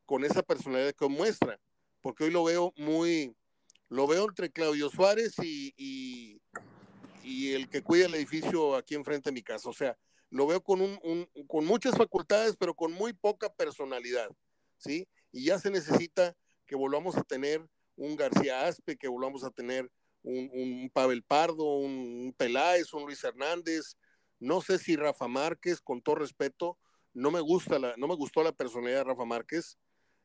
con 0.06 0.26
esa 0.26 0.42
personalidad 0.42 0.94
que 0.94 1.08
muestra, 1.08 1.60
porque 2.02 2.26
hoy 2.26 2.32
lo 2.32 2.44
veo 2.44 2.74
muy, 2.76 3.36
lo 3.90 4.08
veo 4.08 4.26
entre 4.26 4.52
Claudio 4.52 4.90
Suárez 4.90 5.36
y, 5.42 5.74
y, 5.78 6.41
el 7.24 7.70
que 7.70 7.84
cuida 7.84 8.06
el 8.06 8.16
edificio 8.16 8.76
aquí 8.76 8.96
enfrente 8.96 9.30
de 9.30 9.34
mi 9.34 9.44
casa. 9.44 9.70
O 9.70 9.74
sea, 9.74 9.98
lo 10.30 10.48
veo 10.48 10.64
con, 10.64 10.82
un, 10.82 11.30
con 11.48 11.66
muchas 11.66 11.96
facultades, 11.96 12.56
pero 12.58 12.74
con 12.74 12.92
muy 12.94 13.14
poca 13.14 13.54
personalidad, 13.54 14.30
¿sí? 14.78 15.08
Y 15.32 15.46
ya 15.46 15.60
se 15.60 15.70
necesita 15.70 16.36
que 16.66 16.76
volvamos 16.76 17.18
a 17.18 17.24
tener 17.24 17.66
un 17.96 18.16
García 18.16 18.66
Aspe, 18.66 18.98
que 18.98 19.08
volvamos 19.08 19.44
a 19.44 19.52
tener 19.52 19.92
un, 20.24 20.50
un 20.54 20.90
Pavel 20.94 21.24
Pardo, 21.24 21.66
un 21.78 22.34
Peláez, 22.38 22.94
un 22.94 23.04
Luis 23.04 23.24
Hernández. 23.24 23.98
No 24.40 24.62
sé 24.62 24.80
si 24.80 24.96
Rafa 24.96 25.28
Márquez, 25.28 25.82
con 25.82 26.02
todo 26.02 26.16
respeto, 26.16 26.78
no 27.14 27.30
me 27.32 27.42
gusta 27.42 27.78
la, 27.78 27.96
no 27.98 28.08
me 28.08 28.16
gustó 28.16 28.44
la 28.44 28.54
personalidad 28.54 29.00
de 29.00 29.04
Rafa 29.04 29.26
Márquez. 29.26 29.78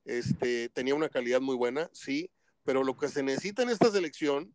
Este, 0.05 0.69
tenía 0.69 0.95
una 0.95 1.09
calidad 1.09 1.41
muy 1.41 1.57
buena, 1.57 1.91
sí, 1.93 2.31
pero 2.65 2.85
lo 2.85 2.97
que 2.97 3.09
se 3.09 3.23
necesita 3.23 3.63
en 3.63 3.71
esta 3.71 3.91
selección, 3.91 4.55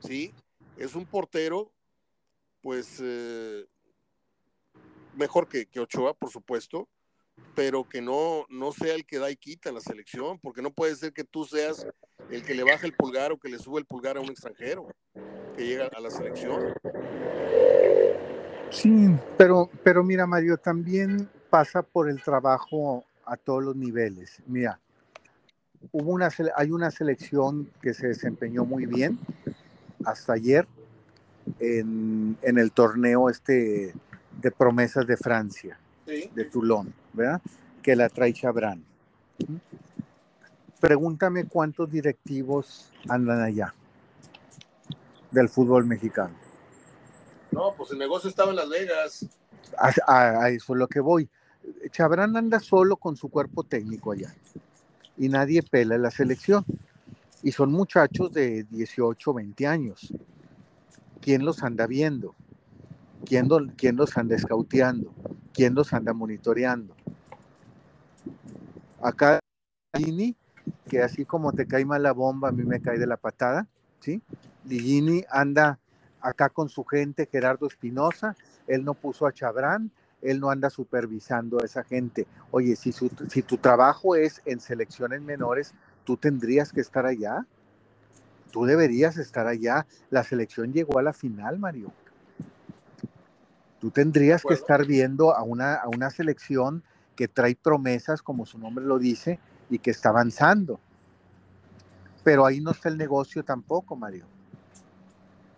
sí, 0.00 0.32
es 0.76 0.94
un 0.94 1.06
portero, 1.06 1.72
pues, 2.62 2.98
eh, 3.02 3.66
mejor 5.14 5.48
que, 5.48 5.66
que, 5.66 5.80
Ochoa, 5.80 6.14
por 6.14 6.30
supuesto, 6.30 6.88
pero 7.54 7.88
que 7.88 8.00
no, 8.00 8.46
no 8.48 8.72
sea 8.72 8.94
el 8.94 9.04
que 9.04 9.18
da 9.18 9.30
y 9.30 9.36
quita 9.36 9.68
en 9.68 9.76
la 9.76 9.80
selección, 9.80 10.38
porque 10.38 10.62
no 10.62 10.70
puede 10.70 10.94
ser 10.96 11.12
que 11.12 11.24
tú 11.24 11.44
seas 11.44 11.86
el 12.30 12.44
que 12.44 12.54
le 12.54 12.62
baja 12.62 12.86
el 12.86 12.94
pulgar 12.94 13.32
o 13.32 13.38
que 13.38 13.48
le 13.48 13.58
sube 13.58 13.80
el 13.80 13.86
pulgar 13.86 14.16
a 14.16 14.20
un 14.20 14.30
extranjero 14.30 14.88
que 15.56 15.66
llega 15.66 15.86
a 15.86 16.00
la 16.00 16.10
selección. 16.10 16.74
Sí, 18.70 19.10
pero, 19.36 19.68
pero 19.82 20.02
mira, 20.02 20.26
Mario, 20.26 20.56
también 20.56 21.28
pasa 21.50 21.82
por 21.82 22.08
el 22.08 22.22
trabajo 22.22 23.04
a 23.26 23.36
todos 23.36 23.62
los 23.62 23.76
niveles. 23.76 24.42
Mira, 24.46 24.80
hubo 25.90 26.12
una, 26.12 26.30
hay 26.56 26.70
una 26.70 26.90
selección 26.90 27.70
que 27.82 27.92
se 27.92 28.08
desempeñó 28.08 28.64
muy 28.64 28.86
bien 28.86 29.18
hasta 30.04 30.32
ayer 30.34 30.66
en, 31.58 32.36
el 32.42 32.72
torneo 32.72 33.28
este 33.28 33.94
de 34.40 34.50
promesas 34.50 35.06
de 35.06 35.16
Francia, 35.16 35.78
de 36.06 36.44
Toulon, 36.44 36.92
¿verdad? 37.12 37.40
Que 37.82 37.96
la 37.96 38.08
trae 38.08 38.32
Chabran. 38.32 38.84
Pregúntame 40.80 41.44
cuántos 41.44 41.90
directivos 41.90 42.90
andan 43.08 43.40
allá 43.40 43.74
del 45.30 45.48
fútbol 45.48 45.84
mexicano. 45.84 46.34
No, 47.50 47.74
pues 47.76 47.90
el 47.92 47.98
negocio 47.98 48.28
estaba 48.28 48.50
en 48.50 48.56
Las 48.56 48.68
Vegas. 48.68 49.26
a 49.78 50.48
eso 50.50 50.72
es 50.72 50.78
lo 50.78 50.88
que 50.88 51.00
voy. 51.00 51.28
Chabran 51.90 52.36
anda 52.36 52.60
solo 52.60 52.96
con 52.96 53.16
su 53.16 53.28
cuerpo 53.28 53.62
técnico 53.64 54.12
allá 54.12 54.34
y 55.16 55.28
nadie 55.28 55.62
pela 55.62 55.98
la 55.98 56.10
selección. 56.10 56.64
Y 57.42 57.52
son 57.52 57.72
muchachos 57.72 58.32
de 58.32 58.64
18, 58.70 59.34
20 59.34 59.66
años. 59.66 60.12
¿Quién 61.22 61.44
los 61.44 61.62
anda 61.62 61.86
viendo? 61.86 62.34
¿Quién, 63.24 63.48
quién 63.76 63.96
los 63.96 64.18
anda 64.18 64.34
escauteando? 64.34 65.14
¿Quién 65.54 65.74
los 65.74 65.92
anda 65.92 66.12
monitoreando? 66.12 66.94
Acá 69.00 69.38
Ligini, 69.96 70.36
que 70.88 71.00
así 71.00 71.24
como 71.24 71.52
te 71.52 71.66
cae 71.66 71.84
mal 71.84 72.02
la 72.02 72.12
bomba, 72.12 72.48
a 72.48 72.52
mí 72.52 72.64
me 72.64 72.80
cae 72.80 72.98
de 72.98 73.06
la 73.06 73.16
patada, 73.16 73.68
¿sí? 74.00 74.20
Ligini 74.64 75.24
anda 75.30 75.78
acá 76.20 76.48
con 76.48 76.68
su 76.68 76.84
gente, 76.84 77.28
Gerardo 77.30 77.68
Espinosa, 77.68 78.36
él 78.66 78.84
no 78.84 78.94
puso 78.94 79.26
a 79.26 79.32
Chabrán, 79.32 79.92
él 80.22 80.40
no 80.40 80.50
anda 80.50 80.70
supervisando 80.70 81.60
a 81.60 81.64
esa 81.64 81.84
gente. 81.84 82.26
Oye, 82.50 82.74
si, 82.74 82.92
si 82.92 83.42
tu 83.42 83.58
trabajo 83.58 84.16
es 84.16 84.42
en 84.44 84.58
selecciones 84.58 85.22
menores, 85.22 85.72
tú 86.04 86.16
tendrías 86.16 86.72
que 86.72 86.80
estar 86.80 87.06
allá. 87.06 87.46
Tú 88.52 88.66
deberías 88.66 89.16
estar 89.16 89.46
allá. 89.46 89.86
La 90.10 90.22
selección 90.22 90.72
llegó 90.72 90.98
a 90.98 91.02
la 91.02 91.12
final, 91.12 91.58
Mario. 91.58 91.90
Tú 93.80 93.90
tendrías 93.90 94.44
que 94.44 94.54
estar 94.54 94.86
viendo 94.86 95.34
a 95.34 95.42
una, 95.42 95.74
a 95.74 95.88
una 95.88 96.10
selección 96.10 96.84
que 97.16 97.26
trae 97.26 97.56
promesas, 97.56 98.22
como 98.22 98.46
su 98.46 98.58
nombre 98.58 98.84
lo 98.84 98.98
dice, 98.98 99.40
y 99.70 99.78
que 99.78 99.90
está 99.90 100.10
avanzando. 100.10 100.78
Pero 102.22 102.46
ahí 102.46 102.60
no 102.60 102.70
está 102.70 102.90
el 102.90 102.98
negocio 102.98 103.42
tampoco, 103.42 103.96
Mario. 103.96 104.26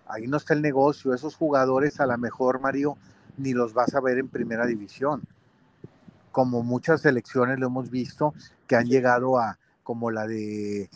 Ahí 0.07 0.27
no 0.29 0.37
está 0.37 0.55
el 0.55 0.63
negocio. 0.63 1.13
Esos 1.13 1.35
jugadores, 1.35 2.01
a 2.01 2.07
lo 2.07 2.17
mejor, 2.17 2.61
Mario, 2.61 2.97
ni 3.37 3.53
los 3.53 3.75
vas 3.75 3.95
a 3.95 4.01
ver 4.01 4.19
en 4.19 4.29
primera 4.29 4.67
división. 4.67 5.23
Como 6.31 6.63
muchas 6.63 7.03
selecciones 7.03 7.59
lo 7.59 7.67
hemos 7.67 7.91
visto 7.91 8.35
que 8.67 8.77
han 8.77 8.87
llegado 8.87 9.39
a, 9.39 9.59
como 9.83 10.11
la 10.11 10.27
de 10.27 10.83
eh, 10.83 10.91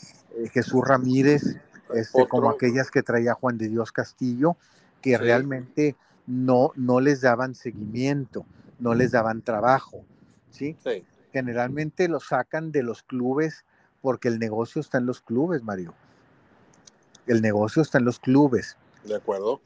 Jesús 0.52 0.82
Ramírez, 0.86 1.56
este, 1.94 2.26
como 2.28 2.50
aquellas 2.50 2.90
que 2.90 3.02
traía 3.02 3.34
Juan 3.34 3.58
de 3.58 3.68
Dios 3.68 3.92
Castillo, 3.92 4.56
que 5.00 5.16
realmente 5.16 5.96
no, 6.26 6.72
no 6.76 7.00
les 7.00 7.20
daban 7.20 7.54
seguimiento, 7.54 8.44
no 8.78 8.94
les 8.94 9.12
daban 9.12 9.42
trabajo. 9.42 10.04
¿sí? 10.50 10.76
Generalmente 11.32 12.08
lo 12.08 12.20
sacan 12.20 12.72
de 12.72 12.82
los 12.82 13.02
clubes 13.02 13.64
porque 14.00 14.28
el 14.28 14.38
negocio 14.38 14.80
está 14.80 14.98
en 14.98 15.06
los 15.06 15.20
clubes, 15.20 15.62
Mario. 15.62 15.94
El 17.26 17.42
negocio 17.42 17.82
está 17.82 17.98
en 17.98 18.04
los 18.04 18.18
clubes. 18.18 18.76
De 19.04 19.16
acuerdo 19.16 19.60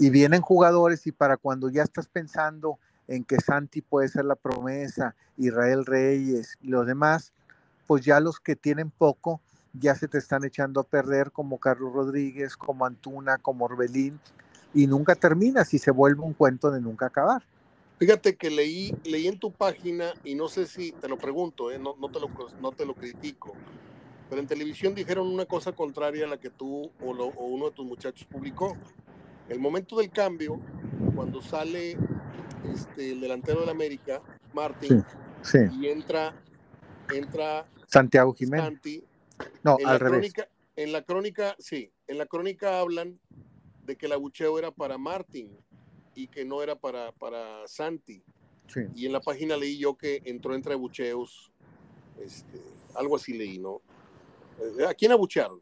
y 0.00 0.08
vienen 0.08 0.40
jugadores 0.40 1.06
y 1.06 1.12
para 1.12 1.36
cuando 1.36 1.68
ya 1.68 1.82
estás 1.82 2.08
pensando 2.08 2.78
en 3.06 3.22
que 3.22 3.36
Santi 3.36 3.82
puede 3.82 4.08
ser 4.08 4.24
la 4.24 4.34
promesa, 4.34 5.14
Israel 5.36 5.84
Reyes 5.84 6.56
y 6.62 6.68
los 6.68 6.86
demás, 6.86 7.34
pues 7.86 8.02
ya 8.02 8.18
los 8.18 8.40
que 8.40 8.56
tienen 8.56 8.90
poco 8.90 9.42
ya 9.72 9.94
se 9.94 10.08
te 10.08 10.18
están 10.18 10.44
echando 10.44 10.80
a 10.80 10.84
perder 10.84 11.30
como 11.30 11.58
Carlos 11.58 11.92
Rodríguez, 11.92 12.56
como 12.56 12.84
Antuna, 12.84 13.38
como 13.38 13.64
Orbelín 13.64 14.18
y 14.74 14.86
nunca 14.86 15.14
terminas 15.14 15.72
y 15.74 15.78
se 15.78 15.90
vuelve 15.90 16.22
un 16.22 16.34
cuento 16.34 16.70
de 16.70 16.80
nunca 16.80 17.06
acabar. 17.06 17.42
Fíjate 17.98 18.36
que 18.36 18.50
leí, 18.50 18.94
leí 19.04 19.28
en 19.28 19.38
tu 19.38 19.52
página 19.52 20.14
y 20.24 20.34
no 20.34 20.48
sé 20.48 20.66
si 20.66 20.92
te 20.92 21.08
lo 21.08 21.18
pregunto, 21.18 21.70
¿eh? 21.70 21.78
no, 21.78 21.96
no, 22.00 22.08
te 22.08 22.18
lo, 22.18 22.30
no 22.60 22.72
te 22.72 22.86
lo 22.86 22.94
critico, 22.94 23.52
pero 24.28 24.40
en 24.40 24.46
televisión 24.46 24.94
dijeron 24.94 25.28
una 25.28 25.44
cosa 25.44 25.72
contraria 25.72 26.24
a 26.24 26.28
la 26.28 26.38
que 26.38 26.48
tú 26.48 26.90
o, 27.02 27.10
o 27.10 27.44
uno 27.46 27.66
de 27.66 27.72
tus 27.72 27.84
muchachos 27.84 28.26
publicó 28.30 28.76
el 29.50 29.58
momento 29.58 29.98
del 29.98 30.10
cambio, 30.10 30.60
cuando 31.14 31.42
sale 31.42 31.98
este, 32.72 33.12
el 33.12 33.20
delantero 33.20 33.60
del 33.60 33.68
América, 33.68 34.22
Martín, 34.54 35.04
y 35.72 35.88
entra, 35.88 36.32
entra 37.12 37.66
Santiago 37.86 38.32
Jiménez. 38.32 38.80
No, 39.62 39.76
en 39.78 39.86
al 39.86 39.92
la 39.94 39.98
revés. 39.98 40.32
Crónica, 40.32 40.48
en 40.76 40.92
la 40.92 41.02
crónica, 41.02 41.56
sí, 41.58 41.92
en 42.06 42.18
la 42.18 42.26
crónica 42.26 42.80
hablan 42.80 43.18
de 43.84 43.96
que 43.96 44.06
el 44.06 44.12
abucheo 44.12 44.58
era 44.58 44.70
para 44.70 44.98
Martín 44.98 45.56
y 46.14 46.28
que 46.28 46.44
no 46.44 46.62
era 46.62 46.76
para, 46.76 47.12
para 47.12 47.66
Santi. 47.66 48.22
Y 48.94 49.06
en 49.06 49.12
la 49.12 49.20
página 49.20 49.56
leí 49.56 49.78
yo 49.78 49.96
que 49.96 50.22
entró 50.24 50.54
entre 50.54 50.74
abucheos, 50.74 51.50
este, 52.20 52.60
algo 52.94 53.16
así 53.16 53.32
leí, 53.32 53.58
¿no? 53.58 53.80
Eh, 54.78 54.86
¿A 54.86 54.94
quién 54.94 55.10
abuchearon? 55.10 55.60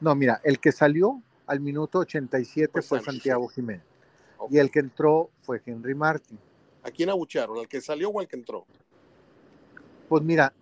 No, 0.00 0.14
mira, 0.16 0.40
el 0.42 0.58
que 0.58 0.72
salió 0.72 1.22
al 1.46 1.60
minuto 1.60 2.00
87 2.00 2.70
pues 2.72 2.88
fue 2.88 3.00
Santiago 3.00 3.46
Jiménez. 3.48 3.84
Y 4.50 4.58
el 4.58 4.70
que 4.70 4.80
entró 4.80 5.30
fue 5.42 5.62
Henry 5.64 5.94
Martin. 5.94 6.38
¿A 6.82 6.90
quién 6.90 7.10
abucharon? 7.10 7.58
¿Al 7.58 7.68
que 7.68 7.80
salió 7.80 8.08
o 8.08 8.20
al 8.20 8.26
que 8.26 8.36
entró? 8.36 8.66
Pues 10.08 10.22
mira, 10.22 10.52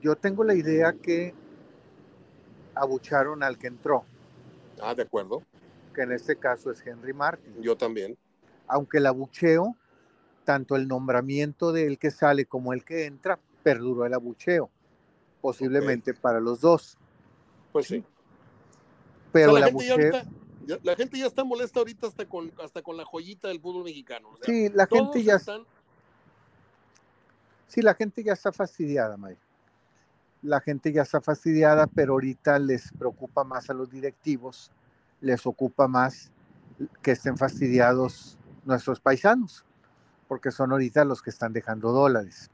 yo 0.00 0.16
tengo 0.16 0.44
la 0.44 0.54
idea 0.54 0.92
que 0.92 1.32
abucharon 2.74 3.42
al 3.42 3.58
que 3.58 3.66
entró. 3.66 4.04
Ah, 4.82 4.94
de 4.94 5.02
acuerdo. 5.02 5.42
Que 5.94 6.02
en 6.02 6.12
este 6.12 6.36
caso 6.36 6.70
es 6.70 6.84
Henry 6.86 7.12
Martin. 7.12 7.60
Yo 7.60 7.76
también. 7.76 8.16
Aunque 8.66 8.98
el 8.98 9.06
abucheo, 9.06 9.76
tanto 10.44 10.76
el 10.76 10.88
nombramiento 10.88 11.72
del 11.72 11.98
que 11.98 12.10
sale 12.10 12.46
como 12.46 12.72
el 12.72 12.84
que 12.84 13.06
entra, 13.06 13.38
perduró 13.62 14.06
el 14.06 14.14
abucheo. 14.14 14.70
Posiblemente 15.40 16.14
para 16.14 16.40
los 16.40 16.60
dos. 16.60 16.96
Pues 17.72 17.86
sí. 17.86 18.04
Pero 19.32 19.58
la, 19.58 19.66
gente 19.66 20.24
ya 20.66 20.78
la 20.82 20.96
gente 20.96 21.18
ya 21.18 21.26
está 21.26 21.44
molesta 21.44 21.80
ahorita 21.80 22.06
hasta 22.06 22.26
con, 22.26 22.52
hasta 22.62 22.82
con 22.82 22.96
la 22.96 23.04
joyita 23.04 23.48
del 23.48 23.60
fútbol 23.60 23.84
mexicano. 23.84 24.28
sí, 24.42 24.68
la 24.70 24.86
gente 24.86 25.22
ya 25.22 25.36
está. 25.36 25.60
Sí, 27.66 27.82
la 27.82 27.94
gente 27.94 28.24
ya 28.24 28.32
está 28.32 28.50
fastidiada, 28.50 29.16
May. 29.16 29.36
La 30.42 30.60
gente 30.60 30.92
ya 30.92 31.02
está 31.02 31.20
fastidiada, 31.20 31.86
pero 31.86 32.14
ahorita 32.14 32.58
les 32.58 32.92
preocupa 32.92 33.44
más 33.44 33.68
a 33.70 33.74
los 33.74 33.90
directivos, 33.90 34.70
les 35.20 35.46
ocupa 35.46 35.86
más 35.86 36.30
que 37.02 37.12
estén 37.12 37.36
fastidiados 37.36 38.38
nuestros 38.64 39.00
paisanos, 39.00 39.64
porque 40.28 40.50
son 40.50 40.72
ahorita 40.72 41.04
los 41.04 41.20
que 41.22 41.30
están 41.30 41.52
dejando 41.52 41.92
dólares. 41.92 42.50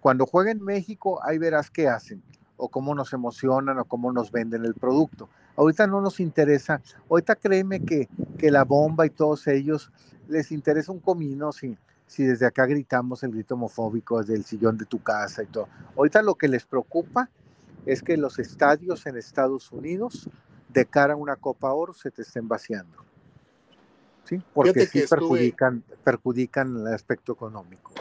Cuando 0.00 0.26
jueguen 0.26 0.64
México, 0.64 1.20
ahí 1.22 1.38
verás 1.38 1.70
qué 1.70 1.86
hacen, 1.86 2.20
o 2.56 2.68
cómo 2.68 2.92
nos 2.92 3.12
emocionan, 3.12 3.78
o 3.78 3.84
cómo 3.84 4.10
nos 4.10 4.32
venden 4.32 4.64
el 4.64 4.74
producto. 4.74 5.28
Ahorita 5.56 5.86
no 5.86 6.00
nos 6.00 6.18
interesa, 6.18 6.82
ahorita 7.08 7.36
créeme 7.36 7.84
que, 7.84 8.08
que 8.36 8.50
la 8.50 8.64
bomba 8.64 9.06
y 9.06 9.10
todos 9.10 9.46
ellos 9.46 9.92
les 10.26 10.50
interesa 10.50 10.90
un 10.90 10.98
comino 10.98 11.52
si, 11.52 11.78
si 12.12 12.24
desde 12.24 12.44
acá 12.44 12.66
gritamos 12.66 13.22
el 13.22 13.32
grito 13.32 13.54
homofóbico 13.54 14.20
desde 14.20 14.34
el 14.34 14.44
sillón 14.44 14.76
de 14.76 14.84
tu 14.84 15.02
casa 15.02 15.42
y 15.42 15.46
todo. 15.46 15.66
Ahorita 15.96 16.20
lo 16.20 16.34
que 16.34 16.46
les 16.46 16.66
preocupa 16.66 17.30
es 17.86 18.02
que 18.02 18.18
los 18.18 18.38
estadios 18.38 19.06
en 19.06 19.16
Estados 19.16 19.72
Unidos 19.72 20.28
de 20.68 20.84
cara 20.84 21.14
a 21.14 21.16
una 21.16 21.36
Copa 21.36 21.72
Oro 21.72 21.94
se 21.94 22.10
te 22.10 22.20
estén 22.20 22.46
vaciando. 22.48 23.02
¿Sí? 24.24 24.42
Porque 24.52 24.84
sí 24.86 25.04
perjudican, 25.08 25.82
perjudican 26.04 26.86
el 26.86 26.92
aspecto 26.92 27.32
económico. 27.32 27.94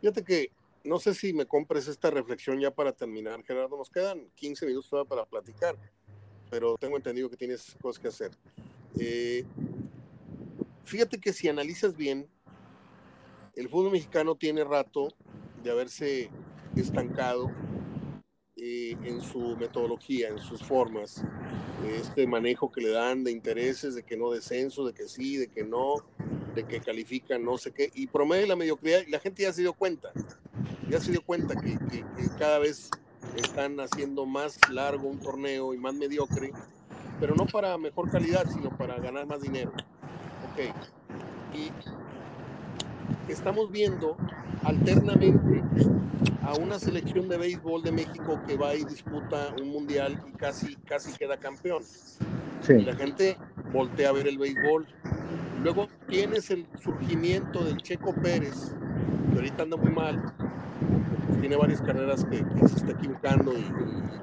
Fíjate 0.00 0.24
que 0.24 0.50
no 0.82 0.98
sé 0.98 1.12
si 1.12 1.34
me 1.34 1.44
compres 1.44 1.88
esta 1.88 2.10
reflexión 2.10 2.58
ya 2.58 2.70
para 2.70 2.92
terminar, 2.92 3.44
Gerardo. 3.44 3.76
Nos 3.76 3.90
quedan 3.90 4.30
15 4.34 4.64
minutos 4.64 4.88
todavía 4.88 5.08
para 5.10 5.26
platicar, 5.26 5.76
pero 6.48 6.76
tengo 6.78 6.96
entendido 6.96 7.28
que 7.28 7.36
tienes 7.36 7.76
cosas 7.82 8.00
que 8.00 8.08
hacer. 8.08 8.30
Eh, 8.98 9.44
fíjate 10.84 11.20
que 11.20 11.34
si 11.34 11.50
analizas 11.50 11.94
bien, 11.94 12.26
el 13.56 13.68
fútbol 13.68 13.92
mexicano 13.92 14.34
tiene 14.34 14.64
rato 14.64 15.08
de 15.62 15.70
haberse 15.70 16.30
estancado 16.76 17.50
eh, 18.56 18.96
en 19.04 19.20
su 19.20 19.56
metodología, 19.56 20.28
en 20.28 20.38
sus 20.38 20.62
formas, 20.62 21.24
este 21.88 22.26
manejo 22.26 22.70
que 22.70 22.82
le 22.82 22.90
dan 22.90 23.24
de 23.24 23.30
intereses, 23.30 23.94
de 23.94 24.02
que 24.02 24.16
no 24.16 24.30
descenso, 24.30 24.84
de 24.84 24.92
que 24.92 25.08
sí, 25.08 25.36
de 25.36 25.48
que 25.48 25.64
no, 25.64 25.94
de 26.54 26.64
que 26.64 26.80
califican 26.80 27.44
no 27.44 27.56
sé 27.58 27.72
qué, 27.72 27.90
y 27.94 28.06
promedio 28.06 28.46
la 28.46 28.56
mediocridad, 28.56 29.00
y 29.06 29.10
la 29.10 29.18
gente 29.18 29.42
ya 29.42 29.52
se 29.52 29.62
dio 29.62 29.72
cuenta, 29.72 30.12
ya 30.88 31.00
se 31.00 31.10
dio 31.10 31.22
cuenta 31.22 31.54
que, 31.54 31.78
que, 31.90 32.04
cada 32.38 32.58
vez 32.58 32.90
están 33.36 33.80
haciendo 33.80 34.26
más 34.26 34.58
largo 34.70 35.08
un 35.08 35.18
torneo 35.18 35.72
y 35.72 35.78
más 35.78 35.94
mediocre, 35.94 36.52
pero 37.18 37.34
no 37.34 37.46
para 37.46 37.76
mejor 37.78 38.10
calidad, 38.10 38.46
sino 38.50 38.76
para 38.76 38.98
ganar 38.98 39.26
más 39.26 39.40
dinero. 39.40 39.72
Ok. 40.52 40.74
Y 41.54 41.70
estamos 43.30 43.70
viendo 43.70 44.16
alternamente 44.64 45.62
a 46.42 46.54
una 46.54 46.78
selección 46.78 47.28
de 47.28 47.38
béisbol 47.38 47.82
de 47.82 47.92
México 47.92 48.40
que 48.46 48.56
va 48.56 48.74
y 48.74 48.84
disputa 48.84 49.54
un 49.60 49.68
mundial 49.68 50.22
y 50.28 50.32
casi, 50.32 50.76
casi 50.76 51.12
queda 51.12 51.36
campeón. 51.36 51.82
Y 52.68 52.82
la 52.82 52.94
gente 52.94 53.36
voltea 53.72 54.10
a 54.10 54.12
ver 54.12 54.28
el 54.28 54.38
béisbol. 54.38 54.86
Luego 55.62 55.88
tienes 56.08 56.50
el 56.50 56.66
surgimiento 56.82 57.64
del 57.64 57.76
Checo 57.78 58.14
Pérez, 58.14 58.74
que 59.30 59.36
ahorita 59.36 59.62
anda 59.62 59.76
muy 59.76 59.92
mal, 59.92 60.34
tiene 61.40 61.56
varias 61.56 61.80
carreras 61.80 62.24
que, 62.24 62.44
se 62.68 62.76
está 62.76 62.92
equivocando 62.92 63.52
y, 63.52 63.64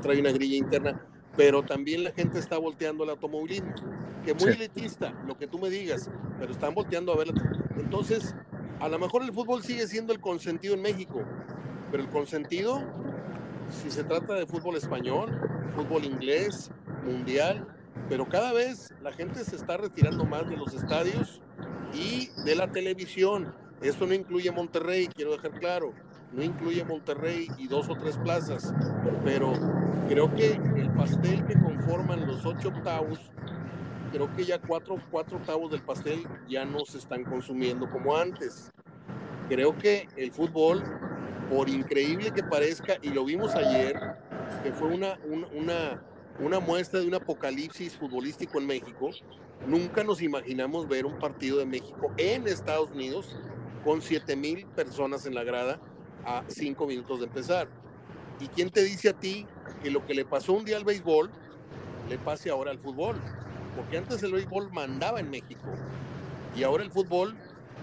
trae 0.01 0.20
una 0.20 0.32
grilla 0.32 0.58
interna, 0.58 1.01
pero 1.36 1.64
también 1.64 2.03
la 2.03 2.12
gente 2.12 2.39
está 2.39 2.58
volteando 2.58 3.03
el 3.03 3.12
automovilismo, 3.12 3.74
que 4.26 4.34
muy 4.34 4.51
elitista, 4.51 5.14
lo 5.26 5.38
que 5.38 5.47
tú 5.47 5.58
me 5.60 5.70
digas, 5.70 6.10
pero 6.39 6.51
están 6.51 6.74
volteando 6.74 7.14
a 7.14 7.18
ver. 7.18 7.30
Entonces, 7.78 8.36
a 8.80 8.88
lo 8.88 8.99
mejor 8.99 9.23
el 9.23 9.34
fútbol 9.34 9.63
sigue 9.63 9.88
siendo 9.88 10.13
el 10.13 10.19
consentido 10.19 10.75
en 10.75 10.82
México, 10.82 11.23
pero 11.91 12.03
el 12.03 12.09
consentido, 12.09 12.82
si 13.69 13.89
se 13.89 14.03
trata 14.03 14.36
de 14.36 14.45
fútbol 14.45 14.75
español, 14.75 15.32
fútbol 15.75 16.05
inglés, 16.05 16.71
mundial, 17.05 17.67
pero 18.09 18.28
cada 18.28 18.53
vez 18.53 18.93
la 19.01 19.11
gente 19.11 19.43
se 19.43 19.55
está 19.55 19.78
retirando 19.78 20.25
más 20.25 20.47
de 20.49 20.57
los 20.57 20.73
estadios 20.73 21.41
y 21.93 22.30
de 22.45 22.55
la 22.55 22.71
televisión. 22.71 23.53
Esto 23.82 24.05
no 24.05 24.13
incluye 24.13 24.51
Monterrey, 24.51 25.07
quiero 25.07 25.32
dejar 25.32 25.59
claro, 25.59 25.93
no 26.32 26.43
incluye 26.43 26.84
Monterrey 26.84 27.47
y 27.57 27.67
dos 27.67 27.89
o 27.89 27.95
tres 27.95 28.17
plazas, 28.17 28.73
pero 29.23 29.53
creo 30.07 30.34
que 30.36 30.53
el 30.75 30.91
pastel 30.91 31.45
que 31.45 31.59
conforman 31.59 32.28
los 32.28 32.45
ocho 32.45 32.69
octavos 32.69 33.19
creo 34.12 34.34
que 34.36 34.45
ya 34.45 34.60
cuatro, 34.60 34.97
cuatro 35.12 35.38
octavos 35.38 35.72
del 35.72 35.82
pastel 35.82 36.24
ya 36.47 36.66
no 36.66 36.86
se 36.86 36.97
están 36.97 37.24
consumiendo 37.24 37.89
como 37.89 38.16
antes. 38.16 38.72
Creo 39.49 39.78
que 39.78 40.08
el 40.18 40.32
fútbol, 40.32 40.84
por 41.49 41.70
increíble 41.70 42.32
que 42.32 42.43
parezca, 42.43 42.97
y 43.01 43.10
lo 43.10 43.26
vimos 43.26 43.55
ayer, 43.55 43.97
que 44.64 44.72
fue 44.72 44.89
una, 44.89 45.18
una, 45.53 46.03
una 46.39 46.60
muestra 46.60 46.99
de 46.99 47.08
un 47.08 47.16
apocalipsis 47.16 47.95
futbolístico 47.95 48.60
en 48.60 48.68
México, 48.68 49.12
nunca 49.68 50.03
nos 50.03 50.22
imaginamos 50.22 50.88
ver 50.88 51.05
un 51.05 51.18
partido 51.20 51.60
de 51.60 51.66
México 51.66 52.12
en 52.18 52.47
Estados 52.47 52.91
Unidos 52.91 53.38
con 53.84 54.01
7 54.01 54.36
mil 54.36 54.66
personas 54.68 55.26
en 55.26 55.34
la 55.34 55.43
grada 55.43 55.80
a 56.26 56.43
cinco 56.47 56.86
minutos 56.86 57.20
de 57.20 57.26
empezar. 57.26 57.68
¿Y 58.39 58.47
quién 58.47 58.70
te 58.70 58.84
dice 58.84 59.10
a 59.10 59.14
ti 59.14 59.47
que 59.82 59.89
lo 59.89 60.05
que 60.05 60.14
le 60.14 60.26
pasó 60.26 60.53
un 60.53 60.66
día 60.66 60.78
al 60.78 60.84
béisbol 60.84 61.32
le 62.10 62.18
pase 62.18 62.49
ahora 62.49 62.72
al 62.72 62.80
fútbol? 62.80 63.16
Porque 63.78 63.99
antes 63.99 64.23
el 64.23 64.34
béisbol 64.34 64.71
mandaba 64.73 65.19
en 65.19 65.30
México 65.30 65.69
y 66.55 66.63
ahora 66.63 66.84
el 66.84 66.91
fútbol 66.91 67.38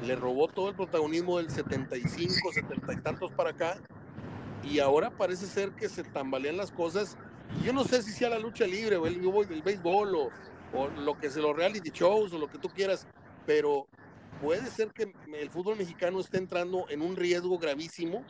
le 0.05 0.17
robó 0.17 0.49
todo 0.49 0.69
el 0.69 0.75
protagonismo 0.75 1.39
del 1.39 1.49
75, 1.49 2.53
70 2.53 2.93
y 2.93 2.97
tantos 2.97 3.31
para 3.33 3.51
acá 3.51 3.79
y 4.65 4.81
ahora 4.81 5.11
parece 5.11 5.47
ser 5.47 5.71
que 5.71 5.89
se 5.89 6.03
tambalean 6.03 6.57
las 6.57 6.73
cosas. 6.73 7.17
yo 7.63 7.73
no 7.73 7.85
sé 7.85 8.03
si 8.03 8.11
sea 8.11 8.29
la 8.29 8.41
lucha 8.41 8.67
libre 8.67 8.97
o 8.97 9.07
el, 9.07 9.21
el 9.51 9.63
béisbol 9.63 10.15
o, 10.17 10.31
lo 10.99 11.17
que 11.17 11.31
sea, 11.31 11.41
los 11.41 11.55
reality 11.55 11.91
shows 11.91 12.33
o 12.33 12.39
lo 12.39 12.51
que 12.51 12.59
tú 12.59 12.69
quieras, 12.69 13.07
pero 13.47 13.87
puede 14.43 14.67
ser 14.67 14.89
que 14.89 15.15
el 15.39 15.51
fútbol 15.51 15.77
mexicano 15.77 16.19
esté 16.19 16.39
entrando 16.39 16.87
en 16.89 17.01
un 17.03 17.15
riesgo 17.15 17.57
gravísimo 17.57 18.25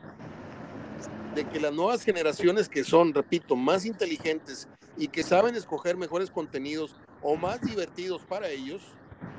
de 1.34 1.48
que 1.48 1.58
las 1.58 1.72
nuevas 1.72 2.02
generaciones 2.02 2.68
que 2.68 2.84
son, 2.84 3.14
repito, 3.14 3.56
más 3.56 3.86
inteligentes 3.86 4.68
y 4.98 5.08
que 5.08 5.22
saben 5.22 5.56
escoger 5.56 5.96
mejores 5.96 6.30
contenidos 6.30 6.94
o 7.24 7.36
más 7.36 7.60
divertidos 7.62 8.22
para 8.22 8.48
ellos, 8.50 8.82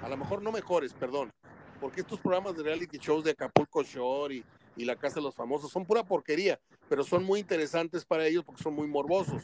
a 0.02 0.10
lo 0.10 0.18
mejor 0.18 0.42
no 0.42 0.52
mejores, 0.52 0.92
perdón, 0.94 1.32
porque 1.80 2.02
estos 2.02 2.20
programas 2.20 2.58
de 2.58 2.64
reality 2.64 2.98
shows 2.98 3.24
de 3.24 3.32
Acapulco 3.32 3.84
Shore 3.84 4.38
y, 4.38 4.46
y 4.76 4.86
La 4.86 4.96
Casa 4.96 5.16
de 5.16 5.22
los 5.22 5.36
Famosos 5.36 5.72
son 5.72 5.86
pura 5.86 6.04
porquería, 6.04 6.60
pero 6.90 7.04
son 7.04 7.24
muy 7.24 7.40
interesantes 7.40 8.04
para 8.04 8.26
ellos 8.26 8.44
porque 8.44 8.64
son 8.64 8.74
muy 8.74 8.88
morbosos. 8.88 9.44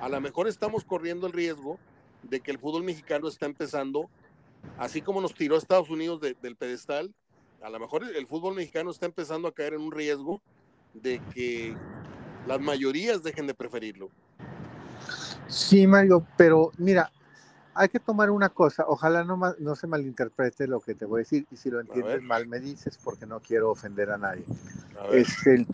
A 0.00 0.08
lo 0.08 0.18
mejor 0.18 0.48
estamos 0.48 0.82
corriendo 0.82 1.26
el 1.26 1.34
riesgo 1.34 1.78
de 2.22 2.40
que 2.40 2.50
el 2.50 2.58
fútbol 2.58 2.84
mexicano 2.84 3.28
está 3.28 3.44
empezando, 3.44 4.08
así 4.78 5.02
como 5.02 5.20
nos 5.20 5.34
tiró 5.34 5.58
Estados 5.58 5.90
Unidos 5.90 6.20
del 6.20 6.56
pedestal, 6.56 7.14
a 7.62 7.68
lo 7.68 7.78
mejor 7.78 8.02
el 8.16 8.26
fútbol 8.26 8.54
mexicano 8.54 8.90
está 8.90 9.04
empezando 9.04 9.46
a 9.46 9.52
caer 9.52 9.74
en 9.74 9.82
un 9.82 9.92
riesgo 9.92 10.40
de 10.94 11.20
que 11.34 11.76
las 12.46 12.60
mayorías 12.60 13.22
dejen 13.22 13.46
de 13.46 13.54
preferirlo. 13.54 14.08
Sí, 15.48 15.86
Mario, 15.86 16.26
pero 16.38 16.72
mira, 16.78 17.10
hay 17.74 17.88
que 17.88 18.00
tomar 18.00 18.30
una 18.30 18.48
cosa, 18.48 18.84
ojalá 18.86 19.24
no, 19.24 19.38
no 19.58 19.76
se 19.76 19.86
malinterprete 19.86 20.66
lo 20.66 20.80
que 20.80 20.94
te 20.94 21.04
voy 21.04 21.18
a 21.18 21.22
decir, 21.22 21.46
y 21.50 21.56
si 21.56 21.70
lo 21.70 21.80
entiendes 21.80 22.22
mal 22.22 22.46
me 22.46 22.60
dices 22.60 22.98
porque 23.02 23.26
no 23.26 23.40
quiero 23.40 23.70
ofender 23.70 24.10
a 24.10 24.18
nadie. 24.18 24.44
Este, 25.12 25.66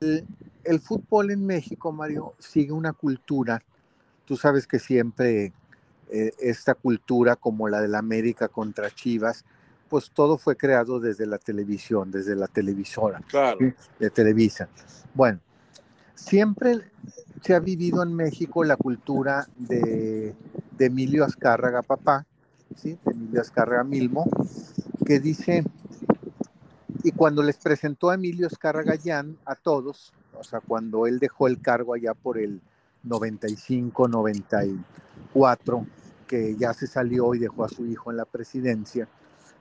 el, 0.00 0.80
fútbol 0.80 1.30
en 1.30 1.44
México, 1.44 1.92
Mario, 1.92 2.34
sigue 2.38 2.72
una 2.72 2.92
cultura, 2.92 3.62
tú 4.24 4.36
sabes 4.36 4.66
que 4.66 4.78
siempre 4.78 5.52
eh, 6.10 6.32
esta 6.38 6.74
cultura 6.74 7.36
como 7.36 7.68
la 7.68 7.80
de 7.80 7.88
la 7.88 7.98
América 7.98 8.48
contra 8.48 8.90
Chivas, 8.90 9.44
pues 9.88 10.10
todo 10.10 10.38
fue 10.38 10.56
creado 10.56 11.00
desde 11.00 11.26
la 11.26 11.38
televisión, 11.38 12.10
desde 12.10 12.36
la 12.36 12.46
televisora 12.46 13.22
de 13.98 14.10
Televisa. 14.10 14.68
Bueno, 15.14 15.40
siempre 16.14 16.82
se 17.42 17.54
ha 17.54 17.60
vivido 17.60 18.02
en 18.02 18.14
México 18.14 18.64
la 18.64 18.76
cultura 18.76 19.46
de, 19.56 20.34
Emilio 20.78 21.24
Azcárraga 21.24 21.82
Papá, 21.82 22.26
¿sí? 22.76 22.98
de 23.04 23.12
Emilio 23.12 23.40
Azcárraga 23.40 23.84
Milmo, 23.84 24.28
que 25.04 25.18
dice, 25.18 25.64
y 27.02 27.12
cuando 27.12 27.42
les 27.42 27.56
presentó 27.56 28.10
a 28.10 28.14
Emilio 28.14 28.46
Azcárraga 28.46 28.94
Llán 28.94 29.36
a 29.44 29.54
todos, 29.54 30.12
o 30.38 30.44
sea, 30.44 30.60
cuando 30.60 31.06
él 31.06 31.18
dejó 31.18 31.48
el 31.48 31.60
cargo 31.60 31.94
allá 31.94 32.14
por 32.14 32.38
el 32.38 32.60
95, 33.02 34.08
94, 34.08 35.86
que 36.26 36.56
ya 36.56 36.72
se 36.74 36.86
salió 36.86 37.34
y 37.34 37.38
dejó 37.38 37.64
a 37.64 37.68
su 37.68 37.86
hijo 37.86 38.10
en 38.10 38.18
la 38.18 38.24
presidencia, 38.24 39.08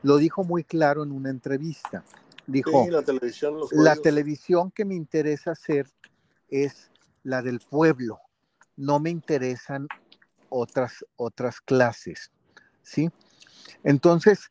lo 0.03 0.17
dijo 0.17 0.43
muy 0.43 0.63
claro 0.63 1.03
en 1.03 1.11
una 1.11 1.29
entrevista. 1.29 2.03
Dijo, 2.45 2.87
la, 2.89 3.01
televisión, 3.01 3.55
la 3.71 3.95
televisión 3.95 4.71
que 4.71 4.85
me 4.85 4.95
interesa 4.95 5.51
hacer 5.51 5.87
es 6.49 6.91
la 7.27 7.41
del 7.41 7.59
pueblo, 7.59 8.21
no 8.77 9.01
me 9.01 9.09
interesan 9.09 9.85
otras, 10.47 11.03
otras 11.17 11.59
clases, 11.59 12.31
¿sí? 12.83 13.11
Entonces, 13.83 14.49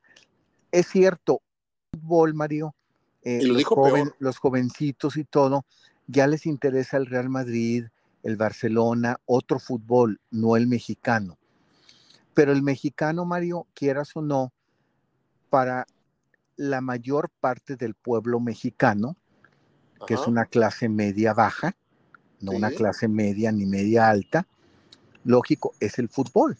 es 0.70 0.86
cierto, 0.86 1.40
fútbol, 1.90 2.34
Mario, 2.34 2.74
eh, 3.22 3.46
los, 3.46 3.64
los 4.18 4.36
jovencitos 4.36 5.16
y 5.16 5.24
todo, 5.24 5.64
ya 6.06 6.26
les 6.26 6.44
interesa 6.44 6.98
el 6.98 7.06
Real 7.06 7.30
Madrid, 7.30 7.86
el 8.22 8.36
Barcelona, 8.36 9.20
otro 9.24 9.58
fútbol, 9.58 10.20
no 10.30 10.54
el 10.56 10.66
mexicano. 10.66 11.38
Pero 12.34 12.52
el 12.52 12.62
mexicano, 12.62 13.24
Mario, 13.24 13.66
quieras 13.72 14.14
o 14.16 14.20
no, 14.20 14.52
para 15.48 15.86
la 16.56 16.82
mayor 16.82 17.30
parte 17.40 17.76
del 17.76 17.94
pueblo 17.94 18.38
mexicano, 18.38 19.16
que 20.06 20.12
es 20.12 20.26
una 20.26 20.44
clase 20.44 20.90
media 20.90 21.32
baja, 21.32 21.74
no 22.40 22.52
una 22.52 22.70
clase 22.70 23.08
media 23.08 23.52
ni 23.52 23.66
media 23.66 24.08
alta, 24.08 24.46
lógico, 25.24 25.74
es 25.80 25.98
el 25.98 26.08
fútbol. 26.08 26.56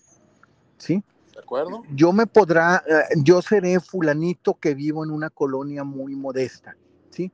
¿Sí? 0.79 1.03
¿De 1.33 1.41
acuerdo? 1.41 1.83
Yo 1.95 2.13
me 2.13 2.27
podrá, 2.27 2.83
eh, 2.87 3.15
yo 3.23 3.43
seré 3.43 3.81
fulanito 3.81 4.55
que 4.55 4.75
vivo 4.75 5.05
en 5.05 5.11
una 5.11 5.31
colonia 5.31 5.85
muy 5.85 6.15
modesta, 6.15 6.77
¿sí? 7.11 7.31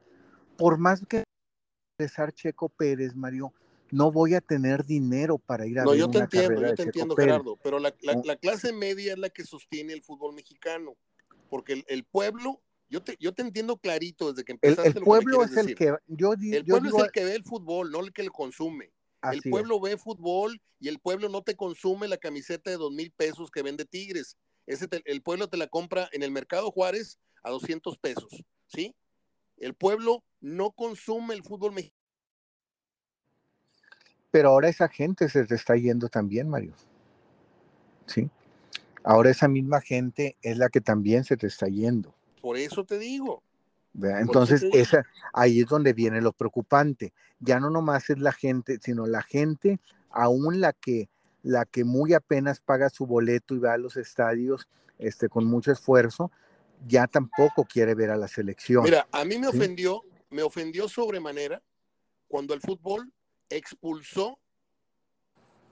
Por 0.56 0.78
más 0.78 1.04
que 1.08 1.24
César 1.98 2.32
Checo 2.32 2.68
Pérez, 2.68 3.14
Mario, 3.14 3.52
no 3.92 4.10
voy 4.10 4.34
a 4.34 4.40
tener 4.40 4.84
dinero 4.84 5.38
para 5.38 5.66
ir 5.66 5.78
a 5.78 5.84
no, 5.84 5.94
yo 5.94 6.10
te 6.10 6.18
entiendo, 6.18 6.62
yo 6.62 6.74
te 6.74 6.82
entiendo, 6.82 7.14
Gerardo, 7.14 7.58
pero 7.62 7.78
la, 7.78 7.92
clase 8.40 8.72
media 8.72 9.12
es 9.12 9.18
la 9.18 9.28
que 9.28 9.44
sostiene 9.44 9.92
el 9.92 10.02
fútbol 10.02 10.34
mexicano, 10.34 10.96
porque 11.48 11.84
el, 11.86 12.04
pueblo, 12.04 12.60
yo 12.92 13.02
te, 13.02 13.16
yo 13.18 13.32
te 13.32 13.40
entiendo 13.40 13.78
clarito 13.78 14.30
desde 14.30 14.44
que 14.44 14.52
empezaste. 14.52 14.98
El, 14.98 15.04
pueblo 15.04 15.42
es 15.42 15.56
el 15.56 15.74
que, 15.74 15.94
yo, 16.08 16.34
el 16.34 16.64
pueblo 16.64 16.98
es 16.98 17.04
el 17.04 17.10
que 17.10 17.24
ve 17.24 17.34
el 17.34 17.42
fútbol, 17.42 17.90
no 17.90 18.00
el 18.00 18.12
que 18.12 18.22
lo 18.22 18.30
consume. 18.30 18.92
el 19.32 19.40
pueblo 19.42 19.80
ve 19.80 19.96
fútbol 19.96 20.60
y 20.78 20.88
el 20.88 20.98
pueblo 20.98 21.30
no 21.30 21.42
te 21.42 21.56
consume 21.56 22.06
la 22.06 22.18
camiseta 22.18 22.70
de 22.70 22.76
dos 22.76 22.92
mil 22.92 23.10
pesos 23.12 23.50
que 23.50 23.62
vende 23.62 23.86
Tigres. 23.86 24.36
Ese 24.66 24.86
el 25.06 25.22
pueblo 25.22 25.48
te 25.48 25.56
la 25.56 25.68
compra 25.68 26.08
en 26.12 26.22
el 26.22 26.30
mercado 26.30 26.70
Juárez 26.70 27.18
a 27.42 27.50
200 27.50 27.98
pesos, 27.98 28.44
¿sí? 28.66 28.94
El 29.56 29.74
pueblo 29.74 30.22
no 30.40 30.72
consume 30.72 31.34
el 31.34 31.42
fútbol 31.42 31.72
mexicano 31.72 32.02
pero 34.32 34.48
ahora 34.48 34.70
esa 34.70 34.88
gente 34.88 35.28
se 35.28 35.44
te 35.44 35.54
está 35.54 35.76
yendo 35.76 36.08
también, 36.08 36.48
Mario. 36.48 36.72
¿Sí? 38.06 38.30
Ahora 39.04 39.30
esa 39.30 39.46
misma 39.46 39.82
gente 39.82 40.36
es 40.40 40.56
la 40.56 40.70
que 40.70 40.80
también 40.80 41.24
se 41.24 41.36
te 41.36 41.46
está 41.46 41.66
yendo. 41.66 42.14
Por 42.42 42.58
eso 42.58 42.84
te 42.84 42.98
digo. 42.98 43.42
Entonces, 43.94 44.64
esa, 44.72 45.06
ahí 45.32 45.60
es 45.60 45.66
donde 45.66 45.92
viene 45.92 46.20
lo 46.20 46.32
preocupante. 46.32 47.12
Ya 47.38 47.60
no 47.60 47.70
nomás 47.70 48.10
es 48.10 48.18
la 48.18 48.32
gente, 48.32 48.78
sino 48.82 49.06
la 49.06 49.22
gente, 49.22 49.80
aún 50.10 50.60
la 50.60 50.72
que, 50.72 51.08
la 51.42 51.64
que 51.64 51.84
muy 51.84 52.14
apenas 52.14 52.60
paga 52.60 52.90
su 52.90 53.06
boleto 53.06 53.54
y 53.54 53.58
va 53.58 53.74
a 53.74 53.78
los 53.78 53.96
estadios 53.96 54.68
este, 54.98 55.28
con 55.28 55.46
mucho 55.46 55.70
esfuerzo, 55.70 56.32
ya 56.86 57.06
tampoco 57.06 57.64
quiere 57.64 57.94
ver 57.94 58.10
a 58.10 58.16
la 58.16 58.26
selección. 58.28 58.82
Mira, 58.82 59.06
a 59.12 59.24
mí 59.24 59.38
me 59.38 59.46
ofendió, 59.46 60.02
me 60.30 60.42
ofendió 60.42 60.88
sobremanera 60.88 61.62
cuando 62.26 62.54
el 62.54 62.60
fútbol 62.60 63.12
expulsó 63.48 64.38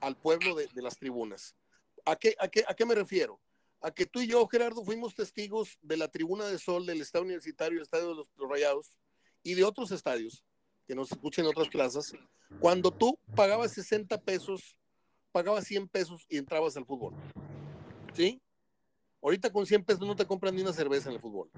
al 0.01 0.17
pueblo 0.17 0.55
de, 0.55 0.69
las 0.77 0.97
tribunas. 0.99 1.57
¿A 2.05 2.15
qué, 2.17 2.37
a, 2.39 2.49
qué, 2.49 2.65
¿A 2.69 2.75
qué 2.75 2.87
me 2.87 2.95
refiero? 2.95 3.41
A 3.81 3.91
que 3.91 4.07
tú 4.07 4.21
y 4.21 4.27
yo, 4.27 4.47
Gerardo, 4.47 4.85
fuimos 4.85 5.15
testigos 5.15 5.79
de 5.81 5.97
la 5.97 6.09
tribuna 6.09 6.47
de 6.47 6.59
sol 6.59 6.85
del 6.85 7.01
Estado 7.01 7.25
Universitario, 7.25 7.79
el 7.79 7.83
Estadio 7.83 8.09
de 8.09 8.15
los, 8.15 8.29
Rayados 8.37 8.99
y 9.43 9.55
de 9.55 9.65
otros 9.65 9.91
estadios 9.91 10.45
que 10.87 10.95
nos 10.95 11.11
escuchen 11.11 11.45
en 11.45 11.51
otras 11.51 11.69
plazas, 11.69 12.13
cuando 12.59 12.91
tú 12.91 13.19
pagabas 13.37 13.73
60 13.73 14.21
pesos, 14.23 14.77
pagabas 15.31 15.65
100 15.65 15.89
pesos 15.89 16.27
y 16.29 16.37
entrabas 16.37 16.77
al 16.77 16.85
fútbol. 16.85 17.15
¿Sí? 18.13 18.43
Ahorita 19.23 19.53
con 19.53 19.65
100 19.67 19.85
pesos 19.85 20.07
no 20.07 20.17
te 20.17 20.27
compran 20.27 20.55
ni 20.55 20.63
una 20.63 20.73
cerveza 20.73 21.09
en 21.09 21.15
el 21.15 21.21
fútbol. 21.21 21.49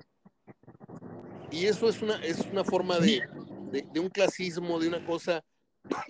Y 1.50 1.66
eso 1.66 1.88
es 1.88 2.02
una, 2.02 2.22
es 2.22 2.40
una 2.40 2.62
forma 2.62 2.98
de, 2.98 3.22
de 3.90 4.00
un 4.00 4.10
clasismo, 4.10 4.78
de 4.78 4.88
una 4.88 5.04
cosa 5.04 5.42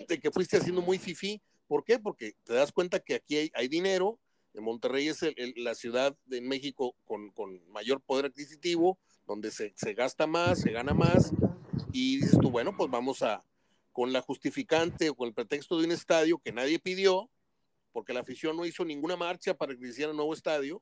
de 0.07 0.19
que 0.19 0.31
fuiste 0.31 0.57
haciendo 0.57 0.81
muy 0.81 0.97
fifí. 0.97 1.41
¿Por 1.67 1.83
qué? 1.83 1.99
Porque 1.99 2.33
te 2.43 2.53
das 2.53 2.71
cuenta 2.71 2.99
que 2.99 3.15
aquí 3.15 3.51
hay, 3.53 3.67
dinero, 3.67 4.19
Monterrey 4.61 5.07
es 5.07 5.21
la 5.55 5.75
ciudad 5.75 6.15
de 6.25 6.41
México 6.41 6.95
con, 7.05 7.31
mayor 7.69 8.01
poder 8.01 8.25
adquisitivo, 8.25 8.99
donde 9.25 9.51
se, 9.51 9.73
gasta 9.93 10.27
más, 10.27 10.61
se 10.61 10.71
gana 10.71 10.93
más, 10.93 11.31
y 11.91 12.17
dices 12.17 12.37
tú, 12.39 12.51
bueno, 12.51 12.75
pues 12.75 12.89
vamos 12.91 13.21
a, 13.21 13.43
con 13.91 14.13
la 14.13 14.21
justificante 14.21 15.09
o 15.09 15.15
con 15.15 15.27
el 15.27 15.33
pretexto 15.33 15.79
de 15.79 15.85
un 15.85 15.91
estadio 15.91 16.39
que 16.39 16.51
nadie 16.51 16.79
pidió, 16.79 17.29
porque 17.91 18.13
la 18.13 18.21
afición 18.21 18.57
no 18.57 18.65
hizo 18.65 18.83
ninguna 18.85 19.15
marcha 19.15 19.53
para 19.53 19.75
que 19.75 19.87
hiciera 19.87 20.11
un 20.11 20.17
nuevo 20.17 20.33
estadio. 20.33 20.81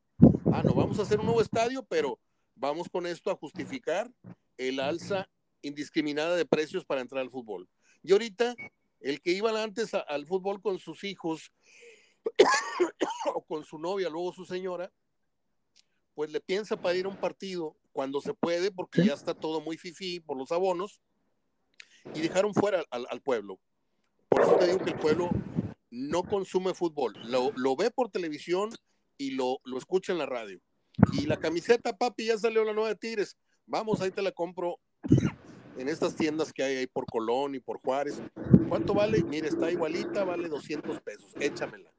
Ah, 0.53 0.63
no, 0.63 0.73
vamos 0.73 0.97
a 0.99 1.01
hacer 1.03 1.19
un 1.19 1.25
nuevo 1.25 1.41
estadio, 1.41 1.83
pero 1.83 2.19
vamos 2.55 2.87
con 2.89 3.05
esto 3.05 3.31
a 3.31 3.35
justificar 3.35 4.09
el 4.57 4.79
alza 4.79 5.29
indiscriminada 5.61 6.35
de 6.35 6.45
precios 6.45 6.85
para 6.85 7.01
entrar 7.01 7.21
al 7.21 7.29
fútbol. 7.29 7.67
Y 8.01 8.11
ahorita 8.13 8.55
el 8.99 9.21
que 9.21 9.31
iba 9.31 9.61
antes 9.61 9.93
al 9.93 10.25
fútbol 10.25 10.61
con 10.61 10.79
sus 10.79 11.03
hijos 11.03 11.51
o 13.35 13.41
con 13.41 13.63
su 13.63 13.77
novia, 13.77 14.09
luego 14.09 14.33
su 14.33 14.45
señora, 14.45 14.91
pues 16.13 16.31
le 16.31 16.41
piensa 16.41 16.79
para 16.79 16.95
ir 16.95 17.05
a 17.05 17.09
un 17.09 17.17
partido 17.17 17.75
cuando 17.91 18.21
se 18.21 18.33
puede, 18.33 18.71
porque 18.71 19.05
ya 19.05 19.13
está 19.13 19.33
todo 19.33 19.61
muy 19.61 19.77
fifí 19.77 20.19
por 20.19 20.37
los 20.37 20.51
abonos, 20.51 21.01
y 22.13 22.21
dejaron 22.21 22.53
fuera 22.53 22.83
al, 22.89 23.21
pueblo. 23.21 23.59
Por 24.29 24.41
eso 24.41 24.55
te 24.55 24.67
digo 24.67 24.79
que 24.79 24.91
el 24.91 24.99
pueblo 24.99 25.29
no 25.89 26.23
consume 26.23 26.73
fútbol, 26.73 27.13
lo, 27.23 27.75
ve 27.75 27.91
por 27.91 28.09
televisión 28.09 28.69
y 29.17 29.31
lo, 29.31 29.59
lo, 29.63 29.77
escucha 29.77 30.11
en 30.11 30.19
la 30.19 30.25
radio. 30.25 30.59
Y 31.13 31.25
la 31.25 31.37
camiseta, 31.37 31.97
papi, 31.97 32.27
ya 32.27 32.37
salió 32.37 32.63
la 32.63 32.73
nueva 32.73 32.89
de 32.89 32.95
Tigres. 32.95 33.37
Vamos, 33.65 34.01
ahí 34.01 34.11
te 34.11 34.21
la 34.21 34.31
compro 34.31 34.79
en 35.77 35.87
estas 35.87 36.15
tiendas 36.15 36.51
que 36.51 36.63
hay 36.63 36.77
ahí 36.77 36.87
por 36.87 37.05
Colón 37.05 37.55
y 37.55 37.59
por 37.59 37.79
Juárez. 37.79 38.21
¿Cuánto 38.67 38.93
vale? 38.93 39.23
Mire, 39.23 39.47
está 39.47 39.71
igualita, 39.71 40.23
vale 40.23 40.49
200 40.49 41.01
pesos, 41.01 41.31
échamela. 41.39 41.91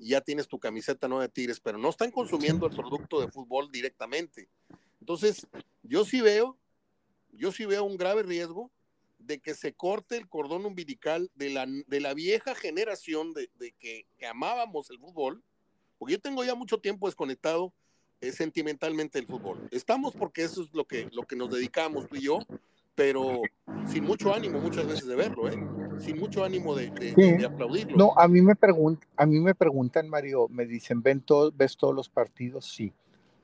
Y 0.00 0.08
ya 0.08 0.22
tienes 0.22 0.48
tu 0.48 0.58
camiseta 0.58 1.06
nueva 1.06 1.24
de 1.24 1.28
Tigres, 1.28 1.60
pero 1.60 1.76
no 1.76 1.90
están 1.90 2.10
consumiendo 2.10 2.66
el 2.66 2.74
producto 2.74 3.20
de 3.20 3.30
fútbol 3.30 3.70
directamente. 3.70 4.48
Entonces, 4.98 5.46
yo 5.82 6.06
sí 6.06 6.22
veo, 6.22 6.56
yo 7.32 7.52
sí 7.52 7.66
veo 7.66 7.84
un 7.84 7.98
grave 7.98 8.22
riesgo 8.22 8.70
de 9.18 9.38
que 9.38 9.54
se 9.54 9.74
corte 9.74 10.16
el 10.16 10.26
cordón 10.26 10.64
umbilical 10.64 11.30
de 11.34 11.50
la, 11.50 11.66
de 11.86 12.00
la 12.00 12.14
vieja 12.14 12.54
generación 12.54 13.34
de, 13.34 13.50
que, 13.78 14.06
amábamos 14.26 14.90
el 14.90 14.98
fútbol, 14.98 15.42
porque 15.98 16.14
yo 16.14 16.20
tengo 16.20 16.42
ya 16.44 16.54
mucho 16.54 16.78
tiempo 16.78 17.06
desconectado 17.06 17.74
eh, 18.22 18.32
sentimentalmente 18.32 19.18
del 19.18 19.28
fútbol. 19.28 19.68
Estamos 19.70 20.14
porque 20.14 20.44
eso 20.44 20.62
es 20.62 20.72
lo 20.72 20.86
que, 20.86 21.08
lo 21.12 21.24
que 21.24 21.36
nos 21.36 21.50
dedicamos 21.50 22.08
tú 22.08 22.16
y 22.16 22.22
yo, 22.22 22.38
pero 22.94 23.42
sin 23.86 24.04
mucho 24.04 24.34
ánimo 24.34 24.60
muchas 24.60 24.86
veces 24.86 25.06
de 25.06 25.16
verlo, 25.16 25.50
¿eh? 25.50 25.58
Sin 26.00 26.18
mucho 26.18 26.44
ánimo 26.44 26.74
de, 26.74 26.88
aplaudirlo. 27.44 27.96
No, 27.96 28.12
a 28.16 28.28
mí 28.28 28.40
me 28.40 28.56
preguntan, 28.56 29.08
a 29.16 29.26
mí 29.26 29.38
me 29.40 29.54
preguntan, 29.54 30.08
Mario, 30.08 30.48
me 30.48 30.66
dicen, 30.66 31.02
¿ven 31.02 31.20
todo, 31.20 31.52
¿ves 31.52 31.76
todos 31.76 31.94
los 31.94 32.08
partidos? 32.08 32.66
Sí, 32.66 32.92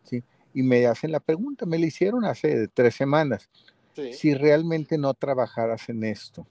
sí. 0.02 0.22
Y 0.54 0.62
me 0.62 0.86
hacen 0.86 1.12
la 1.12 1.20
pregunta, 1.20 1.66
me 1.66 1.78
la 1.78 1.86
hicieron 1.86 2.24
hace 2.24 2.68
tres 2.68 2.94
semanas. 2.94 3.48
Si 4.12 4.34
realmente 4.34 4.98
no 4.98 5.14
trabajaras 5.14 5.88
en 5.88 6.04
esto, 6.04 6.46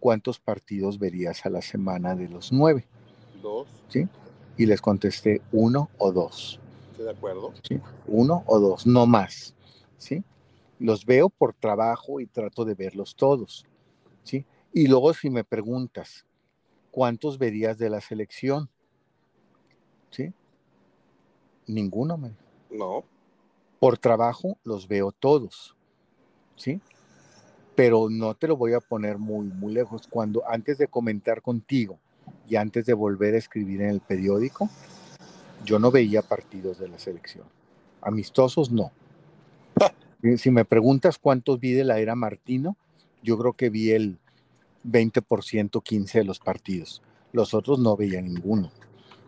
¿cuántos 0.00 0.40
partidos 0.40 0.98
verías 0.98 1.46
a 1.46 1.50
la 1.50 1.62
semana 1.62 2.16
de 2.16 2.28
los 2.28 2.52
nueve? 2.52 2.86
Dos. 3.40 3.68
¿Sí? 3.88 4.08
Y 4.56 4.66
les 4.66 4.80
contesté 4.80 5.42
uno 5.52 5.90
o 5.98 6.10
dos. 6.10 6.58
¿Estoy 6.90 7.04
de 7.04 7.10
acuerdo? 7.12 7.52
Sí, 7.62 7.80
uno 8.08 8.42
o 8.46 8.58
dos, 8.58 8.84
no 8.86 9.06
más. 9.06 9.54
¿Sí? 9.96 10.24
los 10.78 11.06
veo 11.06 11.28
por 11.28 11.54
trabajo 11.54 12.20
y 12.20 12.26
trato 12.26 12.64
de 12.64 12.74
verlos 12.74 13.14
todos, 13.14 13.64
¿sí? 14.22 14.44
Y 14.76 14.88
luego 14.88 15.14
si 15.14 15.30
me 15.30 15.44
preguntas, 15.44 16.26
¿cuántos 16.90 17.38
verías 17.38 17.78
de 17.78 17.88
la 17.88 18.00
selección? 18.00 18.68
¿Sí? 20.10 20.32
Ninguno, 21.68 22.18
me. 22.18 22.32
No. 22.70 23.04
Por 23.78 23.98
trabajo 23.98 24.58
los 24.64 24.88
veo 24.88 25.12
todos, 25.12 25.76
¿sí? 26.56 26.80
Pero 27.76 28.08
no 28.10 28.34
te 28.34 28.48
lo 28.48 28.56
voy 28.56 28.72
a 28.72 28.80
poner 28.80 29.16
muy, 29.16 29.46
muy 29.46 29.72
lejos. 29.72 30.08
Cuando 30.08 30.42
antes 30.48 30.76
de 30.78 30.88
comentar 30.88 31.40
contigo 31.40 32.00
y 32.48 32.56
antes 32.56 32.84
de 32.84 32.94
volver 32.94 33.34
a 33.34 33.38
escribir 33.38 33.80
en 33.80 33.90
el 33.90 34.00
periódico, 34.00 34.68
yo 35.64 35.78
no 35.78 35.92
veía 35.92 36.20
partidos 36.20 36.80
de 36.80 36.88
la 36.88 36.98
selección. 36.98 37.46
Amistosos 38.00 38.72
no 38.72 38.90
si 40.36 40.50
me 40.50 40.64
preguntas 40.64 41.16
cuántos 41.16 41.60
vi 41.60 41.72
de 41.72 41.84
la 41.84 42.00
era 42.00 42.16
Martino, 42.16 42.76
yo 43.22 43.38
creo 43.38 43.52
que 43.52 43.70
vi 43.70 43.92
el 43.92 44.18
20%, 44.84 45.82
15 45.82 46.18
de 46.18 46.24
los 46.24 46.38
partidos. 46.38 47.02
Los 47.32 47.54
otros 47.54 47.78
no 47.78 47.96
veía 47.96 48.20
ninguno. 48.20 48.70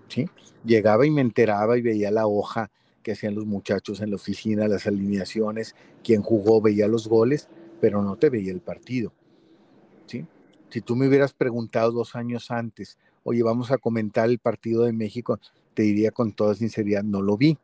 ¿sí? 0.08 0.28
Llegaba 0.64 1.06
y 1.06 1.10
me 1.10 1.20
enteraba 1.20 1.76
y 1.78 1.82
veía 1.82 2.10
la 2.10 2.26
hoja 2.26 2.70
que 3.02 3.12
hacían 3.12 3.34
los 3.34 3.46
muchachos 3.46 4.00
en 4.00 4.10
la 4.10 4.16
oficina, 4.16 4.66
las 4.68 4.86
alineaciones, 4.86 5.76
quién 6.02 6.22
jugó, 6.22 6.60
veía 6.60 6.88
los 6.88 7.06
goles, 7.06 7.48
pero 7.80 8.02
no 8.02 8.16
te 8.16 8.30
veía 8.30 8.52
el 8.52 8.60
partido. 8.60 9.12
¿sí? 10.06 10.26
Si 10.70 10.80
tú 10.80 10.96
me 10.96 11.06
hubieras 11.06 11.32
preguntado 11.32 11.92
dos 11.92 12.16
años 12.16 12.50
antes, 12.50 12.98
oye, 13.22 13.42
vamos 13.42 13.70
a 13.70 13.78
comentar 13.78 14.28
el 14.28 14.38
partido 14.38 14.84
de 14.84 14.92
México, 14.92 15.38
te 15.74 15.82
diría 15.82 16.10
con 16.10 16.32
toda 16.32 16.54
sinceridad, 16.54 17.04
no 17.04 17.22
lo 17.22 17.36
vi. 17.36 17.58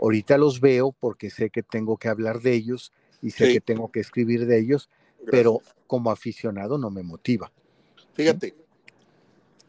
Ahorita 0.00 0.38
los 0.38 0.60
veo 0.60 0.92
porque 0.98 1.30
sé 1.30 1.50
que 1.50 1.62
tengo 1.62 1.96
que 1.96 2.08
hablar 2.08 2.40
de 2.40 2.54
ellos 2.54 2.92
y 3.20 3.30
sé 3.30 3.52
que 3.52 3.60
tengo 3.60 3.90
que 3.90 4.00
escribir 4.00 4.46
de 4.46 4.60
ellos, 4.60 4.88
pero 5.26 5.60
como 5.86 6.10
aficionado 6.10 6.78
no 6.78 6.90
me 6.90 7.02
motiva. 7.02 7.50
Fíjate, 8.14 8.54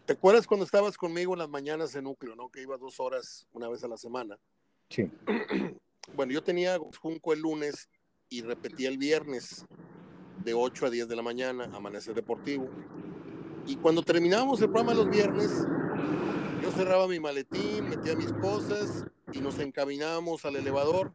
¿te 0.06 0.14
acuerdas 0.14 0.48
cuando 0.48 0.66
estabas 0.66 0.98
conmigo 0.98 1.34
en 1.34 1.40
las 1.40 1.50
mañanas 1.50 1.96
en 1.96 2.06
núcleo, 2.06 2.36
no? 2.36 2.50
Que 2.50 2.62
iba 2.62 2.78
dos 2.78 3.00
horas 3.00 3.48
una 3.54 3.68
vez 3.68 3.84
a 3.84 3.88
la 3.88 3.98
semana. 3.98 4.38
Sí. 4.90 5.10
bueno, 6.16 6.32
yo 6.32 6.44
tenía 6.44 6.78
Junco 7.00 7.34
el 7.34 7.42
lunes 7.42 7.90
y 8.30 8.42
repetía 8.42 8.90
el 8.90 8.98
viernes 8.98 9.66
de 10.44 10.54
8 10.54 10.86
a 10.86 10.90
10 10.90 11.08
de 11.08 11.16
la 11.16 11.22
mañana, 11.22 11.70
Amanecer 11.74 12.16
Deportivo. 12.16 12.70
Y 13.66 13.76
cuando 13.76 14.02
terminábamos 14.02 14.62
el 14.62 14.68
programa 14.68 14.94
los 14.94 15.10
viernes, 15.10 15.52
yo 16.62 16.72
cerraba 16.72 17.08
mi 17.08 17.20
maletín, 17.20 17.90
metía 17.90 18.16
mis 18.16 18.32
cosas 18.34 19.06
y 19.32 19.40
nos 19.40 19.60
encaminábamos 19.60 20.46
al 20.46 20.56
elevador, 20.56 21.14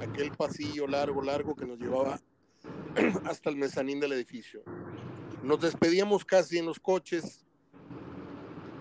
aquel 0.00 0.30
pasillo 0.32 0.86
largo, 0.86 1.22
largo 1.22 1.54
que 1.54 1.66
nos 1.66 1.78
llevaba 1.78 2.20
hasta 3.24 3.50
el 3.50 3.56
mezanín 3.56 4.00
del 4.00 4.12
edificio. 4.12 4.62
Nos 5.42 5.60
despedíamos 5.60 6.24
casi 6.24 6.58
en 6.58 6.66
los 6.66 6.80
coches 6.80 7.44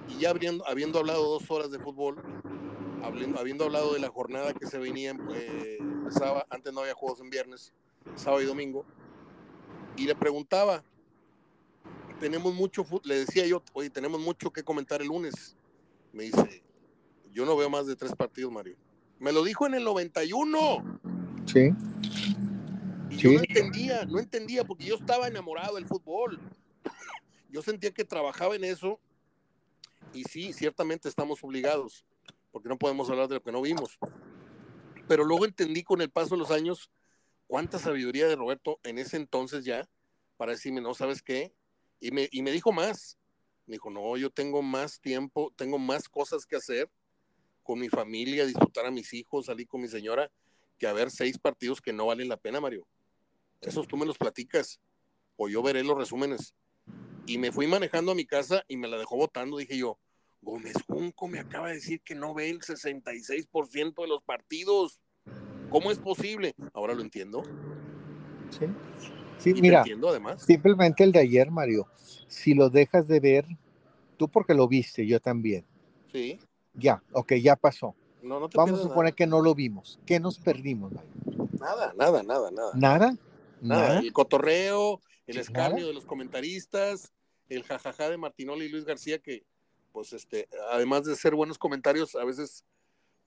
y 0.10 0.22
ya 0.22 0.32
habiendo, 0.32 0.68
habiendo 0.68 1.00
hablado 1.00 1.24
dos 1.24 1.50
horas 1.52 1.72
de 1.72 1.80
fútbol, 1.80 2.22
habiendo, 3.04 3.40
habiendo 3.40 3.66
hablado 3.66 3.94
de 3.94 4.00
la 4.00 4.10
jornada 4.10 4.54
que 4.54 4.66
se 4.66 4.78
venía, 4.78 5.16
eh, 5.34 5.78
empezaba, 5.80 6.46
antes 6.50 6.74
no 6.74 6.82
había 6.82 6.94
juegos 6.94 7.20
en 7.22 7.30
viernes, 7.30 7.74
sábado 8.16 8.42
y 8.42 8.46
domingo, 8.46 8.86
y 9.96 10.06
le 10.06 10.16
preguntaba, 10.16 10.84
tenemos 12.20 12.54
mucho, 12.54 12.86
le 13.04 13.20
decía 13.20 13.46
yo, 13.46 13.62
oye, 13.74 13.90
tenemos 13.90 14.20
mucho 14.20 14.52
que 14.52 14.64
comentar 14.64 15.02
el 15.02 15.08
lunes. 15.08 15.56
Me 16.14 16.24
dice, 16.24 16.64
yo 17.32 17.46
no 17.46 17.56
veo 17.56 17.70
más 17.70 17.88
de 17.88 17.96
tres 17.96 18.16
partidos, 18.16 18.52
Mario. 18.52 18.76
Me 19.20 19.32
lo 19.32 19.44
dijo 19.44 19.66
en 19.66 19.76
el 19.76 19.84
91. 19.84 21.00
Sí. 21.46 21.72
Yo 23.18 23.32
no 23.32 23.40
entendía, 23.40 24.06
no 24.06 24.20
entendía, 24.20 24.64
porque 24.64 24.86
yo 24.86 24.96
estaba 24.96 25.28
enamorado 25.28 25.76
del 25.76 25.88
fútbol. 25.88 26.40
Yo 27.50 27.62
sentía 27.62 27.92
que 27.92 28.04
trabajaba 28.04 28.56
en 28.56 28.64
eso. 28.66 29.00
Y 30.14 30.24
sí, 30.26 30.54
ciertamente 30.54 31.10
estamos 31.10 31.44
obligados, 31.44 32.06
porque 32.52 32.70
no 32.70 32.78
podemos 32.78 33.10
hablar 33.10 33.28
de 33.28 33.36
lo 33.36 33.44
que 33.44 33.52
no 33.52 33.62
vimos. 33.62 33.98
Pero 35.08 35.24
luego 35.24 35.46
entendí 35.46 35.84
con 35.84 36.02
el 36.02 36.10
paso 36.10 36.36
de 36.36 36.40
los 36.40 36.52
años 36.52 36.92
cuánta 37.48 37.80
sabiduría 37.80 38.28
de 38.28 38.36
Roberto 38.36 38.80
en 38.84 38.98
ese 38.98 39.18
entonces 39.18 39.66
ya, 39.66 39.88
para 40.36 40.52
decirme, 40.52 40.82
no, 40.82 40.94
¿sabes 40.94 41.22
qué? 41.22 41.54
Y 42.00 42.12
me, 42.12 42.30
y 42.32 42.42
me 42.42 42.52
dijo 42.52 42.72
más. 42.72 43.18
Me 43.66 43.76
dijo, 43.76 43.90
no, 43.90 44.16
yo 44.18 44.30
tengo 44.30 44.62
más 44.62 45.00
tiempo, 45.00 45.52
tengo 45.56 45.80
más 45.80 46.08
cosas 46.08 46.46
que 46.46 46.56
hacer 46.56 46.90
con 47.64 47.80
mi 47.80 47.90
familia, 47.90 48.46
disfrutar 48.46 48.86
a 48.86 48.92
mis 48.92 49.14
hijos, 49.14 49.48
salir 49.48 49.68
con 49.68 49.82
mi 49.82 49.88
señora, 49.88 50.32
que 50.78 50.88
a 50.88 50.94
ver 50.94 51.12
seis 51.12 51.38
partidos 51.38 51.82
que 51.82 51.92
no 51.92 52.06
valen 52.06 52.30
la 52.30 52.38
pena, 52.38 52.62
Mario. 52.62 52.88
Esos 53.62 53.88
tú 53.88 53.98
me 53.98 54.06
los 54.06 54.18
platicas, 54.18 54.80
o 55.36 55.50
yo 55.50 55.62
veré 55.62 55.84
los 55.84 55.98
resúmenes. 55.98 56.54
Y 57.26 57.38
me 57.38 57.52
fui 57.52 57.68
manejando 57.68 58.12
a 58.12 58.16
mi 58.16 58.26
casa 58.26 58.64
y 58.68 58.78
me 58.78 58.88
la 58.88 58.98
dejó 58.98 59.18
votando. 59.18 59.58
Dije 59.58 59.78
yo, 59.78 60.00
Gómez 60.42 60.76
Junco 60.88 61.28
me 61.28 61.40
acaba 61.40 61.68
de 61.70 61.76
decir 61.76 62.02
que 62.02 62.16
no 62.16 62.34
ve 62.34 62.50
el 62.50 62.62
66% 62.62 64.02
de 64.02 64.08
los 64.08 64.24
partidos. 64.24 65.02
¿Cómo 65.70 65.92
es 65.92 66.00
posible? 66.00 66.56
Ahora 66.74 66.94
lo 66.94 67.02
entiendo. 67.02 67.44
Sí. 68.58 68.68
Sí, 69.40 69.54
mira, 69.62 69.84
simplemente 70.38 71.04
el 71.04 71.12
de 71.12 71.20
ayer, 71.20 71.52
Mario, 71.52 71.88
si 72.28 72.54
lo 72.54 72.70
dejas 72.70 73.08
de 73.08 73.20
ver, 73.20 73.46
tú 74.18 74.28
porque 74.28 74.54
lo 74.54 74.68
viste, 74.68 75.06
yo 75.06 75.20
también. 75.20 75.64
Sí. 76.12 76.40
Ya, 76.74 77.04
ok, 77.12 77.34
ya 77.36 77.56
pasó. 77.56 77.96
Vamos 78.54 78.80
a 78.80 78.84
suponer 78.84 79.14
que 79.14 79.28
no 79.28 79.42
lo 79.42 79.54
vimos. 79.54 80.00
¿Qué 80.06 80.20
nos 80.20 80.40
perdimos, 80.40 80.92
Mario? 80.92 81.12
Nada, 81.60 81.94
nada, 81.98 82.24
nada, 82.24 82.52
nada. 82.52 82.72
¿Nada? 82.74 83.18
Nada. 83.62 84.00
El 84.00 84.14
cotorreo, 84.14 85.02
el 85.26 85.38
escarnio 85.38 85.88
de 85.88 85.94
los 85.94 86.06
comentaristas, 86.06 87.12
el 87.50 87.64
jajaja 87.64 88.10
de 88.10 88.18
Martinoli 88.18 88.66
y 88.66 88.70
Luis 88.70 88.86
García, 88.86 89.20
que, 89.20 89.46
pues, 89.92 90.14
este, 90.14 90.48
además 90.72 91.06
de 91.06 91.16
ser 91.16 91.36
buenos 91.36 91.58
comentarios, 91.58 92.16
a 92.16 92.24
veces, 92.24 92.64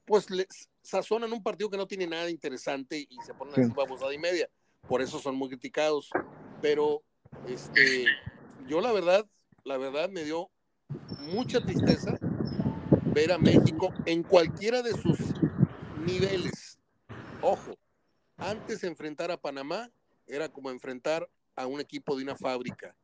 pues, 0.05 0.29
les 0.29 0.69
sazonan 0.81 1.33
un 1.33 1.43
partido 1.43 1.69
que 1.69 1.77
no 1.77 1.87
tiene 1.87 2.07
nada 2.07 2.29
interesante 2.29 3.05
y 3.09 3.17
se 3.25 3.33
ponen 3.33 3.53
a 3.53 3.57
decir 3.57 3.75
babosada 3.75 4.13
y 4.13 4.19
media 4.19 4.49
por 4.87 5.01
eso 5.01 5.19
son 5.19 5.35
muy 5.35 5.49
criticados. 5.49 6.09
Pero 6.61 7.01
este, 7.47 8.05
yo 8.67 8.81
la 8.81 8.91
verdad, 8.91 9.25
la 9.63 9.77
verdad 9.77 10.09
me 10.09 10.23
dio 10.23 10.49
mucha 11.19 11.61
tristeza 11.61 12.17
ver 13.13 13.31
a 13.31 13.37
México 13.37 13.93
en 14.05 14.23
cualquiera 14.23 14.81
de 14.81 14.91
sus 14.91 15.17
niveles. 16.05 16.79
Ojo, 17.41 17.75
antes 18.37 18.81
de 18.81 18.87
enfrentar 18.87 19.31
a 19.31 19.37
Panamá 19.37 19.89
era 20.31 20.49
como 20.49 20.71
enfrentar 20.71 21.29
a 21.55 21.67
un 21.67 21.79
equipo 21.79 22.15
de 22.15 22.23
una 22.23 22.35
fábrica. 22.35 22.95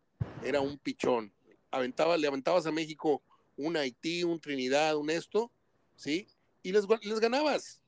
Era 0.44 0.62
un 0.62 0.78
pichón. 0.78 1.34
Aventaba, 1.70 2.18
le 2.18 2.28
aventabas 2.28 2.66
a 2.66 2.72
México 2.72 3.22
un 3.58 3.76
Haití, 3.76 4.24
un 4.24 4.40
Trinidad, 4.40 4.96
un 4.96 5.10
esto, 5.10 5.52
¿sí? 5.96 6.28
Y 6.64 6.72
les, 6.72 6.86
les 7.04 7.20
ganabas. 7.20 7.82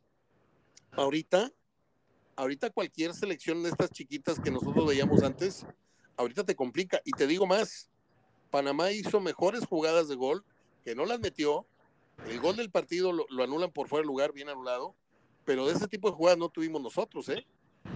Ahorita 0.92 1.52
ahorita 2.40 2.70
cualquier 2.70 3.14
selección 3.14 3.62
de 3.64 3.70
estas 3.70 3.92
chiquitas 3.92 4.40
que 4.40 4.50
nosotros 4.50 4.88
veíamos 4.88 5.24
antes, 5.24 5.66
ahorita 6.16 6.46
te 6.46 6.56
complica. 6.56 7.02
Y 7.04 7.12
te 7.12 7.28
digo 7.28 7.46
más, 7.46 7.90
Panamá 8.50 8.92
hizo 8.92 9.20
mejores 9.20 9.66
jugadas 9.66 10.08
de 10.08 10.16
gol, 10.16 10.46
que 10.84 10.96
no 10.96 11.06
las 11.06 11.20
metió. 11.20 11.66
El 12.28 12.40
gol 12.40 12.56
del 12.56 12.72
partido 12.72 13.12
lo, 13.12 13.44
anulan 13.44 13.72
por 13.72 13.90
fuera 13.90 14.02
del 14.02 14.08
lugar, 14.08 14.32
bien 14.32 14.48
anulado. 14.48 14.96
Pero 15.44 15.68
de 15.68 15.74
ese 15.74 15.88
tipo 15.88 16.10
de 16.10 16.16
jugadas 16.16 16.38
no 16.38 16.50
tuvimos 16.50 16.82
nosotros, 16.82 17.28
¿eh? 17.30 17.46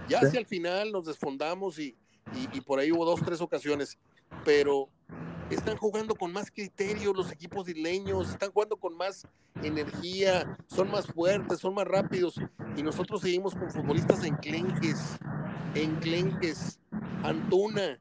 Ya 0.08 0.20
hacia 0.20 0.40
el 0.40 0.46
final 0.46 0.92
nos 0.92 1.06
desfondamos 1.06 1.78
y, 1.78 1.96
y, 2.34 2.58
y 2.58 2.60
por 2.60 2.78
ahí 2.78 2.92
hubo 2.92 3.04
dos, 3.04 3.20
tres 3.24 3.40
ocasiones. 3.40 3.98
Pero 4.44 4.88
están 5.50 5.76
jugando 5.76 6.14
con 6.14 6.32
más 6.32 6.50
criterio 6.50 7.12
los 7.12 7.30
equipos 7.30 7.68
isleños, 7.68 8.30
están 8.30 8.50
jugando 8.50 8.76
con 8.76 8.96
más 8.96 9.26
energía, 9.62 10.58
son 10.66 10.90
más 10.90 11.06
fuertes, 11.06 11.58
son 11.58 11.74
más 11.74 11.86
rápidos. 11.86 12.40
Y 12.76 12.82
nosotros 12.82 13.20
seguimos 13.20 13.54
con 13.54 13.70
futbolistas 13.70 14.24
enclenques, 14.24 14.98
enclenques, 15.74 16.80
Antuna, 17.22 17.98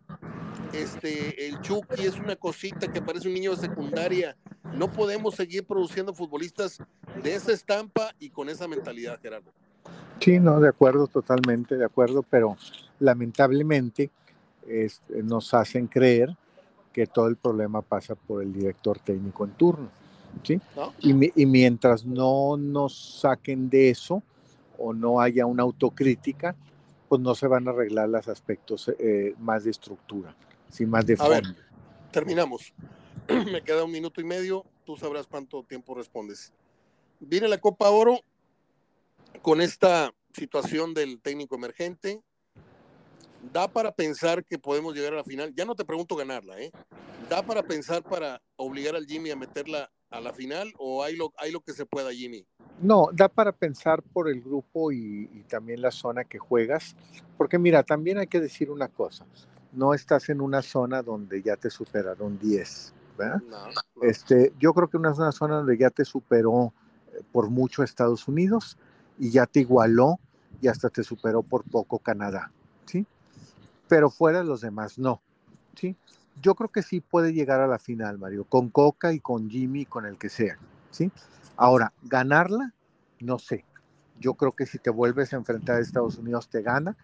este, 0.74 1.48
el 1.48 1.62
Chucky 1.62 2.04
es 2.06 2.16
una 2.20 2.36
cosita 2.36 2.92
que 2.92 3.02
parece 3.02 3.28
un 3.28 3.36
niño 3.36 3.56
de 3.56 3.62
secundaria. 3.62 4.36
No 4.74 4.92
podemos 4.92 5.36
seguir 5.36 5.66
produciendo 5.66 6.14
futbolistas 6.14 6.80
de 7.22 7.36
esa 7.36 7.52
estampa 7.52 8.14
y 8.20 8.30
con 8.30 8.50
esa 8.50 8.68
mentalidad, 8.68 9.20
Gerardo. 9.22 9.54
Sí, 10.20 10.40
no, 10.40 10.60
de 10.60 10.70
acuerdo, 10.70 11.08
totalmente 11.08 11.76
de 11.76 11.86
acuerdo, 11.86 12.24
pero 12.24 12.58
lamentablemente 13.00 14.10
nos 15.24 15.54
hacen 15.54 15.88
creer 15.88 16.36
que 16.94 17.08
todo 17.08 17.28
el 17.28 17.36
problema 17.36 17.82
pasa 17.82 18.16
por 18.16 18.42
el 18.42 18.54
director 18.54 19.00
técnico 19.00 19.44
en 19.44 19.52
turno. 19.52 19.90
¿sí? 20.44 20.62
Y, 21.00 21.46
mientras 21.46 22.06
no 22.06 22.56
nos 22.58 23.20
saquen 23.20 23.70
de 23.70 23.90
eso 23.90 24.24
o 24.78 24.94
no 24.94 25.20
haya 25.20 25.46
una 25.46 25.64
autocrítica, 25.64 26.56
pues 27.10 27.22
no 27.22 27.36
se 27.36 27.48
van 27.48 27.68
a 27.68 27.72
arreglar 27.72 28.10
los 28.10 28.28
aspectos 28.28 28.92
eh, 29.00 29.36
más 29.40 29.64
de 29.66 29.72
estructura, 29.72 30.36
¿sí? 30.70 30.86
más 30.86 31.06
de 31.06 31.18
fondo. 31.18 31.50
terminamos. 32.12 32.74
Me 33.52 33.62
queda 33.62 33.84
un 33.84 33.92
minuto 33.92 34.22
y 34.22 34.24
medio, 34.24 34.66
tú 34.86 34.98
sabrás 34.98 35.28
cuánto 35.28 35.64
tiempo 35.64 35.96
respondes. 35.96 36.54
Viene 37.20 37.48
la 37.48 37.58
Copa 37.58 37.90
Oro 37.90 38.20
con 39.42 39.62
esta 39.62 40.14
situación 40.34 40.94
del 40.94 41.22
técnico 41.22 41.56
emergente, 41.56 42.22
da 43.52 43.68
para 43.68 43.92
pensar 43.92 44.44
que 44.46 44.58
podemos 44.58 44.96
llegar 44.96 45.14
a 45.14 45.18
la 45.18 45.24
final. 45.24 45.54
Ya 45.56 45.66
no 45.66 45.76
te 45.76 45.86
pregunto 45.86 46.16
ganarla, 46.16 46.60
¿eh? 46.60 46.72
¿Da 47.30 47.42
para 47.44 47.64
pensar 47.64 48.04
para 48.04 48.42
obligar 48.56 48.96
al 48.96 49.06
Jimmy 49.06 49.32
a 49.32 49.36
meterla 49.36 49.90
a 50.10 50.22
la 50.22 50.34
final 50.34 50.72
o 50.78 51.04
hay 51.04 51.16
lo, 51.16 51.34
hay 51.38 51.52
lo 51.52 51.62
que 51.62 51.74
se 51.74 51.86
pueda, 51.86 52.12
Jimmy? 52.12 52.46
No, 52.82 53.10
da 53.14 53.30
para 53.30 53.52
pensar 53.52 54.02
por 54.02 54.30
el 54.30 54.42
grupo 54.42 54.92
y, 54.92 55.46
también 55.48 55.82
la 55.82 55.92
zona 55.92 56.24
que 56.24 56.40
juegas, 56.40 56.96
porque 57.38 57.60
mira, 57.60 57.84
también 57.84 58.18
hay 58.18 58.28
que 58.28 58.40
decir 58.40 58.72
una 58.72 58.88
cosa, 58.88 59.26
no 59.72 59.94
estás 59.94 60.30
en 60.30 60.42
una 60.42 60.62
zona 60.62 61.02
donde 61.02 61.42
ya 61.42 61.56
te 61.56 61.70
superaron 61.70 62.40
10, 62.40 62.94
¿verdad? 63.18 63.42
Este, 64.02 64.54
yo 64.60 64.74
creo 64.74 64.90
que 64.90 64.98
una, 64.98 65.14
una 65.14 65.32
zona 65.32 65.58
donde 65.58 65.78
ya 65.78 65.90
te 65.90 66.06
superó 66.06 66.74
eh, 67.14 67.22
por 67.32 67.50
mucho 67.50 67.84
Estados 67.84 68.28
Unidos 68.28 68.78
y 69.18 69.32
ya 69.32 69.46
te 69.46 69.62
igualó 69.62 70.20
y 70.62 70.68
hasta 70.68 70.90
te 70.90 71.04
superó 71.04 71.44
por 71.44 71.64
poco 71.64 72.00
Canadá, 72.00 72.52
¿sí? 72.86 73.06
pero 73.88 74.10
fuera 74.10 74.44
los 74.44 74.62
demás 74.62 74.98
no. 74.98 75.22
¿sí? 75.76 75.96
Yo 76.42 76.56
creo 76.56 76.70
que 76.70 76.82
sí 76.82 77.02
puede 77.02 77.34
llegar 77.34 77.60
a 77.60 77.68
la 77.68 77.80
final, 77.80 78.18
Mario, 78.18 78.46
con 78.46 78.70
Coca 78.70 79.14
y 79.14 79.20
con 79.20 79.50
Jimmy, 79.50 79.86
con 79.86 80.06
el 80.06 80.18
que 80.18 80.30
sea. 80.30 80.58
¿sí? 80.90 81.12
Ahora, 81.58 81.94
ganarla, 82.02 82.74
no 83.20 83.40
sé. 83.40 83.66
Yo 84.20 84.34
creo 84.36 84.52
que 84.52 84.66
si 84.66 84.80
te 84.80 84.90
vuelves 84.90 85.34
a 85.34 85.36
enfrentar 85.36 85.78
a 85.78 85.80
Estados 85.80 86.18
Unidos, 86.18 86.48
te 86.48 86.62
gana. 86.62 86.96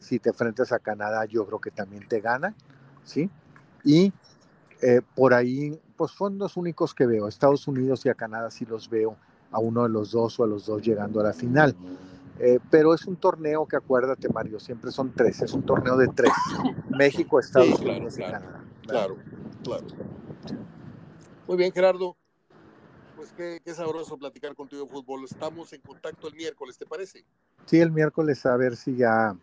Si 0.00 0.18
te 0.18 0.30
enfrentas 0.30 0.72
a 0.72 0.78
Canadá, 0.78 1.26
yo 1.26 1.46
creo 1.46 1.60
que 1.60 1.70
también 1.70 2.08
te 2.08 2.20
gana. 2.20 2.54
¿sí? 3.04 3.30
Y 3.84 4.12
eh, 4.80 5.00
por 5.14 5.34
ahí, 5.34 5.80
pues 5.96 6.12
son 6.12 6.38
los 6.38 6.56
únicos 6.56 6.94
que 6.94 7.06
veo. 7.06 7.28
Estados 7.28 7.68
Unidos 7.68 8.04
y 8.06 8.08
a 8.08 8.14
Canadá 8.14 8.50
sí 8.50 8.64
los 8.64 8.88
veo 8.88 9.16
a 9.52 9.58
uno 9.60 9.84
de 9.84 9.90
los 9.90 10.10
dos 10.10 10.40
o 10.40 10.44
a 10.44 10.46
los 10.46 10.66
dos 10.66 10.82
llegando 10.82 11.20
a 11.20 11.24
la 11.24 11.32
final. 11.32 11.76
Eh, 12.38 12.58
pero 12.70 12.94
es 12.94 13.06
un 13.06 13.16
torneo 13.16 13.66
que 13.66 13.76
acuérdate, 13.76 14.28
Mario, 14.28 14.58
siempre 14.58 14.90
son 14.90 15.12
tres, 15.12 15.42
es 15.42 15.52
un 15.52 15.62
torneo 15.62 15.96
de 15.96 16.08
tres. 16.08 16.32
México, 16.90 17.38
Estados 17.38 17.78
Unidos 17.80 18.18
y 18.18 18.22
Canadá. 18.22 18.64
Claro, 18.86 19.16
claro. 19.62 19.86
Muy 21.46 21.56
bien, 21.56 21.72
Gerardo. 21.72 22.16
Pues 23.14 23.32
qué, 23.36 23.60
qué, 23.64 23.74
sabroso 23.74 24.16
platicar 24.16 24.56
contigo 24.56 24.84
de 24.84 24.90
fútbol. 24.90 25.24
Estamos 25.24 25.72
en 25.72 25.80
contacto 25.82 26.26
el 26.26 26.34
miércoles, 26.34 26.76
¿te 26.76 26.86
parece? 26.86 27.24
Sí, 27.66 27.78
el 27.78 27.92
miércoles 27.92 28.44
a 28.46 28.56
ver 28.56 28.76
si 28.76 28.96
ya, 28.96 29.36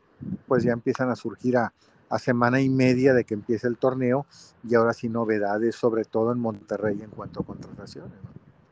pues 0.48 0.64
ya 0.64 0.74
empiezan 0.74 1.10
a 1.10 1.16
surgir 1.16 1.58
a, 1.58 1.74
semana 2.18 2.60
y 2.60 2.70
media 2.70 3.14
de 3.14 3.24
que 3.24 3.36
empiece 3.36 3.68
el 3.68 3.78
torneo 3.78 4.26
y 4.68 4.74
ahora 4.74 4.94
sí 4.94 5.08
novedades, 5.10 5.76
sobre 5.76 6.06
todo 6.06 6.32
en 6.32 6.40
Monterrey 6.40 7.00
en 7.02 7.12
cuanto 7.12 7.42
a 7.42 7.46
contrataciones. 7.46 8.18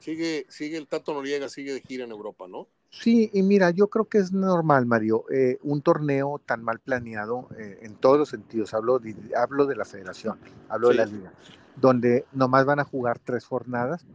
Sigue, 0.08 0.46
sigue 0.48 0.78
el 0.78 0.88
Tato 0.88 1.14
Noriega, 1.14 1.50
sigue 1.50 1.74
de 1.74 1.82
gira 1.82 2.06
en 2.06 2.12
Europa, 2.12 2.46
¿no? 2.48 2.70
Sí, 2.90 3.30
y 3.34 3.44
mira, 3.44 3.72
yo 3.72 3.90
creo 3.90 4.06
que 4.06 4.20
es 4.20 4.32
normal, 4.32 4.86
Mario, 4.86 5.26
eh, 5.30 5.58
un 5.64 5.82
torneo 5.82 6.40
tan 6.46 6.64
mal 6.64 6.80
planeado 6.80 7.50
eh, 7.58 7.80
en 7.82 7.96
todos 7.96 8.18
los 8.18 8.30
sentidos, 8.30 8.74
hablo 8.74 9.00
de, 9.00 9.14
hablo 9.36 9.66
de 9.66 9.76
la 9.76 9.84
federación, 9.84 10.40
hablo 10.70 10.88
de 10.88 10.96
la 10.96 11.06
liga, 11.08 11.34
donde 11.76 12.24
nomás 12.32 12.64
van 12.64 12.80
a 12.80 12.86
jugar 12.86 13.20
tres 13.20 13.44
jornadas, 13.44 14.06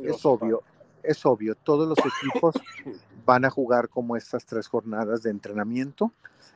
es 0.00 0.24
obvio, 0.24 0.62
es 1.02 1.26
obvio, 1.26 1.56
todos 1.56 1.88
los 1.88 1.98
equipos 1.98 2.54
van 3.26 3.44
a 3.44 3.50
jugar 3.50 3.88
como 3.88 4.16
estas 4.16 4.46
tres 4.46 4.68
jornadas 4.68 5.24
de 5.24 5.30
entrenamiento 5.30 6.12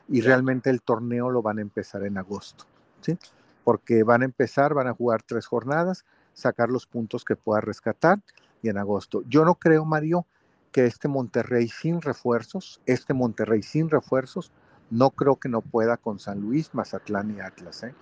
y 0.07 0.21
realmente 0.21 0.69
el 0.69 0.81
torneo 0.81 1.29
lo 1.29 1.41
van 1.41 1.57
a 1.57 1.61
empezar 1.61 2.05
en 2.05 2.17
agosto, 2.17 2.63
¿sí? 3.01 3.17
Porque 3.65 4.03
van 4.03 4.21
a 4.21 4.25
empezar, 4.25 4.73
van 4.73 4.87
a 4.87 4.93
jugar 4.93 5.21
tres 5.21 5.47
jornadas, 5.47 6.05
sacar 6.31 6.69
los 6.69 6.87
puntos 6.87 7.25
que 7.25 7.35
pueda 7.35 7.59
rescatar 7.59 8.21
en 8.69 8.77
agosto. 8.77 9.23
Yo 9.27 9.45
no 9.45 9.55
creo, 9.55 9.85
Mario, 9.85 10.25
que 10.71 10.85
este 10.85 11.07
Monterrey 11.07 11.69
sin 11.69 12.01
refuerzos, 12.01 12.81
este 12.85 13.13
Monterrey 13.13 13.63
sin 13.63 13.89
refuerzos, 13.89 14.51
no 14.89 15.11
creo 15.11 15.37
que 15.37 15.49
no 15.49 15.61
pueda 15.61 15.97
con 15.97 16.19
San 16.19 16.41
Luis, 16.41 16.73
Mazatlán 16.73 17.35
y 17.35 17.39
Atlas. 17.39 17.83
¿eh? 17.83 17.95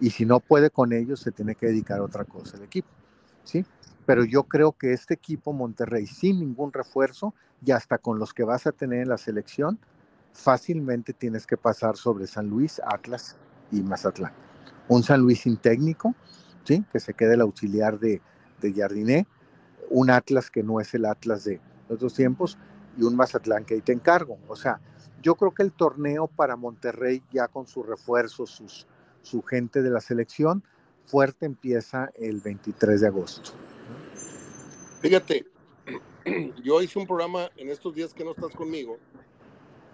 Y 0.00 0.10
si 0.10 0.24
no 0.24 0.40
puede 0.40 0.70
con 0.70 0.92
ellos, 0.92 1.20
se 1.20 1.32
tiene 1.32 1.54
que 1.54 1.66
dedicar 1.66 1.98
a 1.98 2.04
otra 2.04 2.24
cosa 2.24 2.56
el 2.56 2.62
equipo. 2.62 2.88
¿sí? 3.42 3.64
Pero 4.06 4.24
yo 4.24 4.44
creo 4.44 4.72
que 4.72 4.92
este 4.92 5.14
equipo 5.14 5.52
Monterrey 5.52 6.06
sin 6.06 6.38
ningún 6.38 6.72
refuerzo 6.72 7.34
y 7.64 7.72
hasta 7.72 7.98
con 7.98 8.18
los 8.18 8.32
que 8.32 8.44
vas 8.44 8.66
a 8.66 8.72
tener 8.72 9.02
en 9.02 9.08
la 9.08 9.18
selección, 9.18 9.78
fácilmente 10.32 11.12
tienes 11.12 11.46
que 11.46 11.56
pasar 11.56 11.96
sobre 11.96 12.26
San 12.26 12.48
Luis, 12.48 12.80
Atlas 12.86 13.36
y 13.72 13.82
Mazatlán. 13.82 14.32
Un 14.86 15.02
San 15.02 15.20
Luis 15.20 15.40
sin 15.40 15.56
técnico, 15.56 16.14
¿sí? 16.64 16.84
que 16.92 17.00
se 17.00 17.12
quede 17.14 17.34
el 17.34 17.40
auxiliar 17.40 17.98
de, 17.98 18.22
de 18.60 18.72
Jardiné, 18.72 19.26
un 19.90 20.10
Atlas 20.10 20.50
que 20.50 20.62
no 20.62 20.80
es 20.80 20.94
el 20.94 21.04
Atlas 21.04 21.44
de, 21.44 21.60
otros 21.88 22.14
tiempos, 22.14 22.58
y 22.96 23.02
un 23.02 23.16
Mazatlán 23.16 23.64
que 23.64 23.74
ahí 23.74 23.80
te 23.80 23.92
encargo. 23.92 24.38
O 24.48 24.56
sea, 24.56 24.80
yo 25.22 25.34
creo 25.34 25.52
que 25.52 25.62
el 25.62 25.72
torneo 25.72 26.26
para 26.26 26.56
Monterrey, 26.56 27.22
ya 27.32 27.48
con 27.48 27.66
sus 27.66 27.86
refuerzos, 27.86 28.50
sus, 28.50 28.86
su 29.22 29.42
gente 29.42 29.82
de 29.82 29.90
la 29.90 30.00
selección, 30.00 30.62
fuerte 31.04 31.46
empieza 31.46 32.10
el 32.16 32.40
23 32.40 33.00
de 33.00 33.06
agosto. 33.06 33.52
Fíjate, 35.00 35.46
yo 36.62 36.82
hice 36.82 36.98
un 36.98 37.06
programa 37.06 37.50
en 37.56 37.70
estos 37.70 37.94
días 37.94 38.12
que 38.12 38.24
no 38.24 38.32
estás 38.32 38.54
conmigo, 38.54 38.98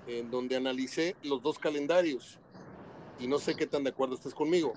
en 0.07 0.31
donde 0.31 0.57
analicé 0.57 1.17
los 1.23 1.43
dos 1.43 1.59
calendarios 1.59 2.39
y 3.19 3.29
no 3.29 3.39
sé 3.39 3.55
qué 3.55 3.67
tan 3.67 3.85
de 3.85 3.91
acuerdo 3.91 4.15
estés 4.15 4.35
conmigo. 4.35 4.75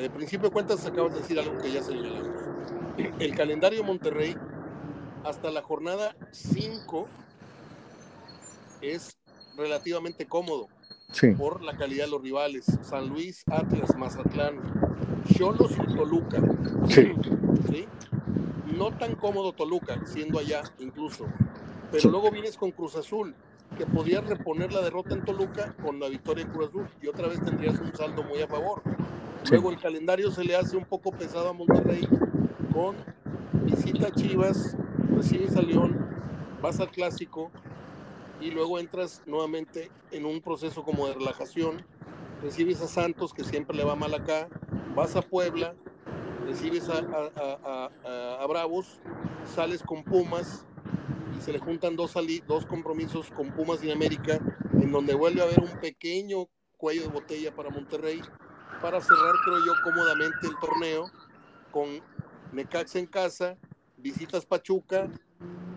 De 0.00 0.10
principio 0.10 0.48
de 0.48 0.52
cuentas 0.52 0.84
acabas 0.84 1.14
de 1.14 1.20
decir 1.20 1.38
algo 1.38 1.58
que 1.58 1.72
ya 1.72 1.82
señalamos. 1.82 2.57
El 2.98 3.34
calendario 3.36 3.84
Monterrey 3.84 4.36
hasta 5.24 5.50
la 5.50 5.62
jornada 5.62 6.16
5 6.32 7.06
es 8.80 9.16
relativamente 9.56 10.26
cómodo 10.26 10.68
por 11.36 11.62
la 11.62 11.76
calidad 11.76 12.06
de 12.06 12.10
los 12.10 12.22
rivales. 12.22 12.64
San 12.82 13.08
Luis, 13.08 13.44
Atlas, 13.46 13.96
Mazatlán, 13.96 14.56
Cholos 15.36 15.72
y 15.72 15.94
Toluca. 15.94 16.42
Sí. 16.88 17.14
No 18.76 18.90
tan 18.96 19.14
cómodo 19.14 19.52
Toluca, 19.52 20.00
siendo 20.04 20.38
allá 20.38 20.62
incluso. 20.78 21.26
Pero 21.92 22.10
luego 22.10 22.30
vienes 22.30 22.56
con 22.56 22.72
Cruz 22.72 22.96
Azul, 22.96 23.34
que 23.76 23.86
podías 23.86 24.26
reponer 24.26 24.72
la 24.72 24.82
derrota 24.82 25.14
en 25.14 25.24
Toluca 25.24 25.74
con 25.82 26.00
la 26.00 26.08
victoria 26.08 26.44
en 26.44 26.50
Cruz 26.50 26.68
Azul 26.68 26.88
y 27.00 27.06
otra 27.06 27.28
vez 27.28 27.42
tendrías 27.44 27.78
un 27.80 27.92
saldo 27.94 28.24
muy 28.24 28.42
a 28.42 28.48
favor. 28.48 28.82
Luego 29.50 29.70
el 29.70 29.80
calendario 29.80 30.30
se 30.30 30.44
le 30.44 30.56
hace 30.56 30.76
un 30.76 30.84
poco 30.84 31.12
pesado 31.12 31.48
a 31.48 31.52
Monterrey 31.52 32.06
con 32.78 32.94
visita 33.64 34.06
a 34.06 34.12
Chivas, 34.12 34.76
recibes 35.16 35.56
a 35.56 35.62
León, 35.62 35.98
vas 36.62 36.78
al 36.78 36.88
clásico 36.92 37.50
y 38.40 38.52
luego 38.52 38.78
entras 38.78 39.20
nuevamente 39.26 39.90
en 40.12 40.24
un 40.24 40.40
proceso 40.40 40.84
como 40.84 41.08
de 41.08 41.14
relajación, 41.14 41.84
recibes 42.40 42.80
a 42.80 42.86
Santos, 42.86 43.34
que 43.34 43.42
siempre 43.42 43.76
le 43.76 43.82
va 43.82 43.96
mal 43.96 44.14
acá, 44.14 44.48
vas 44.94 45.16
a 45.16 45.22
Puebla, 45.22 45.74
recibes 46.46 46.88
a, 46.88 47.00
a, 48.40 48.46
Bravos, 48.46 49.00
sales 49.56 49.82
con 49.82 50.04
Pumas 50.04 50.64
y 51.36 51.40
se 51.40 51.52
le 51.52 51.58
juntan 51.58 51.96
dos, 51.96 52.14
dos 52.46 52.64
compromisos 52.64 53.28
con 53.32 53.50
Pumas 53.50 53.82
y 53.82 53.90
América, 53.90 54.38
en 54.74 54.92
donde 54.92 55.14
vuelve 55.14 55.40
a 55.40 55.46
haber 55.46 55.58
un 55.58 55.80
pequeño 55.80 56.46
cuello 56.76 57.02
de 57.02 57.08
botella 57.08 57.52
para 57.52 57.70
Monterrey, 57.70 58.22
para 58.80 59.00
cerrar, 59.00 59.34
creo 59.44 59.58
yo, 59.66 59.72
cómodamente 59.82 60.46
el 60.46 60.56
torneo 60.60 61.10
con 61.72 62.00
Necaxa 62.52 62.98
en 62.98 63.06
casa, 63.06 63.56
visitas 63.96 64.46
Pachuca 64.46 65.10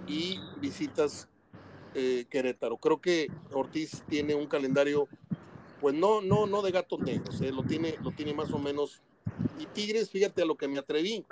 y 0.08 0.40
visitas 0.60 1.28
eh, 1.94 2.26
Querétaro. 2.30 2.78
Creo 2.78 3.02
que 3.02 3.28
Ortiz 3.52 4.04
tiene 4.08 4.36
un 4.36 4.48
calendario, 4.48 5.08
pues 5.80 5.94
no, 5.96 6.22
no, 6.22 6.48
no 6.48 6.62
de 6.62 6.72
gatos 6.72 7.00
negros, 7.00 7.42
eh, 7.42 7.52
lo, 7.52 7.64
tiene, 7.64 7.98
lo 8.02 8.12
tiene 8.12 8.34
más 8.34 8.52
o 8.52 8.60
menos. 8.60 9.02
Y 9.60 9.66
Tigres, 9.68 10.10
fíjate 10.10 10.42
a 10.42 10.46
lo 10.46 10.56
que 10.56 10.68
me 10.68 10.80
atreví. 10.80 11.26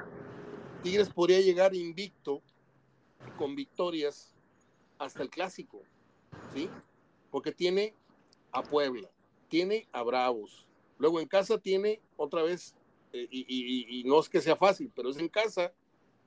Tigres 0.84 1.10
podría 1.10 1.42
llegar 1.42 1.76
invicto 1.76 2.42
con 3.38 3.56
victorias 3.56 4.34
hasta 4.98 5.24
el 5.24 5.30
clásico, 5.30 5.82
¿sí? 6.54 6.70
Porque 7.32 7.52
tiene 7.52 7.94
a 8.52 8.64
Puebla, 8.64 9.10
tiene 9.48 9.88
a 9.92 10.04
Bravos, 10.04 10.66
luego 10.98 11.20
en 11.20 11.28
casa 11.28 11.58
tiene 11.58 12.02
otra 12.18 12.44
vez, 12.44 12.76
eh, 13.14 13.28
y, 13.30 14.04
no 14.06 14.20
es 14.20 14.30
que 14.30 14.42
sea 14.42 14.56
fácil, 14.56 14.92
pero 14.96 15.10
es 15.10 15.18
en 15.18 15.30
casa, 15.30 15.72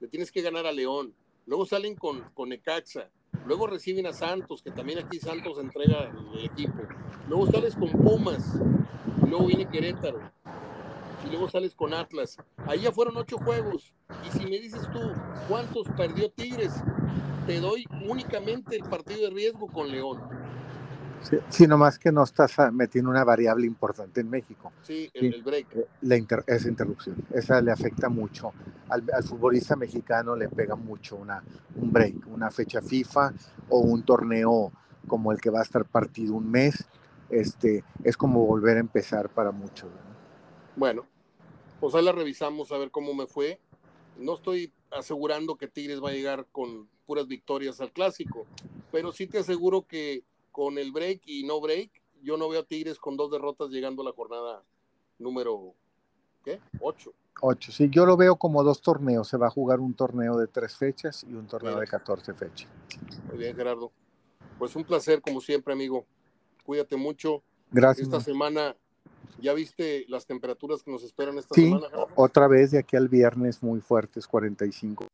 le 0.01 0.09
tienes 0.09 0.31
que 0.33 0.43
ganar 0.43 0.67
a 0.67 0.73
León, 0.73 1.15
luego 1.47 1.67
salen 1.67 1.95
con, 1.95 2.23
con 2.35 2.49
Necaxa, 2.49 3.11
luego 3.47 3.67
reciben 3.67 4.07
a 4.07 4.13
Santos, 4.13 4.63
que 4.63 4.71
también 4.71 4.99
aquí 4.99 5.19
Santos 5.19 5.59
entrega 5.59 6.13
el 6.35 6.45
equipo, 6.45 6.83
luego 7.29 7.47
sales 7.47 7.75
con 7.77 7.91
Pumas, 7.91 8.59
luego 9.29 9.47
viene 9.47 9.69
Querétaro, 9.69 10.21
y 11.25 11.31
luego 11.31 11.49
sales 11.49 11.75
con 11.75 11.95
Atlas. 11.95 12.37
Ahí 12.67 12.81
ya 12.81 12.93
fueron 12.93 13.17
ocho 13.17 13.39
juegos. 13.39 13.95
Y 14.27 14.31
si 14.31 14.45
me 14.45 14.59
dices 14.59 14.83
tú, 14.93 15.01
¿cuántos 15.49 15.87
perdió 15.97 16.31
Tigres? 16.31 16.73
Te 17.47 17.61
doy 17.61 17.85
únicamente 18.09 18.77
el 18.77 18.83
partido 18.83 19.23
de 19.23 19.31
riesgo 19.31 19.69
con 19.69 19.91
León. 19.91 20.21
Sí, 21.49 21.67
nomás 21.67 21.99
que 21.99 22.11
no 22.11 22.25
estás 22.25 22.57
metiendo 22.73 23.11
una 23.11 23.25
variable 23.25 23.67
importante 23.67 24.21
en 24.21 24.31
México. 24.31 24.73
Sí, 24.83 25.11
el, 25.15 25.43
break. 25.43 25.67
Eh, 25.77 25.87
la 26.03 26.17
esa 26.47 26.69
interrupción, 26.69 27.17
esa 27.33 27.61
le 27.61 27.71
afecta 27.71 28.09
mucho. 28.09 28.53
Al, 28.89 29.03
futbolista 29.23 29.77
mexicano 29.77 30.37
le 30.37 30.49
pega 30.49 30.75
mucho 30.75 31.17
una, 31.17 31.43
un 31.77 31.93
break, 31.93 32.27
una 32.27 32.51
fecha 32.51 32.83
FIFA 32.83 33.33
o 33.69 33.81
un 33.81 34.05
torneo 34.05 34.73
como 35.07 35.33
el 35.33 35.41
que 35.41 35.51
va 35.51 35.61
a 35.61 35.63
estar 35.63 35.85
partido 35.85 36.35
un 36.35 36.51
mes. 36.51 36.87
Este, 37.31 37.85
es 38.05 38.17
como 38.17 38.45
volver 38.45 38.77
a 38.77 38.81
empezar 38.81 39.31
para 39.31 39.53
muchos. 39.53 39.89
Bueno, 40.77 41.07
pues 41.81 41.95
ahí 41.95 42.05
la 42.05 42.13
revisamos 42.13 42.73
a 42.73 42.79
ver 42.79 42.91
cómo 42.91 43.15
me 43.15 43.27
fue. 43.27 43.59
No 44.19 44.35
estoy 44.35 44.73
asegurando 44.91 45.57
que 45.57 45.69
Tigres 45.69 46.03
va 46.03 46.11
a 46.11 46.13
llegar 46.13 46.47
con 46.53 46.89
puras 47.07 47.27
victorias 47.27 47.81
al 47.81 47.93
clásico, 47.93 48.47
pero 48.91 49.13
sí 49.13 49.27
te 49.27 49.39
aseguro 49.39 49.87
que 49.87 50.25
con 50.53 50.79
el 50.79 50.93
break 50.93 51.23
y 51.27 51.45
no 51.45 51.61
break, 51.61 51.91
yo 52.23 52.37
no 52.37 52.49
veo 52.49 52.61
a 52.61 52.65
Tigres 52.65 52.99
con 52.99 53.17
dos 53.17 53.31
derrotas 53.31 53.71
llegando 53.71 54.03
a 54.03 54.05
la 54.05 54.13
jornada 54.13 54.63
número, 55.19 55.75
¿qué? 56.45 56.61
Ocho. 56.81 57.13
Ocho, 57.41 57.73
sí, 57.73 57.89
yo 57.91 58.07
lo 58.07 58.17
veo 58.17 58.37
como 58.37 58.63
dos 58.63 58.83
torneos. 58.83 59.27
Se 59.27 59.37
va 59.37 59.47
a 59.49 59.51
jugar 59.51 59.81
un 59.81 59.95
torneo 59.95 60.37
de 60.37 60.47
tres 60.47 60.77
fechas 60.77 61.25
y 61.25 61.33
un 61.35 61.47
torneo 61.47 61.81
de 61.81 61.87
14 61.87 62.35
fechas. 62.35 62.69
Muy 63.29 63.39
bien, 63.39 63.57
Gerardo. 63.57 63.91
Pues 64.59 64.77
un 64.77 64.85
placer, 64.85 65.21
como 65.23 65.41
siempre, 65.41 65.73
amigo. 65.73 66.05
Cuídate 66.65 66.97
mucho. 66.97 67.43
Gracias. 67.71 68.07
Esta 68.07 68.21
semana, 68.21 68.77
¿ya 69.41 69.55
viste 69.55 70.05
las 70.09 70.27
temperaturas 70.27 70.83
que 70.83 70.91
nos 70.91 71.03
esperan 71.03 71.39
esta 71.39 71.55
semana? 71.55 71.89
Sí, 71.89 71.95
otra 72.15 72.47
vez 72.47 72.71
de 72.71 72.79
aquí 72.79 72.97
al 72.97 73.09
viernes 73.09 73.63
muy 73.63 73.81
fuertes, 73.81 74.27
45. 74.29 75.07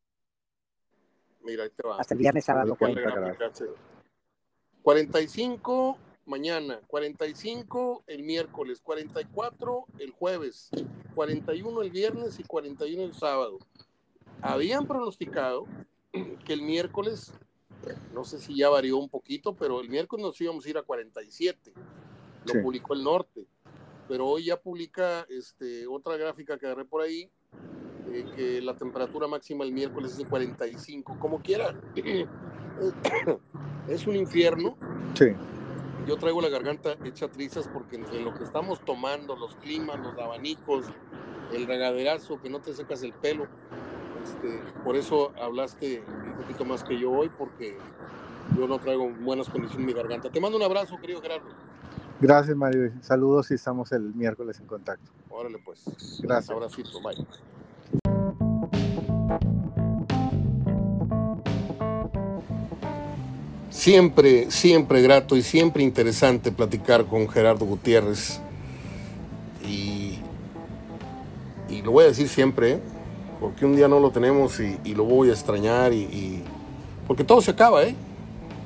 Mira, 1.45 1.63
ahí 1.63 1.71
te 1.71 1.87
va. 1.87 1.99
Hasta 1.99 2.15
el 2.15 2.19
viernes 2.19 2.45
sábado. 2.45 2.77
45 4.89 5.99
mañana, 6.25 6.81
45 6.87 8.05
el 8.07 8.23
miércoles, 8.23 8.81
44 8.81 9.85
el 9.99 10.13
jueves, 10.13 10.71
41 11.15 11.83
el 11.83 11.91
viernes 11.91 12.41
y 12.41 12.45
41 12.45 13.03
el 13.03 13.13
sábado. 13.13 13.59
Habían 14.41 14.87
pronosticado 14.87 15.67
que 16.43 16.55
el 16.55 16.63
miércoles, 16.63 17.35
no 18.15 18.25
sé 18.25 18.41
si 18.41 18.57
ya 18.57 18.71
varió 18.71 18.97
un 18.97 19.11
poquito, 19.11 19.55
pero 19.55 19.83
el 19.83 19.91
miércoles 19.91 20.25
nos 20.25 20.41
íbamos 20.41 20.65
a 20.65 20.71
ir 20.71 20.79
a 20.79 20.83
47. 20.83 21.75
Lo 22.47 22.63
publicó 22.63 22.95
el 22.95 23.05
norte. 23.05 23.45
Pero 24.09 24.27
hoy 24.27 24.47
ya 24.47 24.59
publica 24.59 25.27
este, 25.29 25.87
otra 25.87 26.17
gráfica 26.17 26.57
que 26.57 26.65
agarré 26.65 26.87
por 26.87 27.03
ahí, 27.03 27.29
eh, 28.11 28.25
que 28.35 28.63
la 28.63 28.75
temperatura 28.75 29.29
máxima 29.29 29.65
el 29.65 29.73
miércoles 29.73 30.13
es 30.13 30.17
de 30.17 30.25
45. 30.25 31.19
Como 31.21 31.43
quiera. 31.43 31.79
es 33.89 34.07
un 34.07 34.17
infierno. 34.17 34.77
Sí. 35.15 35.27
Yo 36.07 36.17
traigo 36.17 36.41
la 36.41 36.49
garganta 36.49 36.97
hecha 37.05 37.29
trizas 37.29 37.69
porque 37.69 37.97
entre 37.97 38.23
lo 38.23 38.35
que 38.35 38.45
estamos 38.45 38.81
tomando, 38.85 39.37
los 39.37 39.55
climas, 39.57 39.99
los 40.01 40.19
abanicos, 40.19 40.87
el 41.53 41.67
regaderazo, 41.67 42.41
que 42.41 42.49
no 42.49 42.61
te 42.61 42.73
secas 42.73 43.03
el 43.03 43.13
pelo, 43.13 43.47
este, 44.23 44.61
por 44.85 44.97
eso 44.97 45.33
hablaste 45.41 46.03
un 46.25 46.35
poquito 46.35 46.65
más 46.65 46.83
que 46.83 46.99
yo 46.99 47.11
hoy, 47.11 47.31
porque 47.37 47.77
yo 48.57 48.67
no 48.67 48.79
traigo 48.79 49.11
buenas 49.21 49.49
condiciones 49.49 49.79
en 49.79 49.87
mi 49.87 49.93
garganta. 49.93 50.31
Te 50.31 50.41
mando 50.41 50.57
un 50.57 50.63
abrazo, 50.63 50.97
querido 50.99 51.21
Gerardo. 51.21 51.49
Gracias, 52.21 52.57
Mario. 52.57 52.91
Saludos 53.01 53.51
y 53.51 53.55
estamos 53.55 53.93
el 53.93 54.15
miércoles 54.15 54.59
en 54.61 54.67
contacto. 54.67 55.11
Órale, 55.31 55.59
pues. 55.59 55.85
Gracias. 56.21 56.49
Un 56.49 56.57
abracito, 56.57 57.01
bye. 57.01 57.27
Siempre, 63.79 64.51
siempre 64.51 65.03
grato 65.03 65.37
y 65.37 65.43
siempre 65.43 65.85
interesante 65.85 66.51
platicar 66.51 67.05
con 67.05 67.29
Gerardo 67.29 67.65
Gutiérrez. 67.65 68.41
Y, 69.65 70.19
y 71.69 71.83
lo 71.83 71.93
voy 71.93 72.03
a 72.03 72.09
decir 72.09 72.29
siempre, 72.29 72.73
¿eh? 72.73 72.81
porque 73.39 73.65
un 73.65 73.77
día 73.77 73.87
no 73.87 74.01
lo 74.01 74.11
tenemos 74.11 74.59
y, 74.59 74.95
lo 74.95 75.05
voy 75.05 75.31
a 75.31 75.33
extrañar. 75.33 75.93
Y, 75.93 75.99
y, 75.99 76.43
porque 77.07 77.23
todo 77.23 77.41
se 77.41 77.53
acaba, 77.53 77.85
¿eh? 77.85 77.95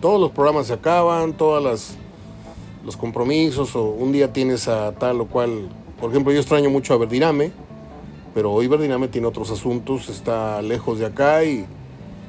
Todos 0.01 0.19
los 0.19 0.31
programas 0.31 0.69
se 0.69 0.73
acaban, 0.73 1.35
todas 1.35 1.63
las 1.63 1.99
los 2.83 2.97
compromisos 2.97 3.77
o 3.77 3.91
un 3.91 4.13
día 4.13 4.33
tienes 4.33 4.67
a 4.67 4.93
tal 4.93 5.21
o 5.21 5.27
cual. 5.27 5.69
Por 6.01 6.09
ejemplo, 6.09 6.33
yo 6.33 6.41
extraño 6.41 6.71
mucho 6.71 6.95
a 6.95 6.97
Verdiname, 6.97 7.53
pero 8.33 8.51
hoy 8.51 8.67
Verdiname 8.67 9.09
tiene 9.09 9.27
otros 9.27 9.51
asuntos, 9.51 10.09
está 10.09 10.63
lejos 10.63 11.01
de 11.01 11.05
acá 11.05 11.45
y, 11.45 11.67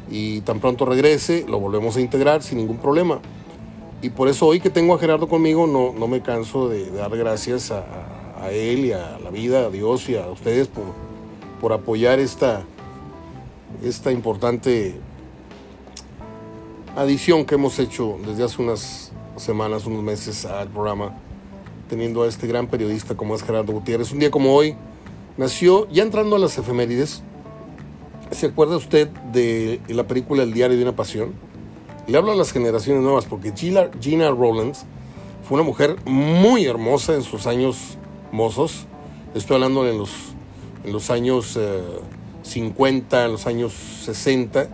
y 0.09 0.41
tan 0.41 0.59
pronto 0.59 0.85
regrese 0.85 1.45
lo 1.47 1.59
volvemos 1.59 1.97
a 1.97 2.01
integrar 2.01 2.43
sin 2.43 2.57
ningún 2.57 2.77
problema. 2.77 3.19
Y 4.01 4.09
por 4.09 4.27
eso 4.27 4.47
hoy 4.47 4.59
que 4.59 4.69
tengo 4.69 4.93
a 4.93 4.99
Gerardo 4.99 5.29
conmigo 5.29 5.65
no, 5.65 5.93
no 5.97 6.07
me 6.07 6.21
canso 6.21 6.67
de, 6.67 6.91
dar 6.91 7.15
gracias 7.15 7.71
a, 7.71 7.85
a, 8.41 8.51
él 8.51 8.85
y 8.85 8.91
a 8.91 9.17
la 9.23 9.29
vida, 9.29 9.67
a 9.67 9.69
Dios 9.69 10.09
y 10.09 10.17
a 10.17 10.27
ustedes 10.27 10.67
por, 10.67 10.83
por 11.61 11.71
apoyar 11.71 12.19
esta, 12.19 12.63
esta 13.81 14.11
importante 14.11 14.95
adición 16.95 17.45
que 17.45 17.55
hemos 17.55 17.79
hecho 17.79 18.17
desde 18.25 18.43
hace 18.43 18.61
unas 18.61 19.11
semanas, 19.37 19.85
unos 19.85 20.03
meses 20.03 20.45
al 20.45 20.67
programa, 20.67 21.15
teniendo 21.89 22.23
a 22.23 22.27
este 22.27 22.45
gran 22.45 22.67
periodista 22.67 23.15
como 23.15 23.35
es 23.35 23.43
Gerardo 23.43 23.71
Gutiérrez. 23.71 24.11
Un 24.11 24.19
día 24.19 24.29
como 24.29 24.53
hoy 24.53 24.75
nació, 25.37 25.89
ya 25.89 26.03
entrando 26.03 26.35
a 26.35 26.39
las 26.39 26.57
efemérides, 26.57 27.23
¿se 28.33 28.47
acuerda 28.47 28.77
usted 28.77 29.09
de 29.31 29.79
la 29.87 30.05
película 30.05 30.43
El 30.43 30.53
diario 30.53 30.77
de 30.77 30.83
una 30.83 30.95
pasión? 30.95 31.33
Le 32.07 32.17
hablo 32.17 32.31
a 32.31 32.35
las 32.35 32.51
generaciones 32.51 33.01
nuevas 33.01 33.25
porque 33.25 33.53
Gina, 33.55 33.89
Gina 33.99 34.29
Rowlands 34.29 34.85
fue 35.47 35.55
una 35.55 35.63
mujer 35.63 35.97
muy 36.05 36.65
hermosa 36.65 37.15
en 37.15 37.23
sus 37.23 37.47
años 37.47 37.97
mozos. 38.31 38.85
Estoy 39.35 39.55
hablando 39.55 39.87
en 39.87 39.97
los, 39.97 40.11
en 40.83 40.93
los 40.93 41.09
años 41.09 41.57
eh, 41.59 41.81
50, 42.43 43.25
en 43.25 43.31
los 43.31 43.47
años 43.47 43.73
60. 44.03 44.67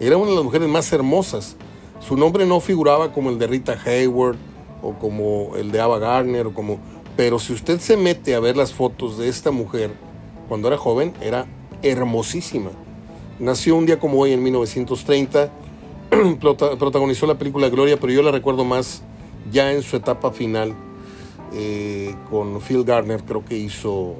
Era 0.00 0.16
una 0.16 0.30
de 0.30 0.36
las 0.36 0.44
mujeres 0.44 0.68
más 0.68 0.92
hermosas. 0.92 1.56
Su 2.00 2.16
nombre 2.16 2.46
no 2.46 2.60
figuraba 2.60 3.12
como 3.12 3.30
el 3.30 3.38
de 3.38 3.46
Rita 3.46 3.78
Hayward 3.84 4.36
o 4.82 4.94
como 4.94 5.56
el 5.56 5.72
de 5.72 5.80
Ava 5.80 5.98
Gardner 5.98 6.46
o 6.46 6.54
como 6.54 6.78
pero 7.16 7.38
si 7.38 7.54
usted 7.54 7.80
se 7.80 7.96
mete 7.96 8.34
a 8.34 8.40
ver 8.40 8.58
las 8.58 8.74
fotos 8.74 9.16
de 9.16 9.28
esta 9.28 9.50
mujer 9.50 9.90
cuando 10.48 10.68
era 10.68 10.76
joven 10.76 11.14
era 11.22 11.46
hermosísima. 11.82 12.70
Nació 13.38 13.76
un 13.76 13.84
día 13.84 13.98
como 13.98 14.18
hoy 14.18 14.32
en 14.32 14.42
1930, 14.42 15.50
protagonizó 16.40 17.26
la 17.26 17.36
película 17.36 17.68
Gloria, 17.68 18.00
pero 18.00 18.10
yo 18.10 18.22
la 18.22 18.30
recuerdo 18.30 18.64
más 18.64 19.02
ya 19.52 19.72
en 19.72 19.82
su 19.82 19.96
etapa 19.96 20.32
final 20.32 20.74
eh, 21.52 22.14
con 22.30 22.62
Phil 22.62 22.82
Gardner, 22.82 23.22
creo 23.24 23.44
que 23.44 23.58
hizo 23.58 24.14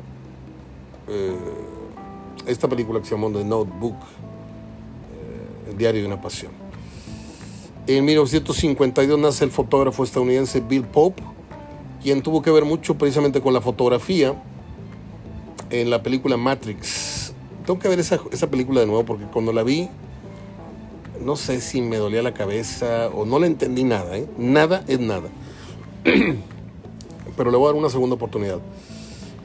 eh, 1.08 1.34
esta 2.46 2.68
película 2.68 3.00
que 3.00 3.06
se 3.06 3.14
llamó 3.14 3.30
The 3.30 3.42
Notebook, 3.42 3.96
eh, 3.96 5.70
El 5.70 5.78
diario 5.78 6.02
de 6.02 6.06
una 6.08 6.20
pasión. 6.20 6.52
En 7.86 8.04
1952 8.04 9.18
nace 9.18 9.44
el 9.46 9.50
fotógrafo 9.50 10.04
estadounidense 10.04 10.60
Bill 10.60 10.84
Pope, 10.84 11.22
quien 12.02 12.20
tuvo 12.20 12.42
que 12.42 12.50
ver 12.50 12.66
mucho 12.66 12.98
precisamente 12.98 13.40
con 13.40 13.54
la 13.54 13.62
fotografía 13.62 14.34
en 15.70 15.88
la 15.88 16.02
película 16.02 16.36
Matrix. 16.36 17.25
Tengo 17.66 17.78
que 17.78 17.88
ver 17.88 17.98
esa, 17.98 18.20
esa, 18.30 18.48
película 18.48 18.80
de 18.80 18.86
nuevo 18.86 19.04
porque 19.04 19.24
cuando 19.24 19.52
la 19.52 19.62
vi, 19.62 19.88
no 21.20 21.36
sé 21.36 21.60
si 21.60 21.82
me 21.82 21.96
dolía 21.96 22.22
la 22.22 22.32
cabeza 22.32 23.08
o 23.08 23.24
no 23.24 23.38
le 23.38 23.48
entendí 23.48 23.82
nada, 23.82 24.16
¿eh? 24.16 24.28
Nada 24.38 24.84
es 24.86 25.00
nada. 25.00 25.28
Pero 27.36 27.50
le 27.50 27.56
voy 27.56 27.66
a 27.66 27.72
dar 27.72 27.80
una 27.80 27.90
segunda 27.90 28.14
oportunidad. 28.14 28.60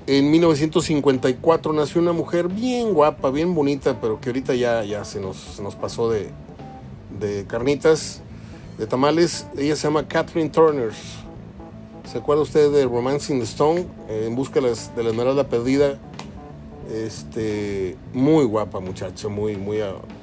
En 0.07 0.31
1954 0.31 1.73
nació 1.73 2.01
una 2.01 2.11
mujer 2.11 2.47
bien 2.47 2.93
guapa, 2.93 3.29
bien 3.29 3.53
bonita, 3.53 4.01
pero 4.01 4.19
que 4.19 4.29
ahorita 4.29 4.55
ya, 4.55 4.83
ya 4.83 5.05
se, 5.05 5.19
nos, 5.19 5.37
se 5.37 5.61
nos 5.61 5.75
pasó 5.75 6.09
de, 6.09 6.29
de 7.19 7.45
carnitas, 7.45 8.21
de 8.77 8.87
tamales. 8.87 9.45
Ella 9.57 9.75
se 9.75 9.83
llama 9.83 10.07
Catherine 10.07 10.49
Turner. 10.49 10.91
¿Se 12.11 12.17
acuerda 12.17 12.43
usted 12.43 12.71
de 12.71 12.85
Romancing 12.85 13.39
the 13.39 13.45
Stone? 13.45 13.85
Eh, 14.09 14.25
en 14.27 14.35
busca 14.35 14.59
de, 14.59 14.75
la 15.03 15.09
esmeralda 15.09 15.47
perdida. 15.47 15.99
Este, 16.91 17.95
muy 18.13 18.43
guapa 18.45 18.79
muchacha, 18.79 19.29
muy, 19.29 19.55
muy, 19.55 19.79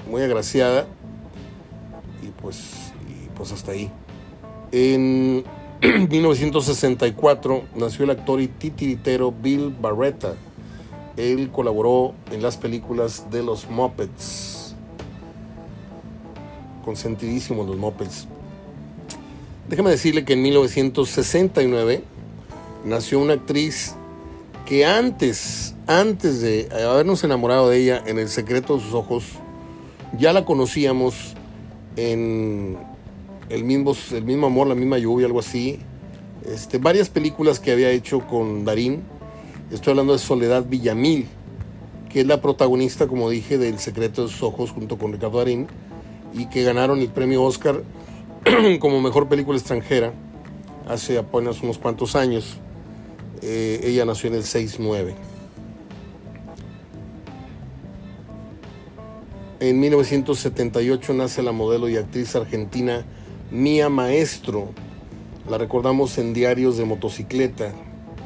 muy 0.09 0.23
agraciada. 0.23 0.87
Y 2.23 2.29
pues, 2.43 2.93
y 3.09 3.29
pues 3.35 3.53
hasta 3.53 3.73
ahí. 3.73 3.91
En 4.71 5.45
1964 6.11 7.63
nació 7.77 8.05
el 8.05 8.11
actor 8.11 8.41
y 8.41 8.49
titiritero 8.49 9.33
Bill 9.33 9.75
Barretta. 9.81 10.35
Él 11.17 11.51
colaboró 11.51 12.15
en 12.31 12.43
las 12.43 12.57
películas 12.57 13.31
de 13.31 13.43
los 13.43 13.69
Muppets. 13.71 14.75
Consentidísimos 16.85 17.67
los 17.67 17.77
Muppets. 17.77 18.29
Déjame 19.69 19.91
decirle 19.91 20.25
que 20.25 20.35
en 20.35 20.43
1969 20.43 22.03
nació 22.85 23.21
una 23.21 23.35
actriz 23.35 23.95
que 24.65 24.87
antes, 24.87 25.68
antes 25.89 26.43
de 26.43 26.69
habernos 26.71 27.25
enamorado 27.25 27.71
de 27.71 27.79
ella 27.79 28.03
en 28.07 28.19
El 28.19 28.29
secreto 28.29 28.77
de 28.77 28.85
sus 28.85 28.93
ojos, 28.93 29.25
ya 30.19 30.35
la 30.35 30.45
conocíamos 30.45 31.35
en 31.97 32.77
el 33.49 33.65
mismo, 33.65 33.95
el 34.13 34.25
mismo 34.25 34.47
amor, 34.47 34.69
la 34.69 34.75
misma 34.75 34.99
lluvia, 34.99 35.27
algo 35.27 35.41
así. 35.41 35.81
Este, 36.45 36.77
varias 36.77 37.09
películas 37.09 37.59
que 37.59 37.73
había 37.73 37.91
hecho 37.91 38.21
con 38.21 38.67
Darín. 38.67 39.03
Estoy 39.73 39.93
hablando 39.93 40.13
de 40.13 40.19
Soledad 40.19 40.67
Villamil, 40.69 41.27
que 42.11 42.21
es 42.21 42.27
la 42.27 42.43
protagonista, 42.43 43.07
como 43.07 43.31
dije, 43.31 43.57
del 43.57 43.79
Secreto 43.79 44.25
de 44.25 44.29
sus 44.29 44.43
Ojos 44.43 44.71
junto 44.71 44.99
con 44.99 45.13
Ricardo 45.13 45.39
Darín, 45.39 45.69
y 46.35 46.47
que 46.51 46.65
ganaron 46.65 47.01
el 47.01 47.09
premio 47.09 47.43
Oscar 47.43 47.83
como 48.81 49.01
mejor 49.01 49.29
película 49.29 49.57
extranjera 49.57 50.13
hace 50.87 51.17
apenas 51.17 51.63
unos 51.63 51.79
cuantos 51.79 52.15
años. 52.15 52.59
Eh, 53.41 53.81
ella 53.85 54.05
nació 54.05 54.29
en 54.29 54.35
el 54.35 54.43
6-9. 54.43 55.15
En 59.61 59.81
1978 59.81 61.15
nace 61.15 61.43
la 61.43 61.51
modelo 61.51 61.89
y 61.89 61.97
actriz 61.97 62.37
argentina 62.37 63.05
Mía 63.51 63.89
Maestro. 63.89 64.69
La 65.51 65.59
recordamos 65.59 66.17
en 66.19 66.33
Diarios 66.33 66.77
de 66.77 66.85
Motocicleta, 66.85 67.73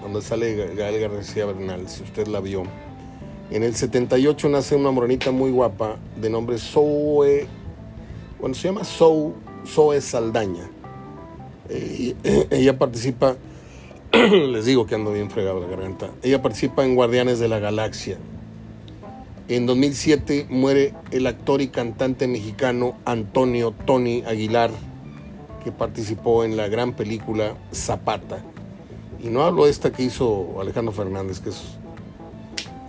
donde 0.02 0.20
sale 0.20 0.74
Gael 0.74 1.00
García 1.00 1.46
Bernal, 1.46 1.88
si 1.88 2.02
usted 2.02 2.26
la 2.26 2.40
vio. 2.40 2.64
En 3.50 3.62
el 3.62 3.74
78 3.74 4.50
nace 4.50 4.76
una 4.76 4.90
morenita 4.90 5.30
muy 5.30 5.50
guapa 5.50 5.96
de 6.20 6.28
nombre 6.28 6.59
Zoe, 6.59 7.46
bueno, 8.38 8.54
se 8.54 8.68
llama 8.68 8.84
Zoe, 8.84 9.32
Zoe 9.66 10.02
Saldaña. 10.02 10.68
Eh, 11.70 12.14
ella 12.50 12.78
participa, 12.78 13.36
les 14.12 14.66
digo 14.66 14.84
que 14.84 14.96
ando 14.96 15.14
bien 15.14 15.30
fregado 15.30 15.60
la 15.60 15.66
garganta, 15.66 16.10
ella 16.22 16.42
participa 16.42 16.84
en 16.84 16.94
Guardianes 16.94 17.38
de 17.38 17.48
la 17.48 17.59
Galaxia. 17.59 18.18
En 19.54 19.66
2007 19.66 20.46
muere 20.48 20.94
el 21.10 21.26
actor 21.26 21.60
y 21.60 21.68
cantante 21.68 22.26
mexicano 22.26 22.96
Antonio 23.04 23.74
Tony 23.84 24.22
Aguilar, 24.26 24.70
que 25.62 25.70
participó 25.70 26.44
en 26.44 26.56
la 26.56 26.68
gran 26.68 26.94
película 26.94 27.58
Zapata. 27.70 28.42
Y 29.22 29.28
no 29.28 29.42
hablo 29.42 29.66
de 29.66 29.70
esta 29.70 29.92
que 29.92 30.04
hizo 30.04 30.58
Alejandro 30.58 30.94
Fernández, 30.94 31.40
que 31.40 31.50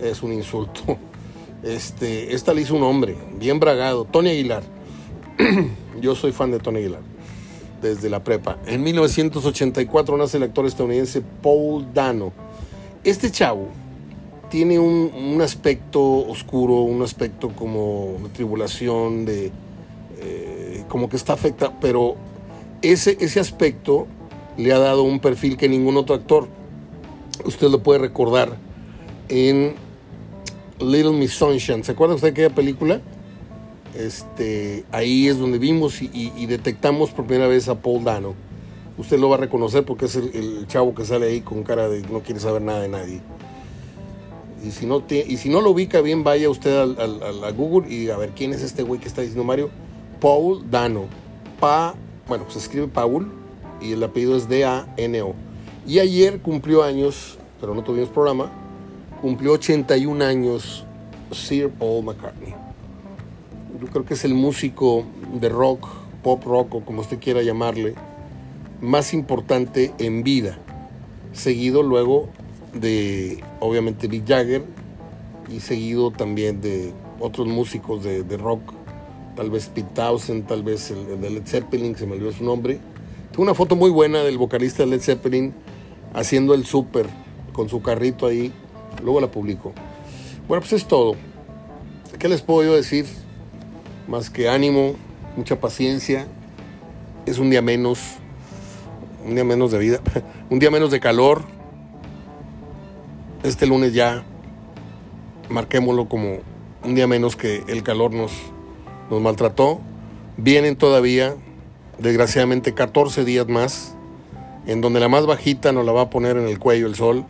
es, 0.08 0.22
un 0.22 0.32
insulto. 0.32 0.80
Este, 1.62 2.34
esta 2.34 2.52
le 2.52 2.60
hizo 2.62 2.74
un 2.74 2.82
hombre, 2.82 3.16
bien 3.38 3.60
bragado, 3.60 4.06
Tony 4.06 4.30
Aguilar. 4.30 4.62
Yo 6.00 6.14
soy 6.14 6.32
fan 6.32 6.50
de 6.50 6.60
Tony 6.60 6.78
Aguilar 6.78 7.00
desde 7.82 8.08
la 8.08 8.24
prepa. 8.24 8.58
En 8.66 8.82
1984 8.82 10.16
nace 10.16 10.38
el 10.38 10.44
actor 10.44 10.64
estadounidense 10.64 11.22
Paul 11.42 11.92
Dano. 11.92 12.32
Este 13.02 13.30
chavo 13.30 13.68
tiene 14.54 14.78
un, 14.78 15.42
aspecto 15.42 16.00
oscuro, 16.00 16.74
un 16.82 17.02
aspecto 17.02 17.48
como 17.48 18.18
de 18.22 18.28
tribulación, 18.28 19.24
de 19.24 19.50
eh, 20.20 20.84
como 20.86 21.08
que 21.08 21.16
está 21.16 21.32
afectado, 21.32 21.72
pero 21.80 22.14
ese, 22.80 23.16
ese 23.18 23.40
aspecto 23.40 24.06
le 24.56 24.72
ha 24.72 24.78
dado 24.78 25.02
un 25.02 25.18
perfil 25.18 25.56
que 25.56 25.68
ningún 25.68 25.96
otro 25.96 26.14
actor. 26.14 26.46
Usted 27.44 27.66
lo 27.66 27.82
puede 27.82 27.98
recordar 27.98 28.56
en 29.28 29.74
Little 30.78 31.14
Miss 31.14 31.32
Sunshine. 31.32 31.82
¿Se 31.82 31.90
acuerda 31.90 32.14
usted 32.14 32.28
de 32.28 32.32
aquella 32.34 32.54
película? 32.54 33.00
Este, 33.96 34.84
ahí 34.92 35.26
es 35.26 35.36
donde 35.36 35.58
vimos 35.58 36.00
y, 36.00 36.46
detectamos 36.46 37.10
por 37.10 37.26
primera 37.26 37.48
vez 37.48 37.68
a 37.68 37.82
Paul 37.82 38.04
Dano. 38.04 38.34
Usted 38.98 39.18
lo 39.18 39.28
va 39.28 39.34
a 39.34 39.40
reconocer 39.40 39.84
porque 39.84 40.04
es 40.04 40.14
el, 40.14 40.64
chavo 40.68 40.94
que 40.94 41.04
sale 41.04 41.26
ahí 41.26 41.40
con 41.40 41.64
cara 41.64 41.88
de 41.88 42.02
no 42.02 42.20
quiere 42.20 42.38
saber 42.38 42.62
nada 42.62 42.82
de 42.82 42.88
nadie. 42.88 43.20
Y 44.66 44.70
si 44.70 44.86
no, 44.86 45.02
y 45.08 45.36
si 45.36 45.48
no 45.48 45.60
lo 45.60 45.70
ubica 45.70 46.00
bien, 46.00 46.24
vaya 46.24 46.48
usted 46.48 46.72
a 46.76 47.50
Google 47.50 47.92
y 47.92 48.08
a 48.08 48.16
ver 48.16 48.30
quién 48.30 48.52
es 48.52 48.62
este 48.62 48.82
güey 48.82 49.00
que 49.00 49.08
está 49.08 49.20
diciendo 49.20 49.44
Mario. 49.44 49.70
Paul 50.20 50.70
Dano. 50.70 51.06
Pa, 51.60 51.94
bueno, 52.26 52.46
se 52.48 52.58
escribe 52.58 52.88
Paul 52.88 53.30
y 53.80 53.92
el 53.92 54.02
apellido 54.02 54.36
es 54.36 54.48
D-A-N-O. 54.48 55.34
Y 55.86 55.98
ayer 55.98 56.40
cumplió 56.40 56.82
años, 56.82 57.38
pero 57.60 57.74
no 57.74 57.84
tuvimos 57.84 58.08
programa, 58.08 58.50
cumplió 59.20 59.52
81 59.52 60.24
años 60.24 60.84
Sir 61.30 61.68
Paul 61.68 62.04
McCartney 62.04 62.64
yo 63.80 63.88
creo 63.88 64.04
que 64.04 64.14
es 64.14 64.24
el 64.24 64.34
músico 64.34 65.04
de 65.32 65.48
rock, 65.48 65.88
pop 66.22 66.42
rock 66.44 66.74
o 66.74 66.80
como 66.84 67.00
usted 67.00 67.18
quiera 67.18 67.42
llamarle, 67.42 67.94
más 68.80 69.14
importante 69.14 69.92
en 69.98 70.22
vida, 70.22 70.58
seguido 71.32 71.82
luego 71.82 72.28
de 72.74 73.42
obviamente 73.60 74.08
Mick 74.08 74.26
Jagger 74.26 74.64
y 75.48 75.60
seguido 75.60 76.10
también 76.10 76.60
de 76.60 76.92
otros 77.20 77.46
músicos 77.46 78.04
de, 78.04 78.36
rock, 78.36 78.72
tal 79.36 79.50
vez 79.50 79.68
Pete 79.68 79.88
Townsend, 79.94 80.46
tal 80.46 80.62
vez 80.62 80.90
el, 80.90 81.20
de 81.20 81.30
Led 81.30 81.46
Zeppelin, 81.46 81.96
se 81.96 82.06
me 82.06 82.14
olvidó 82.14 82.32
su 82.32 82.44
nombre. 82.44 82.78
Tengo 83.30 83.42
una 83.42 83.54
foto 83.54 83.76
muy 83.76 83.90
buena 83.90 84.22
del 84.22 84.38
vocalista 84.38 84.84
de 84.84 84.90
Led 84.90 85.00
Zeppelin 85.00 85.54
haciendo 86.12 86.54
el 86.54 86.64
súper 86.64 87.06
con 87.52 87.68
su 87.68 87.82
carrito 87.82 88.26
ahí, 88.26 88.52
luego 89.02 89.20
la 89.20 89.30
publico. 89.30 89.72
Bueno, 90.48 90.60
pues 90.60 90.72
es 90.72 90.86
todo. 90.86 91.14
¿Qué 92.18 92.28
les 92.28 92.42
puedo 92.42 92.64
yo 92.64 92.74
decir? 92.74 93.06
más 94.08 94.30
que 94.30 94.48
ánimo, 94.48 94.96
mucha 95.36 95.60
paciencia. 95.60 96.26
Es 97.26 97.38
un 97.38 97.50
día 97.50 97.62
menos, 97.62 98.00
un 99.24 99.34
día 99.34 99.44
menos 99.44 99.70
de 99.70 99.78
vida, 99.78 100.00
un 100.50 100.58
día 100.58 100.70
menos 100.70 100.90
de 100.90 101.00
calor. 101.00 101.42
Este 103.44 103.66
lunes 103.66 103.92
ya, 103.92 104.24
marquémoslo 105.50 106.08
como 106.08 106.38
un 106.82 106.94
día 106.94 107.06
menos 107.06 107.36
que 107.36 107.62
el 107.68 107.82
calor 107.82 108.14
nos, 108.14 108.32
nos 109.10 109.20
maltrató. 109.20 109.82
Vienen 110.38 110.76
todavía, 110.76 111.36
desgraciadamente, 111.98 112.72
14 112.72 113.22
días 113.26 113.46
más, 113.46 113.96
en 114.66 114.80
donde 114.80 114.98
la 114.98 115.10
más 115.10 115.26
bajita 115.26 115.72
nos 115.72 115.84
la 115.84 115.92
va 115.92 116.00
a 116.00 116.10
poner 116.10 116.38
en 116.38 116.48
el 116.48 116.58
cuello 116.58 116.86
el 116.86 116.94
sol, 116.94 117.26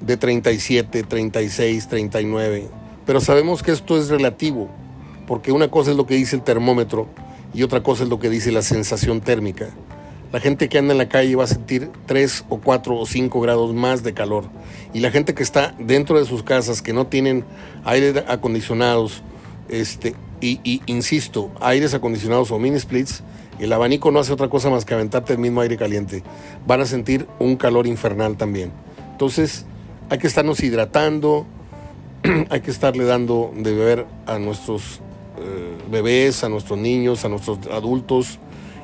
de 0.00 0.16
37, 0.16 1.04
36, 1.04 1.86
39. 1.86 2.68
Pero 3.06 3.20
sabemos 3.20 3.62
que 3.62 3.70
esto 3.70 3.96
es 3.96 4.08
relativo 4.08 4.68
porque 5.28 5.52
una 5.52 5.70
cosa 5.70 5.92
es 5.92 5.96
lo 5.96 6.04
que 6.04 6.14
dice 6.14 6.34
el 6.34 6.42
termómetro 6.42 7.06
y 7.54 7.62
otra 7.62 7.84
cosa 7.84 8.02
es 8.02 8.08
lo 8.08 8.18
que 8.18 8.28
dice 8.28 8.50
la 8.50 8.62
sensación 8.62 9.20
térmica. 9.20 9.68
La 10.30 10.40
gente 10.40 10.68
que 10.68 10.78
anda 10.78 10.92
en 10.92 10.98
la 10.98 11.08
calle 11.08 11.36
va 11.36 11.44
a 11.44 11.46
sentir 11.46 11.90
3 12.04 12.44
o 12.50 12.58
4 12.58 12.96
o 12.96 13.06
5 13.06 13.40
grados 13.40 13.74
más 13.74 14.02
de 14.02 14.12
calor. 14.12 14.44
Y 14.92 15.00
la 15.00 15.10
gente 15.10 15.34
que 15.34 15.42
está 15.42 15.74
dentro 15.78 16.18
de 16.18 16.26
sus 16.26 16.42
casas, 16.42 16.82
que 16.82 16.92
no 16.92 17.06
tienen 17.06 17.44
aire 17.84 18.24
acondicionados, 18.28 19.22
este, 19.70 20.14
y, 20.40 20.82
insisto, 20.86 21.50
aires 21.60 21.94
acondicionados 21.94 22.50
o 22.50 22.58
mini 22.58 22.78
splits, 22.78 23.22
el 23.58 23.72
abanico 23.72 24.10
no 24.10 24.20
hace 24.20 24.32
otra 24.32 24.48
cosa 24.48 24.68
más 24.70 24.84
que 24.84 24.94
aventarte 24.94 25.32
el 25.32 25.38
mismo 25.38 25.62
aire 25.62 25.76
caliente. 25.76 26.22
Van 26.66 26.80
a 26.82 26.86
sentir 26.86 27.26
un 27.38 27.56
calor 27.56 27.86
infernal 27.86 28.36
también. 28.36 28.70
Entonces, 29.12 29.64
hay 30.10 30.18
que 30.18 30.26
estarnos 30.26 30.62
hidratando, 30.62 31.46
hay 32.50 32.60
que 32.60 32.70
estarle 32.70 33.04
dando 33.04 33.50
de 33.56 33.74
beber 33.74 34.06
a 34.26 34.38
nuestros 34.38 35.00
eh, 35.38 35.76
bebés, 35.90 36.44
a 36.44 36.48
nuestros 36.48 36.78
niños, 36.78 37.24
a 37.24 37.28
nuestros 37.28 37.58
adultos 37.72 38.38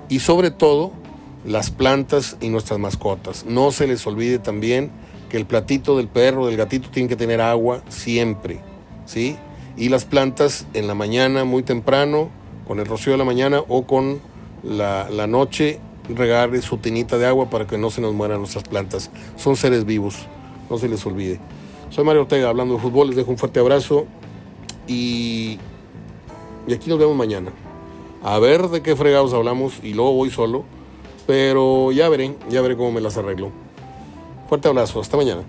y 0.08 0.20
sobre 0.20 0.50
todo 0.50 1.03
las 1.44 1.70
plantas 1.70 2.36
y 2.40 2.48
nuestras 2.48 2.78
mascotas. 2.78 3.44
No 3.46 3.70
se 3.70 3.86
les 3.86 4.06
olvide 4.06 4.38
también 4.38 4.90
que 5.28 5.36
el 5.36 5.46
platito 5.46 5.96
del 5.96 6.08
perro, 6.08 6.46
del 6.46 6.56
gatito, 6.56 6.88
tiene 6.90 7.08
que 7.08 7.16
tener 7.16 7.40
agua 7.40 7.82
siempre, 7.88 8.60
¿sí? 9.06 9.36
Y 9.76 9.88
las 9.88 10.04
plantas 10.04 10.66
en 10.74 10.86
la 10.86 10.94
mañana, 10.94 11.44
muy 11.44 11.62
temprano, 11.62 12.30
con 12.66 12.78
el 12.78 12.86
rocío 12.86 13.12
de 13.12 13.18
la 13.18 13.24
mañana 13.24 13.60
o 13.68 13.86
con 13.86 14.20
la, 14.62 15.10
la 15.10 15.26
noche, 15.26 15.80
regar 16.08 16.56
su 16.62 16.78
tinita 16.78 17.18
de 17.18 17.26
agua 17.26 17.50
para 17.50 17.66
que 17.66 17.78
no 17.78 17.90
se 17.90 18.00
nos 18.00 18.14
mueran 18.14 18.38
nuestras 18.38 18.64
plantas. 18.64 19.10
Son 19.36 19.56
seres 19.56 19.84
vivos, 19.84 20.26
no 20.70 20.78
se 20.78 20.88
les 20.88 21.04
olvide. 21.04 21.40
Soy 21.90 22.04
Mario 22.04 22.22
Ortega, 22.22 22.48
hablando 22.48 22.74
de 22.74 22.80
fútbol, 22.80 23.08
les 23.08 23.16
dejo 23.16 23.30
un 23.30 23.38
fuerte 23.38 23.60
abrazo 23.60 24.06
y 24.86 25.58
y 26.66 26.72
aquí 26.72 26.88
nos 26.88 26.98
vemos 26.98 27.16
mañana. 27.16 27.52
A 28.22 28.38
ver 28.38 28.68
de 28.68 28.82
qué 28.82 28.96
fregados 28.96 29.34
hablamos 29.34 29.80
y 29.82 29.92
luego 29.92 30.12
voy 30.14 30.30
solo. 30.30 30.64
Pero 31.26 31.92
ya 31.92 32.08
veré, 32.08 32.34
ya 32.50 32.60
veré 32.60 32.76
cómo 32.76 32.92
me 32.92 33.00
las 33.00 33.16
arreglo. 33.16 33.50
Fuerte 34.48 34.68
abrazo, 34.68 35.00
hasta 35.00 35.16
mañana. 35.16 35.42